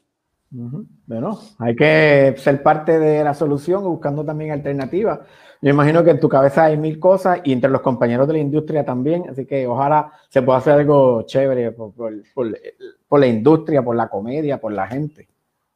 Bueno, 0.50 1.40
hay 1.58 1.74
que 1.74 2.34
ser 2.38 2.62
parte 2.62 2.98
de 2.98 3.24
la 3.24 3.34
solución 3.34 3.82
buscando 3.82 4.24
también 4.24 4.52
alternativas. 4.52 5.20
Yo 5.60 5.70
imagino 5.70 6.04
que 6.04 6.10
en 6.10 6.20
tu 6.20 6.28
cabeza 6.28 6.64
hay 6.64 6.76
mil 6.76 7.00
cosas 7.00 7.40
y 7.42 7.52
entre 7.52 7.70
los 7.70 7.80
compañeros 7.80 8.28
de 8.28 8.34
la 8.34 8.38
industria 8.38 8.84
también, 8.84 9.28
así 9.28 9.46
que 9.46 9.66
ojalá 9.66 10.12
se 10.28 10.42
pueda 10.42 10.58
hacer 10.58 10.74
algo 10.74 11.22
chévere 11.22 11.72
por, 11.72 11.92
por 11.94 13.20
la 13.20 13.26
industria, 13.26 13.82
por 13.82 13.96
la 13.96 14.08
comedia, 14.08 14.60
por 14.60 14.72
la 14.72 14.86
gente. 14.86 15.28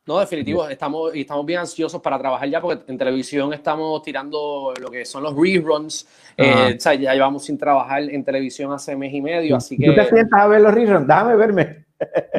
No, 0.08 0.18
definitivo, 0.20 0.66
estamos, 0.66 1.14
y 1.14 1.20
estamos 1.20 1.44
bien 1.44 1.60
ansiosos 1.60 2.00
para 2.00 2.18
trabajar 2.18 2.48
ya 2.48 2.62
porque 2.62 2.90
en 2.90 2.96
televisión 2.96 3.52
estamos 3.52 4.02
tirando 4.02 4.72
lo 4.80 4.90
que 4.90 5.04
son 5.04 5.22
los 5.22 5.36
reruns. 5.36 6.08
Eh, 6.34 6.76
o 6.78 6.80
sea, 6.80 6.94
ya 6.94 7.12
llevamos 7.12 7.44
sin 7.44 7.58
trabajar 7.58 8.00
en 8.04 8.24
televisión 8.24 8.72
hace 8.72 8.96
mes 8.96 9.12
y 9.12 9.20
medio, 9.20 9.56
así 9.56 9.76
que... 9.76 9.84
¿Tú 9.84 9.94
te 9.94 10.08
sientas 10.08 10.40
a 10.40 10.46
ver 10.46 10.62
los 10.62 10.72
reruns? 10.72 11.06
Déjame 11.06 11.36
verme. 11.36 11.84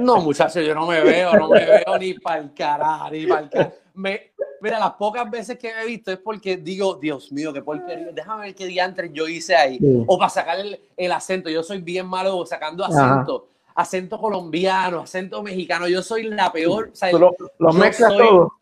No, 0.02 0.20
muchachos, 0.20 0.66
yo 0.66 0.74
no 0.74 0.88
me 0.88 1.00
veo, 1.02 1.32
no 1.36 1.48
me 1.50 1.64
veo 1.64 1.98
ni 2.00 2.16
para 2.16 2.42
el 2.42 2.54
carajo, 2.56 3.12
ni 3.12 3.28
para 3.28 3.42
el 3.42 3.50
carajo. 3.52 3.74
mira, 3.94 4.80
las 4.80 4.94
pocas 4.94 5.30
veces 5.30 5.60
que 5.60 5.72
me 5.72 5.84
he 5.84 5.86
visto 5.86 6.12
es 6.12 6.18
porque 6.18 6.58
digo, 6.58 6.96
Dios 6.96 7.32
mío, 7.32 7.54
qué 7.54 7.62
porquería, 7.62 8.10
déjame 8.12 8.48
ver 8.48 8.56
qué 8.56 8.66
diantres 8.66 9.12
yo 9.14 9.28
hice 9.28 9.56
ahí. 9.56 9.78
O 10.08 10.18
para 10.18 10.30
sacar 10.30 10.58
el, 10.98 11.12
acento, 11.12 11.52
yo 11.52 11.62
soy 11.62 11.82
bien 11.82 12.08
malo 12.08 12.44
sacando 12.48 12.84
acento 12.84 13.50
acento 13.80 14.20
colombiano, 14.20 15.02
acento 15.02 15.42
mexicano. 15.42 15.88
Yo 15.88 16.02
soy 16.04 16.24
la 16.24 16.52
peor. 16.52 16.92
lo, 17.14 17.36
yo, 17.58 18.54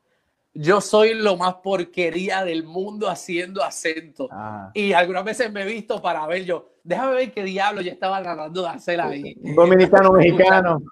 yo 0.53 0.81
soy 0.81 1.15
lo 1.15 1.37
más 1.37 1.55
porquería 1.55 2.43
del 2.43 2.63
mundo 2.63 3.09
haciendo 3.09 3.63
acento. 3.63 4.27
Ah. 4.31 4.69
Y 4.73 4.93
algunas 4.93 5.23
veces 5.23 5.51
me 5.51 5.63
he 5.63 5.65
visto 5.65 6.01
para 6.01 6.25
ver 6.27 6.45
yo, 6.45 6.69
déjame 6.83 7.15
ver 7.15 7.31
qué 7.31 7.43
diablo 7.43 7.81
yo 7.81 7.91
estaba 7.91 8.21
tratando 8.21 8.61
de 8.61 8.69
hacer 8.69 9.01
ahí. 9.01 9.35
Dominicano, 9.55 10.11
mexicano. 10.11 10.79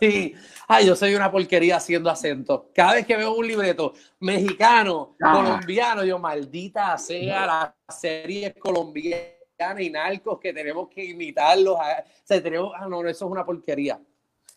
Sí, 0.00 0.34
ay, 0.66 0.86
yo 0.86 0.96
soy 0.96 1.14
una 1.14 1.30
porquería 1.30 1.76
haciendo 1.76 2.10
acento. 2.10 2.70
Cada 2.74 2.94
vez 2.94 3.06
que 3.06 3.16
veo 3.16 3.32
un 3.32 3.46
libreto 3.46 3.92
mexicano, 4.18 5.14
ah. 5.22 5.34
colombiano, 5.34 6.02
yo 6.02 6.18
maldita 6.18 6.98
sea 6.98 7.46
la 7.46 7.76
serie 7.88 8.54
colombiana 8.54 9.41
y 9.78 9.90
narcos 9.90 10.38
que 10.38 10.52
tenemos 10.52 10.88
que 10.88 11.04
imitarlos. 11.04 11.76
o 11.76 12.24
sea, 12.24 12.42
tenemos, 12.42 12.72
ah, 12.76 12.86
no, 12.88 13.00
eso 13.00 13.26
es 13.26 13.30
una 13.30 13.44
porquería. 13.44 14.00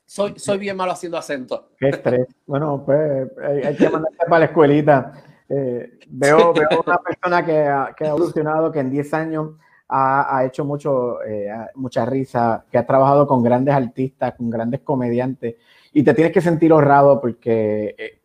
Soy, 0.05 0.33
soy 0.37 0.59
bien 0.59 0.77
malo 0.77 0.91
haciendo 0.91 1.17
acento. 1.17 1.69
Qué 1.77 1.89
estrés. 1.89 2.27
Bueno, 2.45 2.83
pues 2.85 3.27
hay, 3.41 3.75
que 3.75 3.89
mandarte 3.89 4.17
para 4.27 4.39
la 4.39 4.45
escuelita. 4.45 5.13
Eh, 5.49 5.99
veo, 6.09 6.53
veo 6.53 6.83
una 6.85 6.97
persona 6.97 7.45
que 7.45 7.59
ha, 7.59 7.93
que 7.97 8.05
ha, 8.05 8.09
evolucionado, 8.09 8.71
que 8.71 8.79
en 8.79 8.91
10 8.91 9.13
años 9.15 9.51
ha, 9.87 10.37
ha 10.37 10.45
hecho 10.45 10.63
mucho, 10.63 11.23
eh, 11.23 11.49
mucha 11.75 12.05
risa, 12.05 12.65
que 12.71 12.77
ha 12.77 12.85
trabajado 12.85 13.27
con 13.27 13.43
grandes 13.43 13.73
artistas, 13.73 14.35
con 14.35 14.49
grandes 14.49 14.81
comediantes, 14.81 15.55
y 15.91 16.03
te 16.03 16.13
tienes 16.13 16.33
que 16.33 16.41
sentir 16.41 16.71
honrado 16.71 17.19
porque 17.19 17.95
eh, 17.97 18.21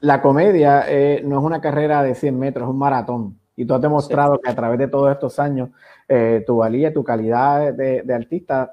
la 0.00 0.20
comedia 0.20 0.86
no 1.22 1.38
es 1.38 1.44
una 1.44 1.60
carrera 1.60 2.02
de 2.02 2.16
100 2.16 2.38
metros, 2.38 2.66
es 2.66 2.70
un 2.70 2.78
maratón. 2.78 3.41
Y 3.56 3.66
tú 3.66 3.74
has 3.74 3.80
demostrado 3.80 4.40
que 4.40 4.50
a 4.50 4.54
través 4.54 4.78
de 4.78 4.88
todos 4.88 5.10
estos 5.12 5.38
años, 5.38 5.70
eh, 6.08 6.42
tu 6.46 6.56
valía, 6.56 6.92
tu 6.92 7.04
calidad 7.04 7.72
de, 7.74 8.14
artista, 8.14 8.72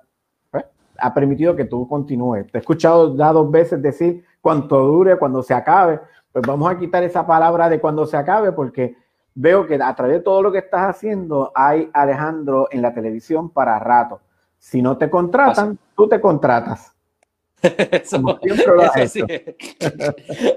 pues, 0.50 0.66
ha 0.98 1.14
permitido 1.14 1.56
que 1.56 1.66
tú 1.66 1.88
continúes. 1.88 2.48
Te 2.52 2.58
he 2.58 2.62
escuchado 2.62 3.16
ya 3.16 3.32
dos 3.32 3.52
veces 3.52 3.82
decir 3.82 4.24
cuánto 4.42 4.80
dure, 4.80 5.18
cuando 5.18 5.44
se 5.44 5.54
acabe. 5.54 6.00
Pues 6.32 6.46
vamos 6.46 6.72
a 6.72 6.78
quitar 6.78 7.04
esa 7.04 7.26
palabra 7.26 7.70
de 7.70 7.80
cuando 7.80 8.06
se 8.06 8.16
acabe, 8.16 8.52
porque 8.52 8.96
veo 9.36 9.66
que 9.68 9.76
a 9.76 9.96
través 9.96 10.18
de 10.18 10.24
todo 10.24 10.42
lo 10.42 10.52
que 10.52 10.60
estás 10.60 10.90
haciendo, 10.90 11.52
hay 11.56 11.90
Alejandro 11.94 12.68
en 12.72 12.82
la 12.82 12.94
televisión 12.94 13.50
para 13.50 13.80
rato. 13.80 14.22
Si 14.58 14.82
no 14.82 14.98
te 14.98 15.10
contratan, 15.10 15.78
tú 15.96 16.08
te 16.08 16.20
contratas. 16.20 16.94
Eso, 17.92 18.40
eso, 18.96 19.26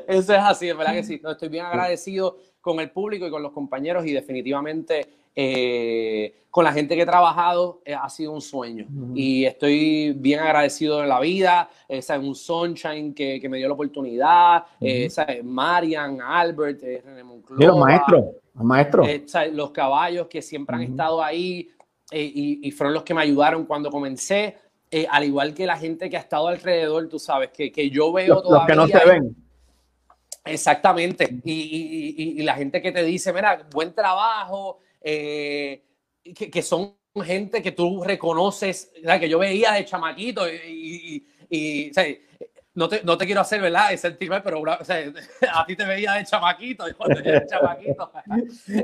eso, 0.09 0.35
es 0.35 0.39
así, 0.39 0.69
es 0.69 0.77
verdad 0.77 0.93
que 0.93 1.03
sí. 1.03 1.21
estoy 1.25 1.49
bien 1.49 1.65
agradecido 1.65 2.39
con 2.61 2.79
el 2.81 2.91
público 2.91 3.27
y 3.27 3.31
con 3.31 3.43
los 3.43 3.53
compañeros 3.53 4.07
y 4.07 4.13
definitivamente 4.13 5.09
Eh, 5.35 6.35
con 6.51 6.65
la 6.65 6.73
gente 6.73 6.95
que 6.95 7.03
he 7.03 7.07
trabajado 7.07 7.81
eh, 7.87 7.95
ha 7.95 8.11
sido 8.11 8.33
un 8.33 8.43
sueño 8.43 8.87
y 9.15 9.47
estoy 9.47 10.13
bien 10.13 10.41
agradecido 10.41 11.01
de 11.01 11.07
la 11.07 11.19
vida. 11.21 11.71
Esa 11.89 12.17
es 12.17 12.23
un 12.23 12.35
Sunshine 12.35 13.15
que, 13.15 13.41
que, 13.41 13.49
me 13.49 13.57
dio 13.57 13.69
la 13.69 13.73
oportunidad. 13.73 14.65
esa 14.79 15.23
es 15.23 15.43
Marian, 15.43 16.21
Albert, 16.21 16.83
René 16.83 17.25
Moncloa. 17.25 17.67
los 17.67 17.79
maestros, 17.79 18.25
los 18.55 18.65
maestros. 18.65 19.09
los 19.53 19.71
caballos 19.71 20.27
que 20.27 20.43
siempre 20.43 20.77
han 20.77 20.83
estado 20.83 21.23
ahí 21.23 21.71
y, 22.13 22.69
y, 22.69 22.71
fueron 22.71 22.93
los 22.93 23.03
que 23.03 23.15
me 23.15 23.23
ayudaron 23.23 23.65
cuando 23.65 23.91
comencé. 23.91 24.57
Al 25.11 25.25
igual 25.25 25.55
que 25.55 25.67
la 25.67 25.77
gente 25.77 26.11
que 26.11 26.17
ha 26.17 26.21
estado 26.21 26.49
alrededor, 26.49 27.09
tú 27.09 27.19
sabes, 27.19 27.51
que, 27.51 27.73
que 27.73 27.91
yo 27.91 28.13
veo 28.13 28.35
los, 28.35 28.43
todavía. 28.43 28.75
Los 28.75 28.91
que 28.91 28.95
no 28.95 29.01
se 29.01 29.09
ven. 29.09 29.37
Exactamente. 30.45 31.29
Y, 31.45 32.39
y, 32.39 32.43
la 32.43 32.55
gente 32.55 32.83
que 32.83 32.93
te 32.93 33.03
dice, 33.05 33.33
mira, 33.33 33.67
buen 33.71 33.95
trabajo, 33.95 34.81
eh, 35.01 35.85
que, 36.35 36.63
son 36.63 36.97
gente 37.25 37.63
que 37.63 37.73
tú 37.73 38.03
reconoces, 38.03 38.93
que 39.21 39.29
yo 39.29 39.39
veía 39.39 39.73
de 39.73 39.85
chamaquito 39.85 40.49
y, 40.49 41.27
no, 42.75 42.89
te, 42.89 43.03
no 43.05 43.19
te 43.19 43.27
quiero 43.27 43.43
hacer, 43.43 43.61
¿verdad? 43.61 43.95
sentirme, 43.97 44.41
pero 44.41 44.63
a 45.53 45.67
ti 45.67 45.77
te 45.77 45.85
veía 45.85 46.15
de 46.15 46.25
chamaquito 46.25 46.89
y 46.89 46.95
cuando 46.95 47.21
yo 47.21 47.31
era 47.31 47.47
chamaquito. 47.47 48.13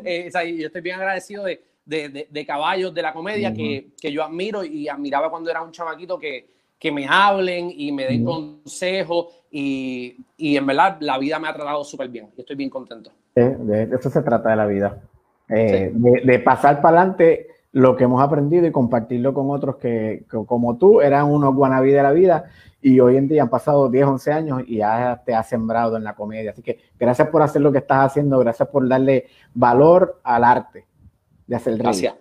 Eh, 0.04 0.30
yo 0.32 0.66
estoy 0.66 0.80
bien 0.80 0.96
agradecido 0.96 1.44
de, 1.44 1.64
de, 1.88 2.28
de, 2.30 2.46
caballos 2.46 2.92
de 2.92 3.00
la 3.00 3.14
comedia 3.14 3.52
que, 3.54 3.92
que, 3.98 4.12
yo 4.12 4.22
admiro 4.22 4.62
y 4.62 4.88
admiraba 4.88 5.30
cuando 5.30 5.50
era 5.50 5.62
un 5.62 5.72
chamaquito 5.72 6.18
que, 6.18 6.46
que 6.78 6.92
me 6.92 7.06
hablen 7.08 7.72
y 7.74 7.90
me 7.92 8.04
den 8.04 8.24
consejos 8.24 9.28
y, 9.50 10.18
y, 10.36 10.56
en 10.56 10.66
verdad 10.66 10.98
la 11.00 11.16
vida 11.18 11.38
me 11.38 11.48
ha 11.48 11.54
tratado 11.54 11.82
súper 11.84 12.10
bien 12.10 12.28
y 12.36 12.40
estoy 12.40 12.56
bien 12.56 12.68
contento. 12.68 13.10
de, 13.34 13.88
eso 13.98 14.10
se 14.10 14.20
trata 14.20 14.50
de 14.50 14.56
la 14.56 14.66
vida. 14.66 15.00
Eh, 15.48 15.90
de, 15.94 16.38
pasar 16.40 16.82
para 16.82 16.98
adelante 16.98 17.46
lo 17.72 17.96
que 17.96 18.04
hemos 18.04 18.22
aprendido 18.22 18.66
y 18.66 18.70
compartirlo 18.70 19.32
con 19.32 19.50
otros 19.50 19.76
que, 19.76 20.24
como 20.28 20.76
tú 20.76 21.00
eran 21.00 21.24
unos 21.24 21.54
guanabí 21.54 21.90
de 21.90 22.02
la 22.02 22.12
vida 22.12 22.44
y 22.82 23.00
hoy 23.00 23.16
en 23.16 23.28
día 23.28 23.44
han 23.44 23.48
pasado 23.48 23.88
10, 23.88 24.06
11 24.06 24.32
años 24.32 24.62
y 24.66 24.76
ya 24.76 25.22
te 25.24 25.34
has 25.34 25.48
sembrado 25.48 25.96
en 25.96 26.04
la 26.04 26.14
comedia. 26.14 26.50
Así 26.50 26.60
que 26.60 26.78
gracias 27.00 27.28
por 27.28 27.40
hacer 27.40 27.62
lo 27.62 27.72
que 27.72 27.78
estás 27.78 28.04
haciendo, 28.04 28.38
gracias 28.38 28.68
por 28.68 28.86
darle 28.86 29.24
valor 29.54 30.20
al 30.22 30.44
arte 30.44 30.87
de 31.48 31.56
hacer 31.56 31.72
el 31.72 31.78
Gracias. 31.80 32.14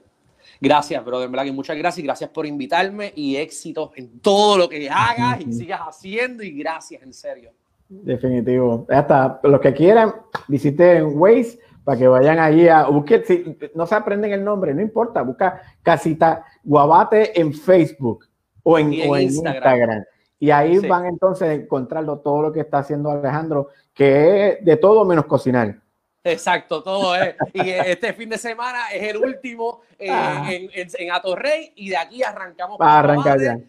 Gracias, 0.59 1.05
verdad 1.05 1.43
que 1.43 1.51
muchas 1.51 1.77
gracias 1.77 1.99
y 1.99 2.07
gracias 2.07 2.29
por 2.31 2.47
invitarme 2.47 3.13
y 3.15 3.35
éxito 3.35 3.91
en 3.95 4.19
todo 4.21 4.57
lo 4.57 4.67
que 4.67 4.89
hagas 4.89 5.41
y 5.41 5.53
sigas 5.53 5.81
haciendo 5.81 6.41
y 6.41 6.51
gracias, 6.51 7.03
en 7.03 7.13
serio. 7.13 7.51
Definitivo. 7.87 8.87
Hasta 8.89 9.39
los 9.43 9.61
que 9.61 9.73
quieran, 9.73 10.13
visiten 10.47 11.17
Waze 11.17 11.59
para 11.83 11.97
que 11.97 12.07
vayan 12.07 12.39
allí 12.39 12.67
a 12.67 12.87
buscar, 12.87 13.23
si 13.23 13.57
no 13.75 13.85
se 13.85 13.95
aprenden 13.95 14.33
el 14.33 14.43
nombre, 14.43 14.73
no 14.73 14.81
importa, 14.81 15.21
busca 15.21 15.61
Casita 15.81 16.43
Guabate 16.63 17.39
en 17.39 17.53
Facebook 17.53 18.25
o 18.63 18.77
en, 18.77 18.93
Instagram. 18.93 20.03
Y 20.39 20.51
ahí 20.51 20.79
van 20.79 21.05
entonces 21.05 21.47
a 21.47 21.53
encontrarlo 21.53 22.19
todo 22.19 22.41
lo 22.41 22.51
que 22.51 22.59
está 22.59 22.79
haciendo 22.79 23.09
Alejandro, 23.09 23.69
que 23.93 24.49
es 24.49 24.65
de 24.65 24.75
todo 24.75 25.05
menos 25.05 25.25
cocinar. 25.25 25.77
Exacto, 26.31 26.83
todo 26.83 27.15
es. 27.15 27.35
Y 27.53 27.69
este 27.69 28.13
fin 28.13 28.29
de 28.29 28.37
semana 28.37 28.89
es 28.91 29.03
el 29.03 29.17
último 29.17 29.81
eh, 29.97 30.09
ah. 30.09 30.47
en, 30.49 30.69
en, 30.73 31.11
Atorrey 31.11 31.71
y 31.75 31.89
de 31.89 31.97
aquí 31.97 32.23
arrancamos. 32.23 32.77
Para 32.77 32.99
arrancar 32.99 33.39
ya. 33.39 33.59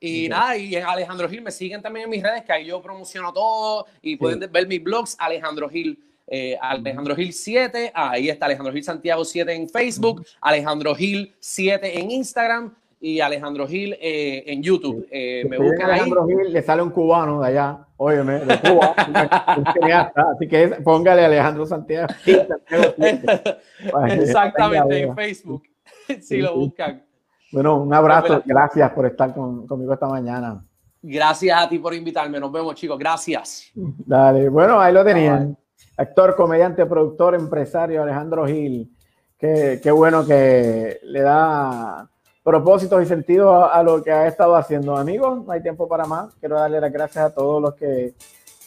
Y 0.00 0.28
nada, 0.28 0.56
y 0.56 0.74
en 0.74 0.84
Alejandro 0.84 1.28
Gil 1.28 1.42
me 1.42 1.52
siguen 1.52 1.80
también 1.80 2.04
en 2.04 2.10
mis 2.10 2.22
redes, 2.22 2.42
que 2.42 2.52
ahí 2.52 2.66
yo 2.66 2.82
promociono 2.82 3.32
todo 3.32 3.86
y 4.00 4.16
pueden 4.16 4.50
ver 4.50 4.66
mis 4.66 4.82
blogs, 4.82 5.14
Alejandro 5.18 5.68
Gil 5.68 5.96
eh, 6.26 6.56
Alejandro 6.60 7.14
Gil 7.14 7.32
7, 7.32 7.92
ahí 7.94 8.30
está 8.30 8.46
Alejandro 8.46 8.72
Gil 8.72 8.82
Santiago 8.82 9.24
7 9.24 9.52
en 9.52 9.68
Facebook, 9.68 10.24
Alejandro 10.40 10.94
Gil 10.94 11.34
7 11.38 11.98
en 12.00 12.10
Instagram 12.10 12.74
y 13.04 13.20
Alejandro 13.20 13.66
Gil 13.66 13.98
eh, 14.00 14.44
en 14.46 14.62
YouTube. 14.62 15.08
Eh, 15.10 15.44
me 15.50 15.58
buscan 15.58 15.90
Alejandro 15.90 16.24
Gil, 16.24 16.52
le 16.52 16.62
sale 16.62 16.82
un 16.82 16.90
cubano 16.90 17.40
de 17.40 17.48
allá, 17.48 17.84
óyeme, 17.96 18.38
de 18.38 18.60
Cuba, 18.60 18.94
así 20.34 20.46
que 20.48 20.68
póngale 20.84 21.24
Alejandro 21.24 21.66
Santiago. 21.66 22.06
Exactamente, 24.08 25.02
en 25.02 25.16
Facebook, 25.16 25.64
si 26.20 26.40
lo 26.40 26.54
buscan. 26.54 27.04
Bueno, 27.50 27.82
un 27.82 27.92
abrazo, 27.92 28.40
gracias. 28.46 28.92
Por 28.92 29.06
estar 29.06 29.34
conmigo 29.34 29.92
esta 29.92 30.06
mañana. 30.06 30.64
Gracias 31.02 31.60
a 31.60 31.68
ti 31.68 31.80
por 31.80 31.92
invitarme, 31.94 32.38
nos 32.38 32.52
vemos 32.52 32.76
chicos, 32.76 32.96
gracias. 32.96 33.72
Dale, 33.74 34.48
bueno, 34.48 34.80
ahí 34.80 34.94
lo 34.94 35.04
tenían. 35.04 35.58
Actor, 35.96 36.36
comediante, 36.36 36.86
productor, 36.86 37.34
empresario 37.34 38.00
Alejandro 38.00 38.46
Gil. 38.46 38.96
Qué, 39.36 39.80
qué 39.82 39.90
bueno 39.90 40.24
que 40.24 41.00
le 41.02 41.20
da 41.20 42.08
propósitos 42.42 43.02
y 43.02 43.06
sentido 43.06 43.64
a, 43.70 43.82
lo 43.82 44.02
que 44.02 44.10
ha 44.10 44.26
estado 44.26 44.56
haciendo. 44.56 44.96
Amigos, 44.96 45.44
no 45.44 45.52
hay 45.52 45.62
tiempo 45.62 45.88
para 45.88 46.04
más. 46.04 46.34
Quiero 46.40 46.56
darle 46.56 46.80
las 46.80 46.92
gracias 46.92 47.24
a 47.24 47.30
todos 47.30 47.62
los 47.62 47.74
que. 47.74 48.14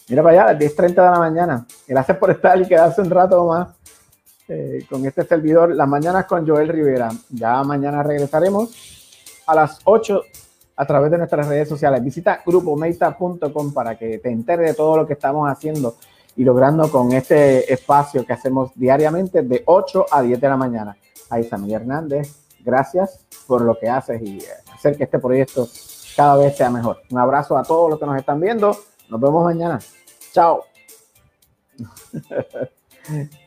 Mira 0.08 0.22
para 0.22 0.50
allá, 0.50 0.60
10:30 0.60 0.88
de 0.88 1.12
la 1.12 1.20
mañana. 1.20 1.66
Gracias 1.88 2.18
por 2.18 2.32
estar 2.32 2.60
y 2.62 2.68
quedarse 2.68 3.02
un 3.02 3.10
rato 3.10 3.46
más 3.48 3.70
eh, 4.48 4.86
con 4.90 5.06
este 5.06 5.24
servidor. 5.24 5.74
Las 5.76 5.88
mañanas 5.88 6.26
con 6.26 6.48
Joel 6.48 6.70
Rivera. 6.70 7.10
Ya 7.30 7.64
mañana 7.64 8.04
regresaremos 8.04 9.42
a 9.48 9.56
las 9.56 9.80
8 9.84 10.22
a 10.78 10.86
través 10.86 11.12
de 11.12 11.18
nuestras 11.18 11.48
redes 11.48 11.68
sociales. 11.68 12.04
Visita 12.04 12.42
grupomeita.com 12.46 13.74
para 13.74 13.98
que 13.98 14.20
te 14.20 14.30
enteres 14.30 14.70
de 14.70 14.74
todo 14.76 14.98
lo 14.98 15.08
que 15.08 15.14
estamos 15.14 15.50
haciendo 15.50 15.96
y 16.36 16.44
logrando 16.44 16.92
con 16.92 17.12
este 17.14 17.72
espacio 17.74 18.26
que 18.26 18.34
hacemos 18.34 18.72
diariamente 18.76 19.42
de 19.42 19.64
8 19.66 20.06
a 20.12 20.22
10 20.22 20.40
de 20.40 20.50
la 20.50 20.58
mañana. 20.58 20.98
Ahí 21.30 21.50
Miguel 21.60 21.82
Hernández, 21.82 22.45
gracias 22.66 23.26
por 23.48 23.62
lo 23.62 23.78
que 23.78 23.88
haces 23.88 24.22
y 24.22 24.40
eh, 24.40 24.48
hacer 24.74 24.98
que 24.98 25.04
este 25.06 25.20
proyecto 25.20 25.70
cada 26.16 26.36
vez 26.38 26.58
sea 26.58 26.70
mejor. 26.70 27.02
Un 27.10 27.20
abrazo 27.20 27.58
a 27.58 27.64
todos 27.64 27.90
los 27.90 28.00
que 28.00 28.06
nos 28.06 28.18
están 28.18 28.40
viendo. 28.40 28.76
Nos 29.10 29.22
vemos 29.22 29.44
mañana. 29.44 29.80
Chao. 30.34 30.64